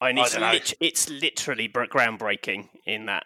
[0.00, 3.24] I mean, it's, lit- it's literally br- groundbreaking in that.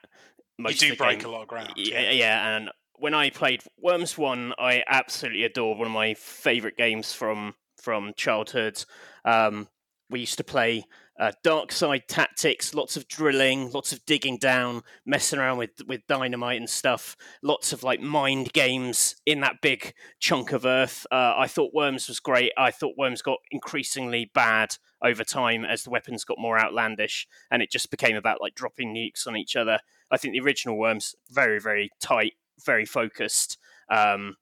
[0.59, 1.29] You do break game.
[1.29, 1.73] a lot of ground.
[1.77, 6.77] Yeah, yeah, and when I played Worms One, I absolutely adored one of my favorite
[6.77, 8.83] games from from childhood.
[9.25, 9.69] Um,
[10.11, 10.85] we used to play
[11.19, 16.07] uh, Dark Side Tactics, lots of drilling, lots of digging down, messing around with with
[16.09, 17.17] dynamite and stuff.
[17.43, 21.07] Lots of like mind games in that big chunk of earth.
[21.13, 22.53] Uh, I thought Worms was great.
[22.59, 27.63] I thought Worms got increasingly bad over time as the weapons got more outlandish, and
[27.63, 29.79] it just became about like dropping nukes on each other.
[30.11, 32.33] I think the original Worms very very tight,
[32.65, 33.59] very focused.
[33.89, 34.37] Um,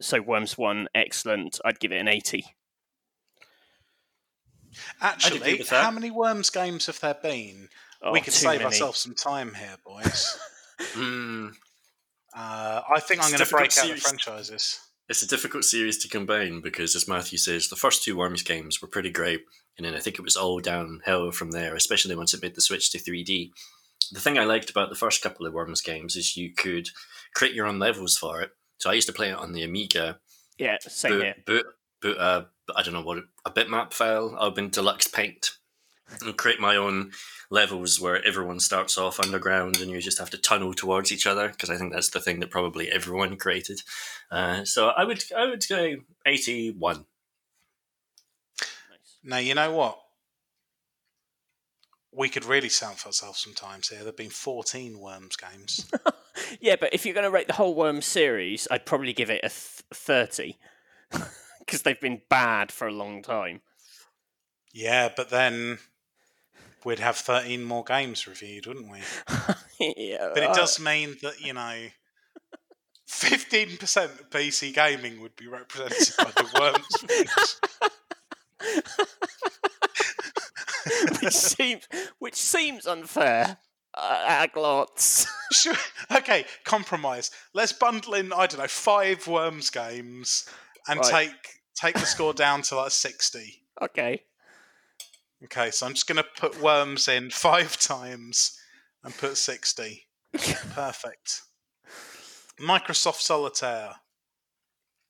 [0.00, 1.58] so Worms one excellent.
[1.64, 2.44] I'd give it an eighty.
[5.00, 7.68] Actually, how many Worms games have there been?
[8.12, 8.64] we Oh, could save many.
[8.64, 10.38] ourselves some time here, boys.
[10.94, 11.52] Mm,
[12.36, 14.80] uh, I think I'm going to difficult break out the franchises.
[15.08, 18.82] it's a difficult series to combine because, as Matthew says, the first two Worms games
[18.82, 19.42] were pretty great,
[19.76, 22.60] and then I think it was all downhill from there, especially once it made the
[22.60, 23.50] switch to 3D.
[24.10, 26.88] The thing I liked about the first couple of Worms games is you could
[27.34, 28.50] create your own levels for it.
[28.78, 30.18] So I used to play it on the Amiga,
[30.58, 31.34] Yeah, same boot, here.
[31.46, 31.66] boot,
[32.00, 35.58] boot a, I don't know what, a bitmap file up in Deluxe Paint
[36.20, 37.12] and create my own
[37.50, 41.48] levels where everyone starts off underground and you just have to tunnel towards each other
[41.48, 43.80] because I think that's the thing that probably everyone created.
[44.30, 47.04] Uh, so I would I would go 81.
[49.24, 49.98] Now, you know what?
[52.14, 53.98] We could really sound for self ourselves sometimes here.
[53.98, 55.90] There have been 14 Worms games.
[56.60, 59.40] Yeah, but if you're going to rate the whole Worms series, I'd probably give it
[59.44, 60.56] a th- 30
[61.66, 63.60] because they've been bad for a long time.
[64.72, 65.78] yeah, but then
[66.84, 68.98] we'd have 13 more games reviewed, wouldn't we?
[69.96, 71.86] yeah, But it uh, does mean that, you know,
[73.08, 77.04] 15% of PC gaming would be represented by the Worms.
[81.22, 83.58] which seems which seems unfair
[83.94, 85.26] uh, at glance.
[85.52, 85.74] Sure.
[86.10, 87.30] Okay, compromise.
[87.54, 90.48] Let's bundle in, I don't know, five Worms games
[90.88, 91.10] and Right.
[91.30, 93.64] take take the score down to like 60.
[93.80, 94.22] okay.
[95.44, 98.56] Okay, so I'm just going to put Worms in five times
[99.02, 100.06] and put 60.
[100.32, 101.42] Perfect.
[102.60, 103.96] Microsoft Solitaire.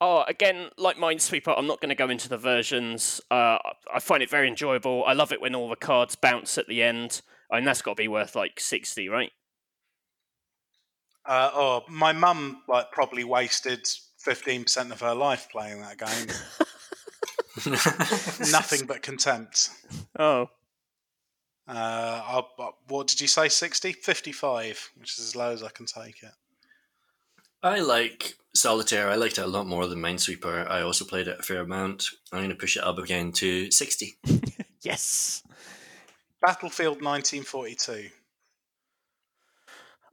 [0.01, 3.21] Oh, again, like Minesweeper, I'm not going to go into the versions.
[3.29, 3.59] Uh,
[3.93, 5.03] I find it very enjoyable.
[5.05, 7.21] I love it when all the cards bounce at the end.
[7.51, 9.31] I mean, that's got to be worth like 60, right?
[11.25, 13.87] Uh, oh, my mum like probably wasted
[14.23, 16.27] fifteen percent of her life playing that game.
[18.51, 19.69] Nothing but contempt.
[20.17, 20.49] Oh,
[21.67, 23.47] Uh, I'll, I'll- what did you say?
[23.47, 23.93] 60?
[23.93, 26.31] 55, which is as low as I can take it.
[27.61, 29.09] I like Solitaire.
[29.09, 30.69] I liked it a lot more than Minesweeper.
[30.69, 32.07] I also played it a fair amount.
[32.33, 34.17] I'm going to push it up again to 60.
[34.81, 35.43] yes.
[36.41, 38.09] Battlefield 1942.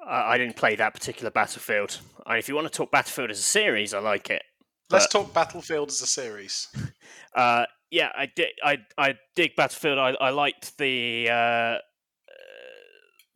[0.06, 2.00] I I didn't play that particular Battlefield.
[2.26, 4.42] And if you want to talk Battlefield as a series, I like it.
[4.90, 6.68] Let's But- talk Battlefield as a series.
[7.32, 8.48] Uh, yeah, I dig.
[8.62, 9.98] I I dig Battlefield.
[10.00, 11.78] I I liked the uh, uh,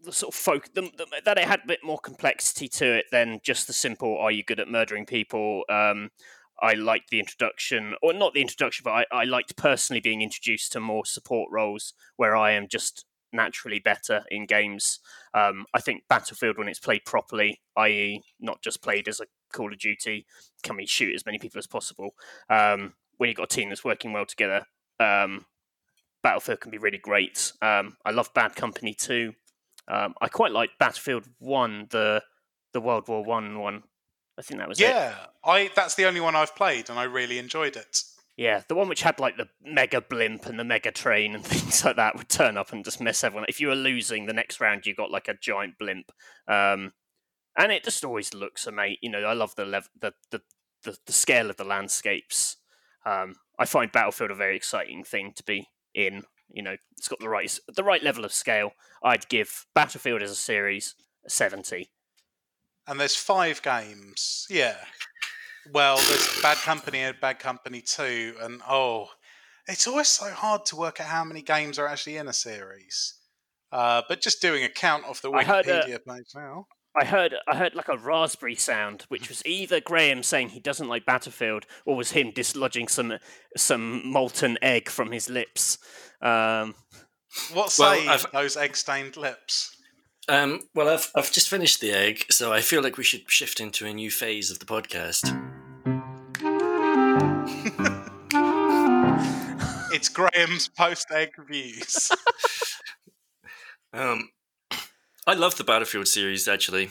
[0.00, 3.06] the sort of folk the, the, that it had a bit more complexity to it
[3.12, 6.10] than just the simple "Are you good at murdering people?" Um,
[6.60, 10.72] I liked the introduction, or not the introduction, but I, I liked personally being introduced
[10.72, 13.04] to more support roles where I am just
[13.34, 15.00] naturally better in games.
[15.34, 19.72] Um, I think Battlefield, when it's played properly, i.e., not just played as a Call
[19.72, 20.26] of Duty,
[20.62, 22.14] can we shoot as many people as possible?
[22.48, 24.62] Um, when you've got a team that's working well together,
[25.00, 25.46] um,
[26.22, 27.52] Battlefield can be really great.
[27.60, 29.34] Um, I love Bad Company too.
[29.86, 32.22] Um, I quite like Battlefield One, the
[32.72, 33.82] the World War One one.
[34.38, 34.84] I think that was it.
[34.84, 38.02] Yeah, I that's the only one I've played, and I really enjoyed it.
[38.36, 41.84] Yeah, the one which had like the mega blimp and the mega train and things
[41.84, 43.46] like that would turn up and just mess everyone.
[43.48, 46.10] If you were losing the next round, you got like a giant blimp,
[46.48, 46.92] um,
[47.56, 48.98] and it just always looks amazing.
[49.02, 50.40] You know, I love the lev- the, the
[50.82, 52.56] the the scale of the landscapes.
[53.06, 56.24] Um, I find Battlefield a very exciting thing to be in.
[56.48, 58.72] You know, it's got the right the right level of scale.
[59.02, 61.90] I'd give Battlefield as a series a seventy.
[62.86, 64.46] And there's five games.
[64.50, 64.76] Yeah.
[65.72, 69.08] Well, there's Bad Company and Bad Company 2, and oh,
[69.66, 73.14] it's always so hard to work out how many games are actually in a series.
[73.72, 76.66] Uh, but just doing a count off the I heard, uh, Wikipedia page now.
[76.96, 80.86] I heard I heard like a raspberry sound, which was either Graham saying he doesn't
[80.86, 83.14] like Battlefield, or was him dislodging some
[83.56, 85.78] some molten egg from his lips.
[86.22, 86.76] Um,
[87.52, 89.76] What Well, say I've- those egg stained lips?
[90.28, 93.60] Um, well, I've, I've just finished the egg, so I feel like we should shift
[93.60, 95.30] into a new phase of the podcast.
[99.94, 102.10] It's Graham's post egg reviews.
[103.94, 104.30] Um,
[105.24, 106.90] I love the Battlefield series, actually.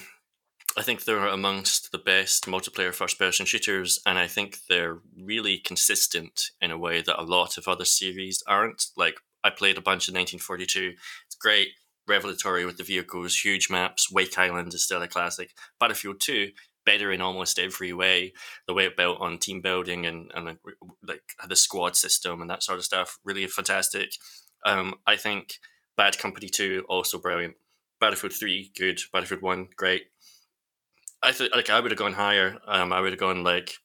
[0.78, 5.58] I think they're amongst the best multiplayer first person shooters, and I think they're really
[5.58, 8.86] consistent in a way that a lot of other series aren't.
[8.96, 10.94] Like, I played a bunch of 1942.
[11.26, 11.72] It's great,
[12.08, 14.12] revelatory with the vehicles, huge maps.
[14.12, 15.52] Wake Island is still a classic.
[15.80, 16.50] Battlefield 2,
[16.86, 18.34] better in almost every way.
[18.68, 20.58] The way it built on team building and, and like,
[21.08, 24.10] like the squad system and that sort of stuff, really fantastic.
[24.66, 25.56] Um, I think
[25.98, 27.56] Bad Company 2, also brilliant.
[28.00, 29.00] Battlefield 3, good.
[29.12, 30.04] Battlefield 1, great.
[31.22, 32.58] I think like I would have gone higher.
[32.68, 33.76] Um, I would have gone like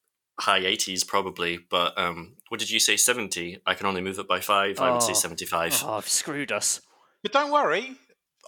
[0.41, 2.97] high 80s probably, but um, what did you say?
[2.97, 3.61] 70?
[3.67, 4.81] I can only move it by five.
[4.81, 5.15] I would say Oh.
[5.15, 5.83] 75.
[5.85, 6.81] oh, I've screwed us.
[7.23, 7.97] but don't worry,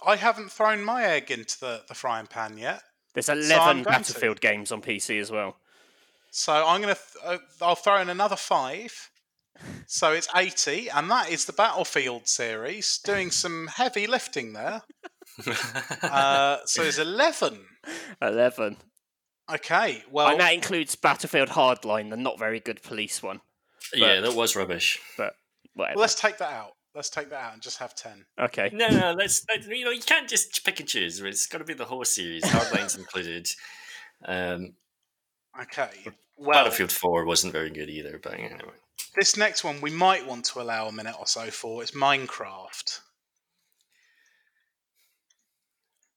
[0.05, 2.81] I haven't thrown my egg into the, the frying pan yet.
[3.13, 3.89] There's I'm 11 to.
[3.89, 5.57] Battlefield games on PC as well.
[6.31, 6.95] So I'm gonna.
[6.95, 9.09] Th- uh, I'll throw in another five.
[9.85, 14.81] So it's eighty, and that is the Battlefield series doing some heavy lifting there.
[16.03, 17.59] Uh, so it's eleven.
[18.21, 18.77] 11.
[19.51, 23.41] Okay, well, and that includes Battlefield Hardline, the not very good police one.
[23.93, 24.99] yeah, that was rubbish.
[25.17, 25.33] But
[25.73, 25.99] whatever.
[25.99, 26.73] let's take that out.
[26.93, 28.25] Let's take that out and just have ten.
[28.39, 28.69] Okay.
[28.73, 31.19] No, no, let's, let- you know, you can't just pick and choose.
[31.21, 33.47] It's got to be the whole series, Hardlines included.
[34.23, 34.73] Um,
[35.59, 35.89] Okay.
[36.37, 38.59] Well, Battlefield 4 wasn't very good either, but anyway.
[39.15, 41.81] this next one we might want to allow a minute or so for.
[41.81, 42.99] It's Minecraft.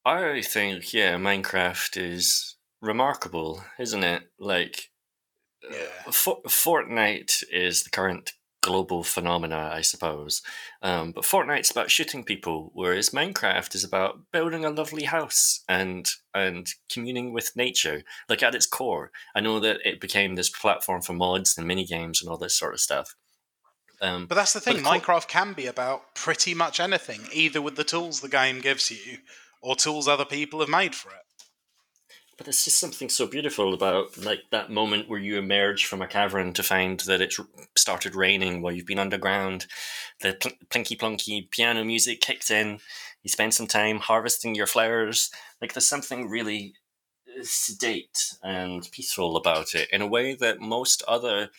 [0.04, 4.24] I think, yeah, Minecraft is remarkable, isn't it?
[4.38, 4.90] Like,
[5.68, 5.86] Yeah.
[6.12, 8.32] For- Fortnite is the current
[8.64, 10.42] global phenomena, I suppose.
[10.82, 16.10] Um, but Fortnite's about shooting people, whereas Minecraft is about building a lovely house and
[16.32, 18.02] and communing with nature.
[18.28, 21.84] Like at its core, I know that it became this platform for mods and mini
[21.84, 23.14] games and all this sort of stuff.
[24.00, 24.78] Um, But that's the thing.
[24.78, 29.18] Minecraft can be about pretty much anything, either with the tools the game gives you
[29.60, 31.23] or tools other people have made for it.
[32.36, 36.08] But it's just something so beautiful about like that moment where you emerge from a
[36.08, 37.38] cavern to find that it's
[37.76, 39.66] started raining while you've been underground.
[40.20, 42.80] The pl- plinky plonky piano music kicked in.
[43.22, 45.30] You spend some time harvesting your flowers.
[45.60, 46.74] Like there's something really
[47.28, 51.50] uh, sedate and peaceful about it in a way that most other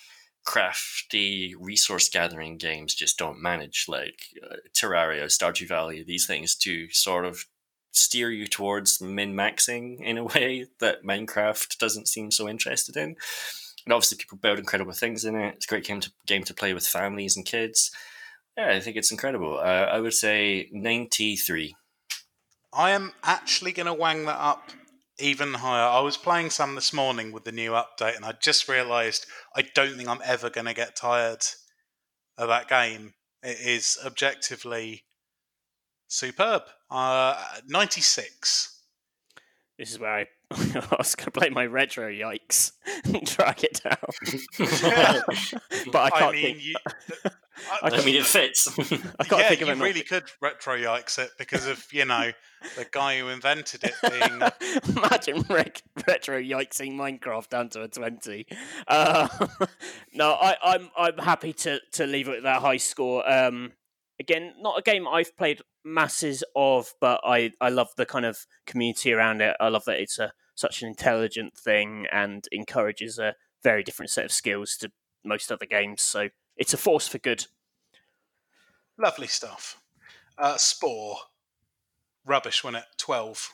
[0.45, 6.87] crafty resource gathering games just don't manage, like uh, Terraria, Stardew Valley, these things to
[6.91, 7.45] sort of
[7.95, 13.15] steer you towards min maxing in a way that Minecraft doesn't seem so interested in.
[13.85, 15.55] And obviously, people build incredible things in it.
[15.55, 17.91] It's a great game to game to play with families and kids.
[18.57, 19.57] Yeah, I think it's incredible.
[19.57, 21.75] Uh, I would say ninety three.
[22.73, 24.71] I am actually going to wang that up
[25.17, 25.87] even higher.
[25.87, 29.63] I was playing some this morning with the new update, and I just realised I
[29.73, 31.45] don't think I'm ever going to get tired
[32.37, 33.13] of that game.
[33.41, 35.04] It is objectively
[36.07, 36.63] superb.
[36.89, 37.35] Uh,
[37.67, 38.71] 96.
[39.77, 42.71] This is where I, I was going to play my retro yikes
[43.03, 43.97] and drag it down.
[45.91, 46.63] but I can't I mean, think.
[46.63, 46.75] you,
[47.83, 48.67] I I mean, it fits.
[48.79, 52.31] I can't yeah, think of you really could retro yikes it because of you know
[52.77, 58.45] the guy who invented it being Imagine rec- retro yikesing Minecraft down to a twenty.
[58.87, 59.27] Uh,
[60.13, 63.29] no, I, I'm I'm happy to to leave it at that high score.
[63.29, 63.71] Um,
[64.19, 68.45] again, not a game I've played masses of, but I I love the kind of
[68.65, 69.55] community around it.
[69.59, 74.25] I love that it's a such an intelligent thing and encourages a very different set
[74.25, 74.91] of skills to
[75.23, 76.01] most other games.
[76.01, 77.45] So it's a force for good.
[78.97, 79.81] lovely stuff.
[80.37, 81.17] Uh, Spore,
[82.25, 83.49] rubbish when at twelve.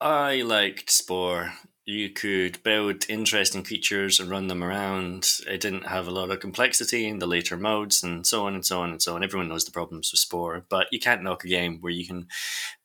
[0.00, 1.54] I liked Spore.
[1.88, 5.26] You could build interesting creatures and run them around.
[5.46, 8.66] It didn't have a lot of complexity in the later modes, and so on and
[8.66, 9.24] so on and so on.
[9.24, 12.26] Everyone knows the problems with Spore, but you can't knock a game where you can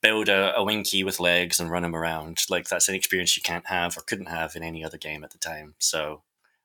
[0.00, 2.38] build a, a winky with legs and run him around.
[2.48, 5.32] Like that's an experience you can't have or couldn't have in any other game at
[5.32, 5.74] the time.
[5.80, 6.22] So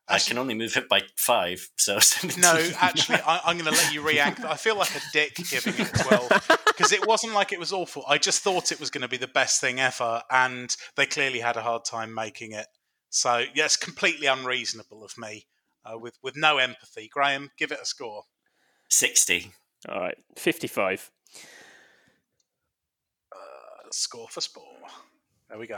[0.10, 1.70] I Actually- can only move it by five.
[1.78, 2.42] So 17.
[2.42, 4.44] No, actually, I, I'm going to let you react.
[4.44, 7.72] I feel like a dick giving it a 12 because it wasn't like it was
[7.72, 8.04] awful.
[8.08, 11.40] I just thought it was going to be the best thing ever, and they clearly
[11.40, 12.66] had a hard time making it.
[13.12, 15.46] So, yeah, it's completely unreasonable of me
[15.86, 17.08] uh, with, with no empathy.
[17.12, 18.24] Graham, give it a score.
[18.88, 19.52] sixty.
[19.88, 21.10] All right, fifty-five.
[23.32, 24.64] Uh, score for Spore.
[25.50, 25.78] There we go.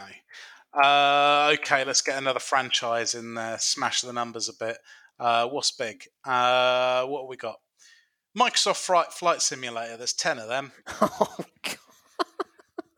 [0.74, 4.78] Uh, okay, let's get another franchise in there, smash the numbers a bit.
[5.20, 6.06] Uh, what's big?
[6.26, 7.60] Uh, what have we got?
[8.38, 9.98] Microsoft Flight, Flight Simulator.
[9.98, 10.72] There's 10 of them.
[11.02, 11.78] Oh god.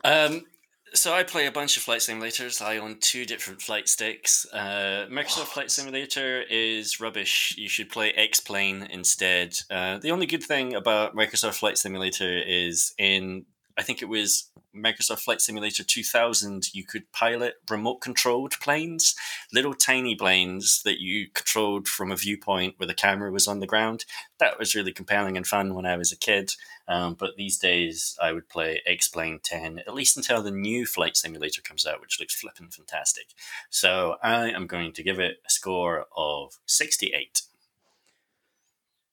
[0.06, 0.46] Um,
[0.94, 2.62] so I play a bunch of flight simulators.
[2.62, 4.46] I own two different flight sticks.
[4.54, 7.56] Uh, Microsoft Flight Simulator is rubbish.
[7.58, 9.58] You should play X-Plane instead.
[9.72, 13.46] Uh, the only good thing about Microsoft Flight Simulator is in
[13.78, 19.16] I think it was Microsoft Flight Simulator 2000, you could pilot remote controlled planes,
[19.52, 23.68] little tiny planes that you controlled from a viewpoint where the camera was on the
[23.68, 24.06] ground.
[24.40, 26.54] That was really compelling and fun when I was a kid.
[26.88, 30.86] Um, but these days, I would play X Plane 10, at least until the new
[30.86, 33.28] Flight Simulator comes out, which looks flipping fantastic.
[33.70, 37.44] So I am going to give it a score of 68.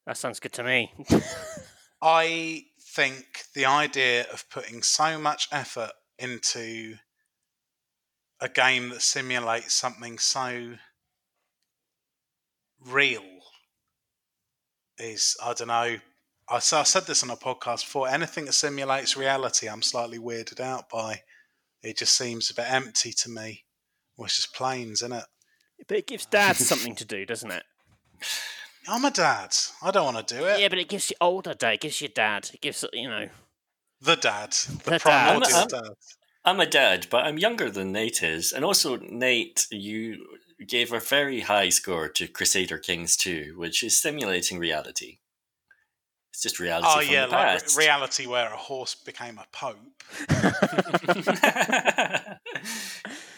[0.05, 0.91] That sounds good to me.
[2.01, 6.95] I think the idea of putting so much effort into
[8.39, 10.75] a game that simulates something so
[12.85, 13.23] real
[14.97, 15.73] is, I don't know.
[16.49, 18.09] I, I said this on a podcast before.
[18.09, 21.21] Anything that simulates reality, I'm slightly weirded out by.
[21.81, 23.63] It just seems a bit empty to me.
[24.17, 25.25] Well, it's just planes, isn't it?
[25.87, 27.63] but it gives dads something to do, doesn't it?
[28.87, 29.55] I'm a dad.
[29.81, 30.59] I don't want to do it.
[30.59, 31.73] Yeah, but it gives you older dad.
[31.75, 32.49] It gives you dad.
[32.53, 33.29] It gives you know.
[34.01, 34.51] The dad.
[34.53, 35.01] The, The dad.
[35.01, 35.91] primordial I'm- dad.
[36.43, 38.51] I'm a dad, but I'm younger than Nate is.
[38.51, 40.25] And also, Nate, you
[40.67, 45.19] gave a very high score to Crusader Kings 2, which is simulating reality.
[46.31, 47.77] It's just reality Oh from yeah, the like past.
[47.77, 49.77] re- reality where a horse became a pope.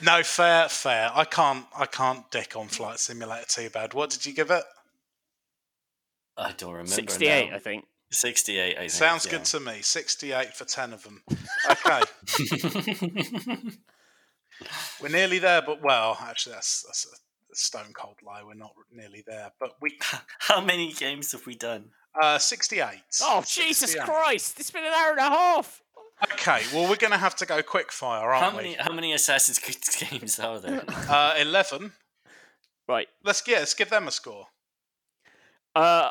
[0.01, 1.11] No, fair, fair.
[1.15, 3.93] I can't, I can't dick on Flight Simulator too bad.
[3.93, 4.63] What did you give it?
[6.37, 6.91] I don't remember.
[6.91, 7.55] Sixty-eight, now.
[7.55, 7.85] I think.
[8.11, 8.91] 68, I think.
[8.91, 9.31] Sounds yeah.
[9.31, 9.81] good to me.
[9.81, 11.23] Sixty-eight for ten of them.
[11.71, 12.01] Okay,
[15.01, 18.43] we're nearly there, but well, actually, that's that's a stone cold lie.
[18.43, 19.97] We're not nearly there, but we
[20.39, 21.89] How many games have we done?
[22.21, 23.01] uh, sixty-eight.
[23.21, 24.59] Oh Jesus Christ!
[24.59, 25.81] It's been an hour and a half.
[26.23, 28.63] Okay, well, we're going to have to go quick fire, aren't How we?
[28.63, 29.77] many how many Assassin's Creed
[30.09, 30.83] games are there?
[31.09, 31.93] Uh, Eleven.
[32.87, 33.07] Right.
[33.23, 34.47] Let's yeah, let's give them a score.
[35.75, 36.09] Uh,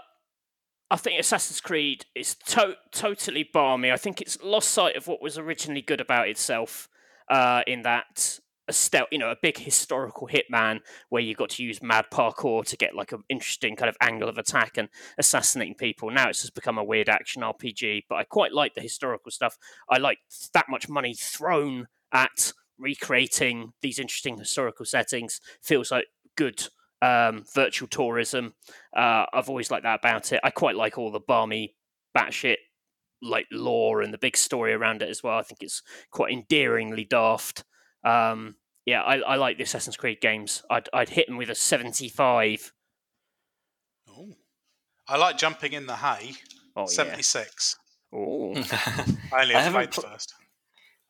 [0.93, 3.90] I think Assassin's Creed is to- totally balmy.
[3.90, 6.86] I think it's lost sight of what was originally good about itself.
[7.31, 11.62] Uh, in that a stealth, you know, a big historical hitman where you got to
[11.62, 15.74] use mad parkour to get like an interesting kind of angle of attack and assassinating
[15.77, 16.10] people.
[16.10, 18.02] Now it's just become a weird action RPG.
[18.06, 19.56] But I quite like the historical stuff.
[19.89, 20.19] I like
[20.52, 26.69] that much money thrown at recreating these interesting historical settings feels like good
[27.03, 28.55] um, virtual tourism.
[28.97, 30.41] Uh, I've always liked that about it.
[30.43, 31.74] I quite like all the balmy,
[32.16, 32.57] batshit
[33.20, 35.39] like lore and the big story around it as well.
[35.39, 37.65] I think it's quite endearingly daft.
[38.05, 38.57] Um,
[38.87, 40.62] yeah, I, I like the Assassin's Creed games.
[40.70, 42.73] I'd I'd hit them with a seventy-five.
[44.09, 44.35] Oh,
[45.09, 46.33] I like jumping in the hay.
[46.74, 47.77] Oh, Seventy-six.
[48.12, 48.19] Yeah.
[48.19, 48.55] Oh.
[49.33, 50.35] I only I have haven't played the pl- first.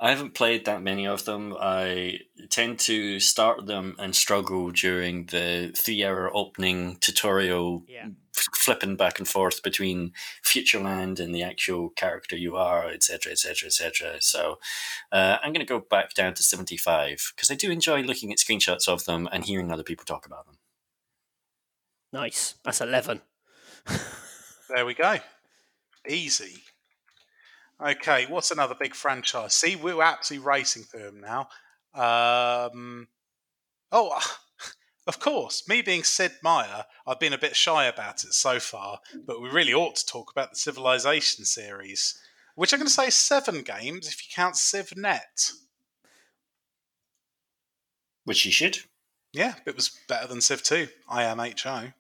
[0.05, 1.55] I haven't played that many of them.
[1.61, 2.19] I
[2.51, 8.09] tend to start them and struggle during the three hour opening tutorial, Yeah.
[8.37, 10.13] f- flipping back and forth between
[10.45, 14.21] Futureland and the actual character you are, etc., etc., etc.
[14.21, 14.59] So
[15.13, 18.39] uh, I'm going to go back down to 75 because I do enjoy looking at
[18.39, 20.59] screenshots of them and hearing other people talk about them.
[22.13, 22.57] Nice.
[22.65, 23.23] That's eleven.
[24.75, 25.17] There we go.
[26.09, 26.63] Easy.
[27.85, 29.55] Okay, what's another big franchise?
[29.55, 31.49] See, we're absolutely racing through them now.
[31.95, 33.09] Um,
[33.91, 34.21] oh,
[35.09, 39.01] of course, me being Sid Meier, I've been a bit shy about it so far,
[39.27, 42.21] but we really ought to talk about the Civilization series,
[42.55, 45.53] which I'm going to say seven games if you count CivNet.
[48.25, 48.79] Which you should.
[49.33, 51.95] Yeah, it was better than Civ 2, IMHO.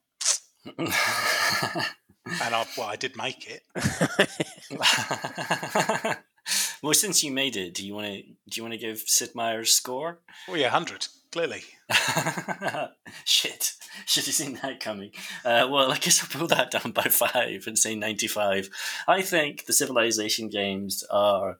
[2.40, 3.62] And I, well, I did make it.
[6.82, 9.30] well, since you made it, do you want to do you want to give Sid
[9.34, 10.20] Meier's score?
[10.48, 11.62] Oh, yeah, 100, clearly.
[13.24, 13.72] Shit,
[14.06, 15.10] should have seen that coming.
[15.44, 18.68] Uh, well, I guess I'll pull that down by five and say ninety-five.
[19.06, 21.59] I think the Civilization games are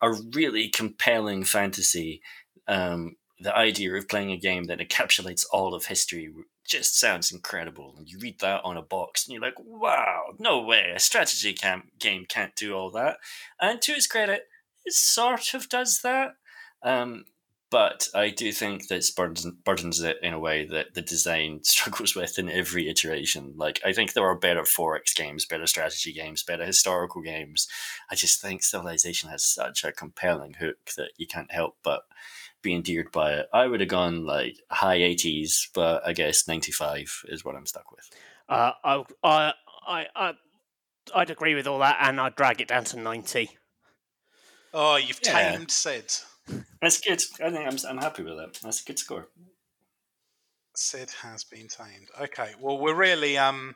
[0.00, 2.22] a really compelling fantasy.
[2.66, 6.32] Um, the idea of playing a game that encapsulates all of history
[6.68, 7.94] just sounds incredible.
[7.96, 11.56] And you read that on a box and you're like, wow, no way, a strategy
[11.98, 13.16] game can't do all that.
[13.60, 14.42] And to its credit,
[14.84, 16.34] it sort of does that.
[16.82, 17.24] Um,
[17.70, 21.60] but I do think that it burdens, burdens it in a way that the design
[21.64, 23.54] struggles with in every iteration.
[23.56, 27.68] Like, I think there are better 4X games, better strategy games, better historical games.
[28.10, 32.02] I just think Civilization has such a compelling hook that you can't help but
[32.62, 33.46] be endeared by it.
[33.52, 37.90] I would have gone like high 80s, but I guess 95 is what I'm stuck
[37.92, 38.08] with.
[38.48, 39.52] Uh, I, I,
[39.86, 40.32] I, I,
[41.14, 43.50] I'd agree with all that, and I'd drag it down to ninety.
[44.74, 45.52] Oh, you've Yeah.
[45.52, 46.12] tamed Sid.
[46.82, 47.22] That's good.
[47.42, 48.54] I think I'm, I'm happy with that.
[48.62, 49.28] That's a good score.
[50.76, 52.08] Sid has been tamed.
[52.20, 53.74] Okay, well, we're really um,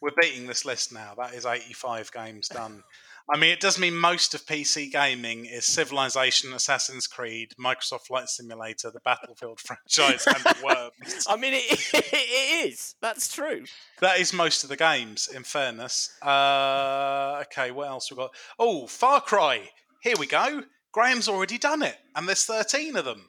[0.00, 1.14] we're beating this list now.
[1.16, 2.82] That is eighty-five games done.
[3.32, 8.28] I mean, it does mean most of PC gaming is Civilization, Assassin's Creed, Microsoft Flight
[8.28, 11.26] Simulator, the Battlefield franchise, and the Worms.
[11.28, 12.96] I mean, it, it is.
[13.00, 13.64] That's true.
[14.00, 15.28] That is most of the games.
[15.28, 18.34] In fairness, uh, okay, what else we got?
[18.58, 19.70] Oh, Far Cry.
[20.02, 20.64] Here we go.
[20.92, 23.28] Graham's already done it, and there's thirteen of them.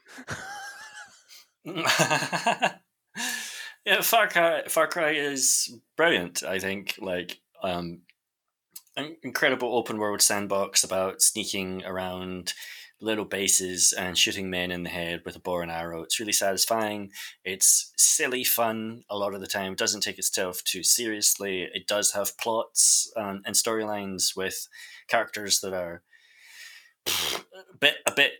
[3.86, 6.42] yeah, Far Cry, Far Cry is brilliant.
[6.42, 8.02] I think like um,
[8.96, 12.54] an incredible open world sandbox about sneaking around
[13.02, 16.04] little bases and shooting men in the head with a bow and arrow.
[16.04, 17.12] It's really satisfying.
[17.44, 19.74] It's silly fun a lot of the time.
[19.74, 21.68] It doesn't take itself too seriously.
[21.74, 24.68] It does have plots um, and storylines with
[25.08, 26.04] characters that are
[27.08, 28.31] a bit a bit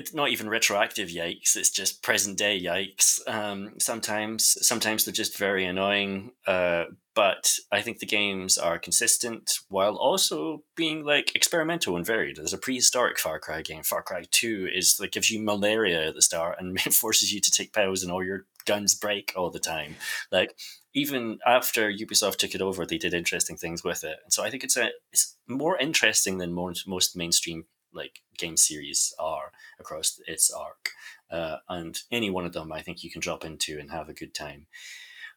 [0.00, 3.20] it's not even retroactive yikes it's just present day yikes.
[3.28, 9.58] Um, sometimes sometimes they're just very annoying uh, but i think the games are consistent
[9.68, 12.36] while also being like experimental and varied.
[12.36, 16.14] There's a prehistoric far cry game far cry 2 is like gives you malaria at
[16.14, 19.58] the start and forces you to take pills and all your guns break all the
[19.58, 19.96] time.
[20.30, 20.56] Like
[20.94, 24.18] even after ubisoft took it over they did interesting things with it.
[24.24, 28.56] And so i think it's a it's more interesting than most, most mainstream like game
[28.56, 30.90] series are across its arc
[31.30, 34.14] uh, and any one of them i think you can drop into and have a
[34.14, 34.66] good time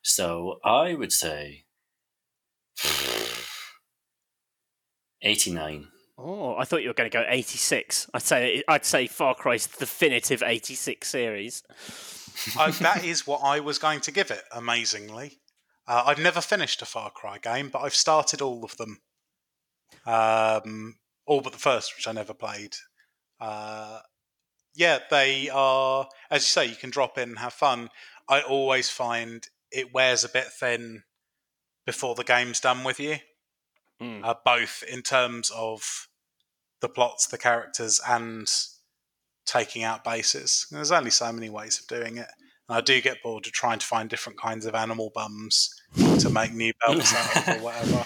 [0.02, 1.64] so i would say
[5.22, 8.08] 89 Oh, I thought you were going to go eighty-six.
[8.14, 11.64] I'd say I'd say Far Cry's definitive eighty-six series.
[12.58, 14.44] uh, that is what I was going to give it.
[14.52, 15.40] Amazingly,
[15.88, 19.02] uh, I've never finished a Far Cry game, but I've started all of them.
[20.06, 22.76] Um, all but the first, which I never played.
[23.40, 24.00] Uh,
[24.76, 26.08] yeah, they are.
[26.32, 27.90] As you say, you can drop in and have fun.
[28.30, 31.04] I always find it wears a bit thin
[31.86, 33.18] before the game's done with you,
[34.02, 34.26] Mm.
[34.26, 36.08] uh, both in terms of
[36.82, 38.50] the plots, the characters, and
[39.46, 40.66] taking out bases.
[40.72, 42.28] There's only so many ways of doing it.
[42.70, 45.70] And I do get bored of trying to find different kinds of animal bums
[46.20, 48.06] to make new belts out of or whatever.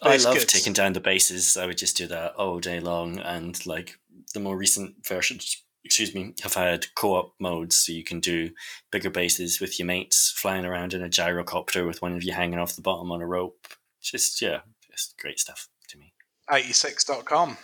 [0.00, 0.48] But I love good.
[0.48, 1.56] taking down the bases.
[1.56, 3.98] I would just do that all day long, and like
[4.32, 8.50] the more recent versions excuse me, have had co-op modes, so you can do
[8.90, 12.58] bigger bases with your mates flying around in a gyrocopter with one of you hanging
[12.58, 13.68] off the bottom on a rope.
[14.02, 14.60] Just yeah,
[14.90, 16.12] just great stuff to me.
[16.50, 17.56] 86.com.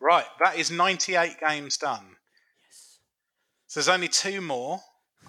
[0.00, 2.16] Right, that is 98 games done.
[2.66, 2.98] Yes.
[3.66, 4.80] So there's only two more.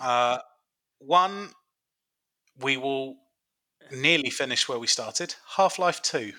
[0.01, 0.39] Uh,
[0.99, 1.49] one,
[2.59, 3.17] we will
[3.91, 5.35] nearly finished where we started.
[5.55, 6.33] Half Life 2.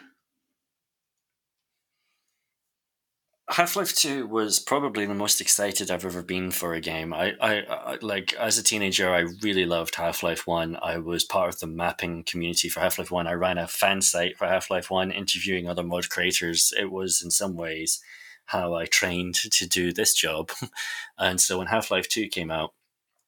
[3.50, 7.12] Half Life Two was probably the most excited I've ever been for a game.
[7.12, 10.78] I, I, I like as a teenager, I really loved Half Life One.
[10.82, 13.26] I was part of the mapping community for Half Life One.
[13.26, 16.72] I ran a fan site for Half Life One, interviewing other mod creators.
[16.78, 18.00] It was in some ways
[18.46, 20.50] how I trained to do this job.
[21.18, 22.72] and so when Half Life Two came out,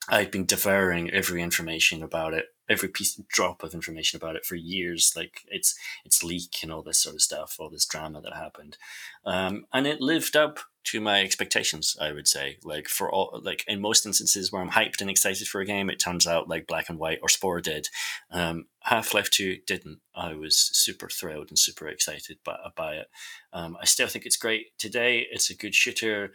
[0.08, 4.54] I'd been devouring every information about it, every piece drop of information about it for
[4.54, 5.12] years.
[5.16, 8.76] Like its its leak and all this sort of stuff, all this drama that happened,
[9.24, 11.96] um, and it lived up to my expectations.
[12.00, 15.48] I would say, like for all, like in most instances where I'm hyped and excited
[15.48, 17.88] for a game, it turns out like Black and White or Spore did.
[18.30, 20.00] Um, Half Life Two didn't.
[20.14, 23.08] I was super thrilled and super excited by, by it.
[23.52, 25.26] Um, I still think it's great today.
[25.30, 26.32] It's a good shooter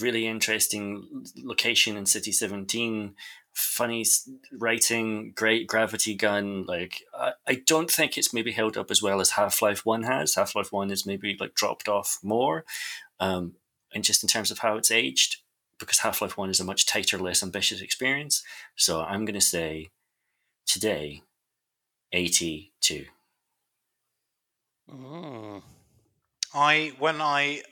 [0.00, 3.14] really interesting location in City 17,
[3.58, 4.04] funny
[4.52, 6.64] writing, great gravity gun.
[6.66, 10.04] Like, I, I don't think it's maybe held up as well as Half Life 1
[10.04, 10.34] has.
[10.34, 12.64] Half Life 1 is maybe like dropped off more.
[13.20, 13.54] Um,
[13.92, 15.38] and just in terms of how it's aged,
[15.78, 18.42] because Half Life 1 is a much tighter, less ambitious experience.
[18.76, 19.90] So I'm going to say
[20.66, 21.22] today,
[22.12, 23.06] 82.
[24.90, 25.62] Mm.
[26.54, 27.62] I when I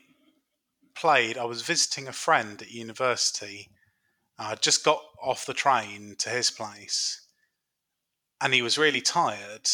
[0.95, 3.69] played, I was visiting a friend at university.
[4.39, 7.27] I just got off the train to his place,
[8.41, 9.67] and he was really tired.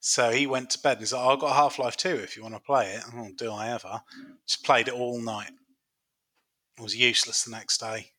[0.00, 2.36] So he went to bed and he's like, oh, I've got Half Life 2 if
[2.36, 3.02] you want to play it.
[3.14, 4.02] Oh, do I ever?
[4.46, 5.50] Just played it all night.
[6.78, 8.12] It was useless the next day.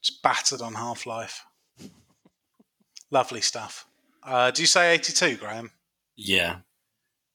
[0.00, 1.44] Just battered on Half Life.
[3.10, 3.84] Lovely stuff.
[4.22, 5.72] Uh, do you say 82, Graham?
[6.16, 6.58] Yeah.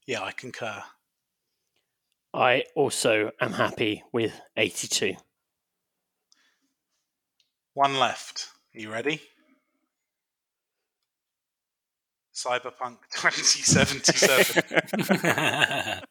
[0.06, 0.82] Yeah, I concur.
[2.34, 5.16] I also am happy with 82.
[7.78, 8.50] One left.
[8.74, 9.22] Are you ready?
[12.34, 16.02] Cyberpunk 2077.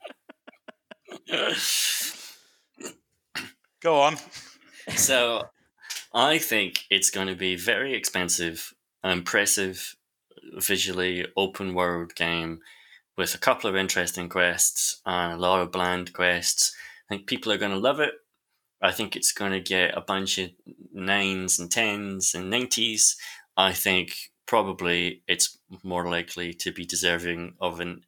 [3.82, 4.16] Go on.
[4.94, 5.43] so
[6.14, 8.72] I think it's going to be very expensive,
[9.02, 9.97] impressive,
[10.59, 12.60] visually open world game
[13.18, 16.72] with a couple of interesting quests and a lot of bland quests.
[17.10, 18.12] I think people are going to love it.
[18.82, 20.51] I think it's going to get a bunch of
[20.93, 23.16] nines and tens and nineties.
[23.57, 24.15] I think
[24.47, 28.03] probably it's more likely to be deserving of an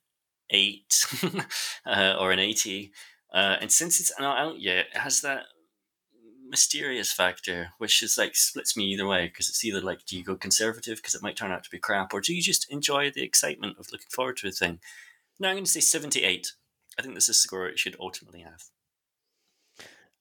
[0.51, 1.05] eight
[1.87, 2.93] uh, or an eighty.
[3.33, 5.45] Uh, and since it's not out yet, it has that
[6.49, 10.25] mysterious factor, which is like splits me either way because it's either like, do you
[10.25, 13.11] go conservative because it might turn out to be crap, or do you just enjoy
[13.11, 14.81] the excitement of looking forward to a thing?
[15.39, 16.53] Now I'm going to say 78.
[16.99, 18.65] I think this is the score it should ultimately have.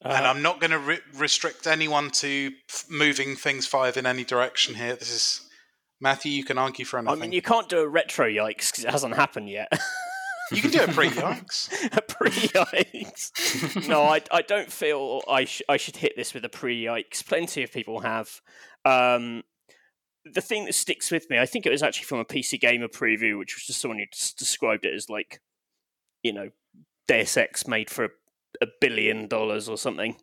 [0.03, 4.05] Uh, and I'm not going to re- restrict anyone to f- moving things five in
[4.05, 4.95] any direction here.
[4.95, 5.49] This is
[5.99, 6.31] Matthew.
[6.31, 7.17] You can argue for anything.
[7.17, 9.71] I mean, you can't do a retro yikes because it hasn't happened yet.
[10.51, 11.97] you can do a pre yikes.
[11.97, 13.87] a pre yikes.
[13.89, 17.25] no, I, I don't feel I sh- I should hit this with a pre yikes.
[17.25, 18.41] Plenty of people have.
[18.85, 19.43] Um,
[20.33, 22.87] the thing that sticks with me, I think it was actually from a PC Gamer
[22.89, 25.41] preview, which was just someone who just described it as like,
[26.21, 26.49] you know,
[27.07, 28.09] Deus Ex made for
[28.61, 30.17] a, billion dollars or something.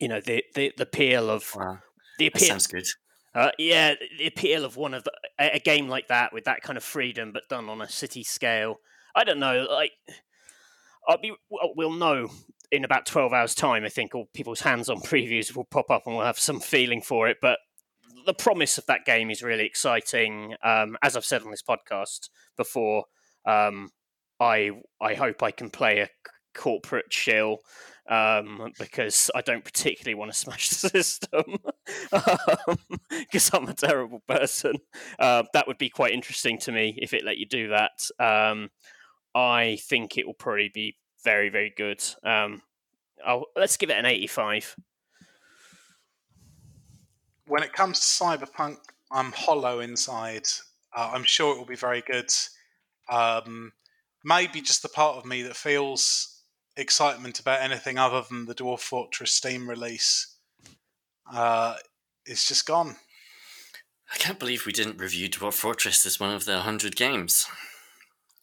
[0.00, 1.78] You know, the the, the appeal of Wow.
[2.18, 2.48] the That appeal.
[2.48, 2.86] sounds good.
[3.34, 6.62] Uh, yeah, the appeal of one of the, a, a game like that with that
[6.62, 8.76] kind of freedom, but done on a city scale.
[9.14, 9.66] I don't know.
[9.70, 9.92] Like,
[11.08, 11.34] I'll be.
[11.50, 12.30] well, know
[12.72, 13.84] in about twelve hours' time.
[13.84, 17.28] I think all people's hands-on previews will pop up, and we'll have some feeling for
[17.28, 17.36] it.
[17.40, 17.58] But
[18.24, 20.54] the promise of that game is really exciting.
[20.64, 23.04] Um, as I've said on this podcast before,
[23.46, 23.90] um,
[24.40, 24.70] I
[25.00, 26.08] I hope I can play a
[26.56, 27.60] corporate shill
[28.08, 31.58] um, because I don't particularly want to smash the system
[33.10, 34.76] because I'm a terrible person.
[35.18, 38.08] Uh, that would be quite interesting to me if it let you do that.
[38.18, 38.70] Um,
[39.34, 42.02] I think it will probably be very very good.
[42.22, 42.62] Um,
[43.56, 44.76] let's give it an 85.
[47.46, 48.78] when it comes to Cyberpunk,
[49.10, 50.46] I'm hollow inside.
[50.96, 52.30] Uh, I'm sure it will be very good.
[53.08, 53.72] Um,
[54.24, 56.35] maybe just the part of me that feels
[56.76, 60.36] excitement about anything other than the Dwarf Fortress Steam release
[61.32, 61.76] uh,
[62.26, 62.96] is just gone.
[64.12, 67.46] I can't believe we didn't review Dwarf Fortress as one of the 100 games.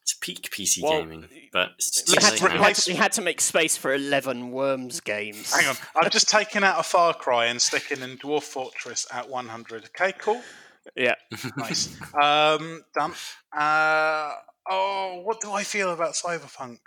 [0.01, 1.69] It's peak PC Well, gaming, but
[2.09, 5.53] We had, to, we, had to, we had to make space for 11 Worms games.
[5.53, 9.29] Hang on, I've just taken out a Far Cry and sticking in Dwarf Fortress at
[9.29, 9.85] 100.
[9.85, 10.41] Okay, cool,
[10.97, 11.15] Yeah.
[11.57, 11.95] nice.
[12.21, 13.13] um, done.
[13.57, 14.33] Uh,
[14.69, 16.79] oh, what do I feel about Cyberpunk?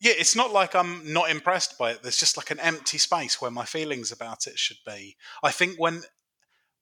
[0.00, 2.02] Yeah, it's not like I'm not impressed by it.
[2.02, 5.16] There's just like an empty space where my feelings about it should be.
[5.42, 6.02] I think when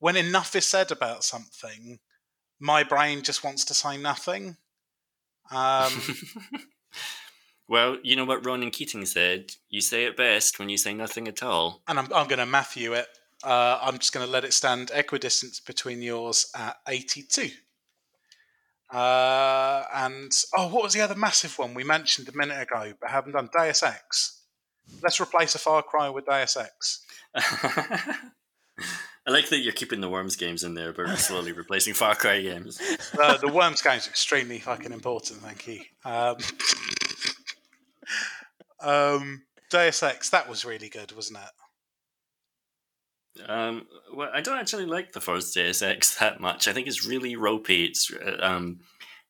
[0.01, 2.01] when enough is said about something,
[2.61, 4.57] my brain just wants to say nothing.
[5.51, 5.93] Um,
[7.69, 9.53] well, you know what Ronan Keating said?
[9.69, 11.83] You say it best when you say nothing at all.
[11.87, 13.07] and I'm, I'm going to Matthew it.
[13.43, 17.51] Uh, I'm just going to let it stand equidistant between yours at 82.
[18.95, 23.11] Uh, and oh, what was the other massive one we mentioned a minute ago but
[23.11, 23.51] haven't done?
[23.53, 24.41] Deus Ex.
[25.03, 27.05] Let's replace a Far Cry with Deus Ex.
[29.27, 32.43] I like that you're keeping the Worms games in there, but slowly replacing Far Cry
[32.43, 32.81] games.
[33.21, 35.41] Uh, the Worms game's are extremely fucking important.
[35.41, 35.81] Thank you.
[36.05, 36.37] Um,
[38.81, 40.31] um, Deus Ex.
[40.31, 41.64] That was really good, wasn't it?
[43.47, 46.69] Um, well, I don't actually like the first Deus Ex that much.
[46.69, 47.85] I think it's really ropey.
[47.85, 48.81] It's uh, um,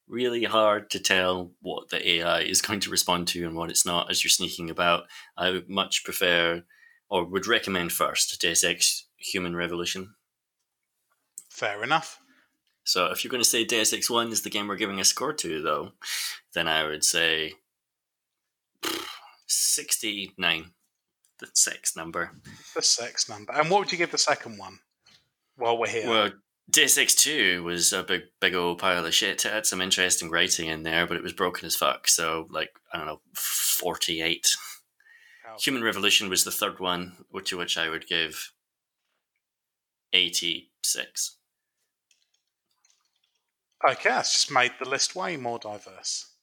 [0.08, 3.86] really hard to tell what the AI is going to respond to and what it's
[3.86, 5.04] not as you're sneaking about.
[5.36, 6.62] I would much prefer,
[7.08, 10.14] or would recommend first, Deus Ex Human Revolution.
[11.48, 12.18] Fair enough.
[12.84, 15.04] So if you're going to say Deus Ex 1 is the game we're giving a
[15.04, 15.92] score to, though,
[16.52, 17.54] then I would say
[19.46, 20.72] 69,
[21.40, 22.32] the sex number.
[22.74, 23.52] The sex number.
[23.52, 24.78] And what would you give the second one?
[25.56, 26.08] While we're here.
[26.08, 26.32] Well,
[26.70, 29.44] Deus Ex 2 was a big, big old pile of shit.
[29.44, 32.08] It had some interesting writing in there, but it was broken as fuck.
[32.08, 34.46] So, like, I don't know, 48.
[35.44, 38.52] How- Human Revolution was the third one, to which I would give
[40.12, 41.36] 86.
[43.86, 46.33] Okay, that's just made the list way more diverse.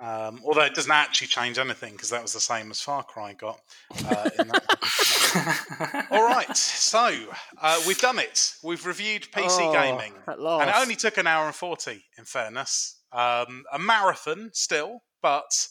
[0.00, 3.32] Um, although it doesn't actually change anything because that was the same as Far Cry
[3.32, 3.60] got.
[4.08, 6.06] Uh, in that.
[6.10, 7.12] All right, so
[7.60, 8.54] uh, we've done it.
[8.62, 12.04] We've reviewed PC Oh, gaming, and it only took an hour and forty.
[12.16, 15.66] In fairness, um, a marathon still, but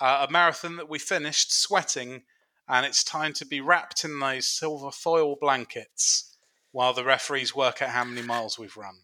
[0.00, 2.22] uh, a marathon that we finished sweating,
[2.68, 6.36] and it's time to be wrapped in those silver foil blankets
[6.72, 8.96] while the referees work out how many miles we've run.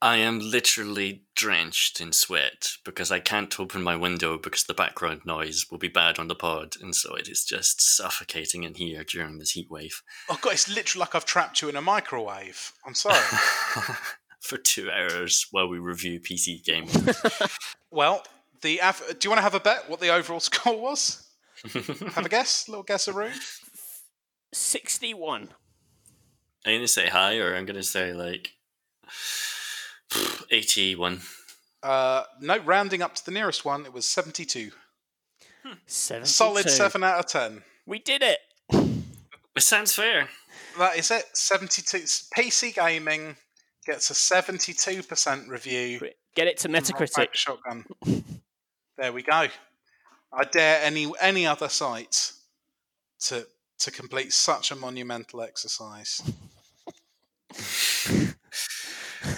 [0.00, 5.22] I am literally drenched in sweat because I can't open my window because the background
[5.24, 9.02] noise will be bad on the pod, and so it is just suffocating in here
[9.02, 10.02] during this heat wave.
[10.28, 12.72] Oh god, it's literally like I've trapped you in a microwave.
[12.86, 13.18] I'm sorry.
[14.40, 16.96] For two hours while we review PC games.
[17.90, 18.22] well,
[18.62, 21.28] the av- do you want to have a bet what the overall score was?
[21.72, 23.32] Have a guess, little guesseroo.
[24.52, 25.48] 61.
[26.64, 28.52] I'm gonna say high, or I'm gonna say like
[30.50, 31.20] eighty-one.
[31.82, 34.72] Uh, no, rounding up to the nearest one, it was 72.
[35.86, 36.26] 72.
[36.26, 37.62] Solid seven out of ten.
[37.86, 38.38] We did it.
[39.56, 40.28] It sounds fair.
[40.78, 41.24] That is it.
[41.32, 41.98] 72.
[42.36, 43.34] PC gaming
[43.84, 45.98] gets a 72% review.
[46.36, 47.28] Get it to Metacritic.
[47.32, 47.84] Shotgun.
[48.96, 49.48] There we go.
[50.32, 52.34] I dare any any other site
[53.22, 53.48] to
[53.80, 56.22] to complete such a monumental exercise.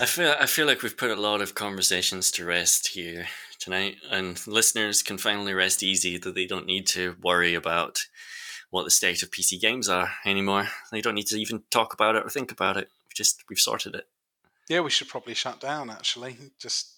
[0.00, 3.26] I feel I feel like we've put a lot of conversations to rest here
[3.58, 8.06] tonight, and listeners can finally rest easy that they don't need to worry about
[8.70, 10.68] what the state of PC games are anymore.
[10.92, 12.88] They don't need to even talk about it or think about it.
[13.08, 14.06] We've just we've sorted it.
[14.68, 16.36] Yeah, we should probably shut down actually.
[16.58, 16.92] Just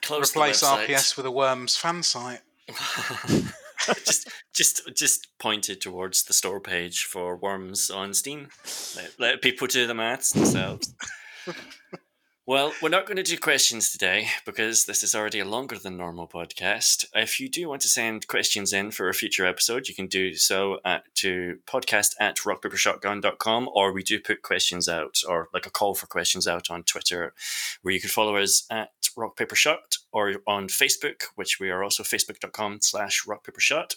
[0.00, 0.62] Close replace.
[0.62, 2.40] RPS with a Worms fan site.
[4.04, 8.48] just just just pointed towards the store page for worms on Steam.
[8.96, 10.94] Let, let people do the maths themselves.
[12.48, 15.98] well, we're not going to do questions today because this is already a longer than
[15.98, 17.04] normal podcast.
[17.14, 20.32] If you do want to send questions in for a future episode, you can do
[20.32, 25.70] so at to podcast at rockpapershotgun.com or we do put questions out or like a
[25.70, 27.34] call for questions out on Twitter
[27.82, 32.78] where you can follow us at rockpapershot or on Facebook, which we are also facebook.com
[32.80, 33.96] slash rockpapershot.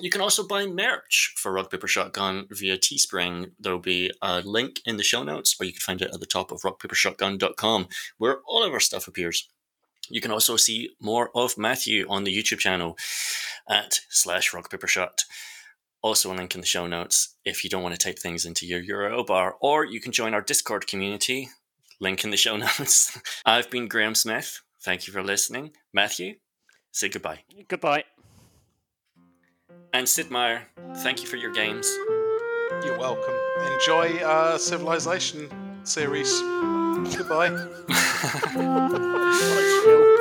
[0.00, 3.52] You can also buy merch for Rock Paper Shotgun via Teespring.
[3.58, 6.26] There'll be a link in the show notes, or you can find it at the
[6.26, 7.88] top of rockpapershotgun.com,
[8.18, 9.48] where all of our stuff appears.
[10.10, 12.96] You can also see more of Matthew on the YouTube channel
[13.68, 15.24] at slash rock paper rockpapershot.
[16.02, 18.66] Also a link in the show notes if you don't want to type things into
[18.66, 21.48] your URL bar, or you can join our Discord community.
[22.00, 23.18] Link in the show notes.
[23.46, 24.60] I've been Graham Smith.
[24.82, 25.72] Thank you for listening.
[25.94, 26.34] Matthew,
[26.92, 27.40] say goodbye.
[27.68, 28.04] Goodbye.
[29.92, 30.66] And Sid Meier,
[30.98, 31.86] thank you for your games.
[32.84, 33.34] You're welcome.
[33.72, 35.48] Enjoy uh, Civilization
[35.84, 36.40] series.
[37.16, 37.50] Goodbye.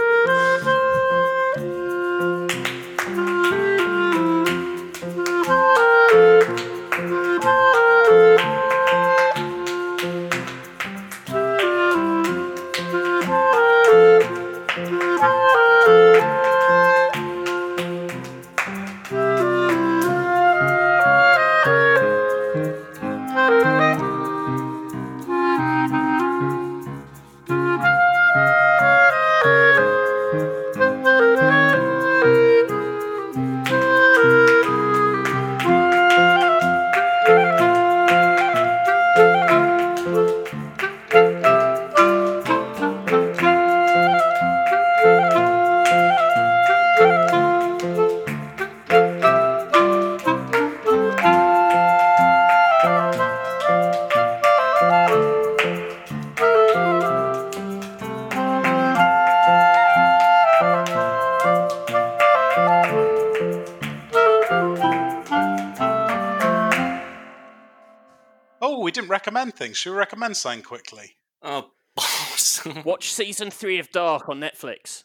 [69.54, 69.78] didn't things.
[69.78, 71.18] Should we recommend something quickly?
[71.42, 72.62] Oh, balls.
[72.86, 75.04] Watch season three of Dark on Netflix.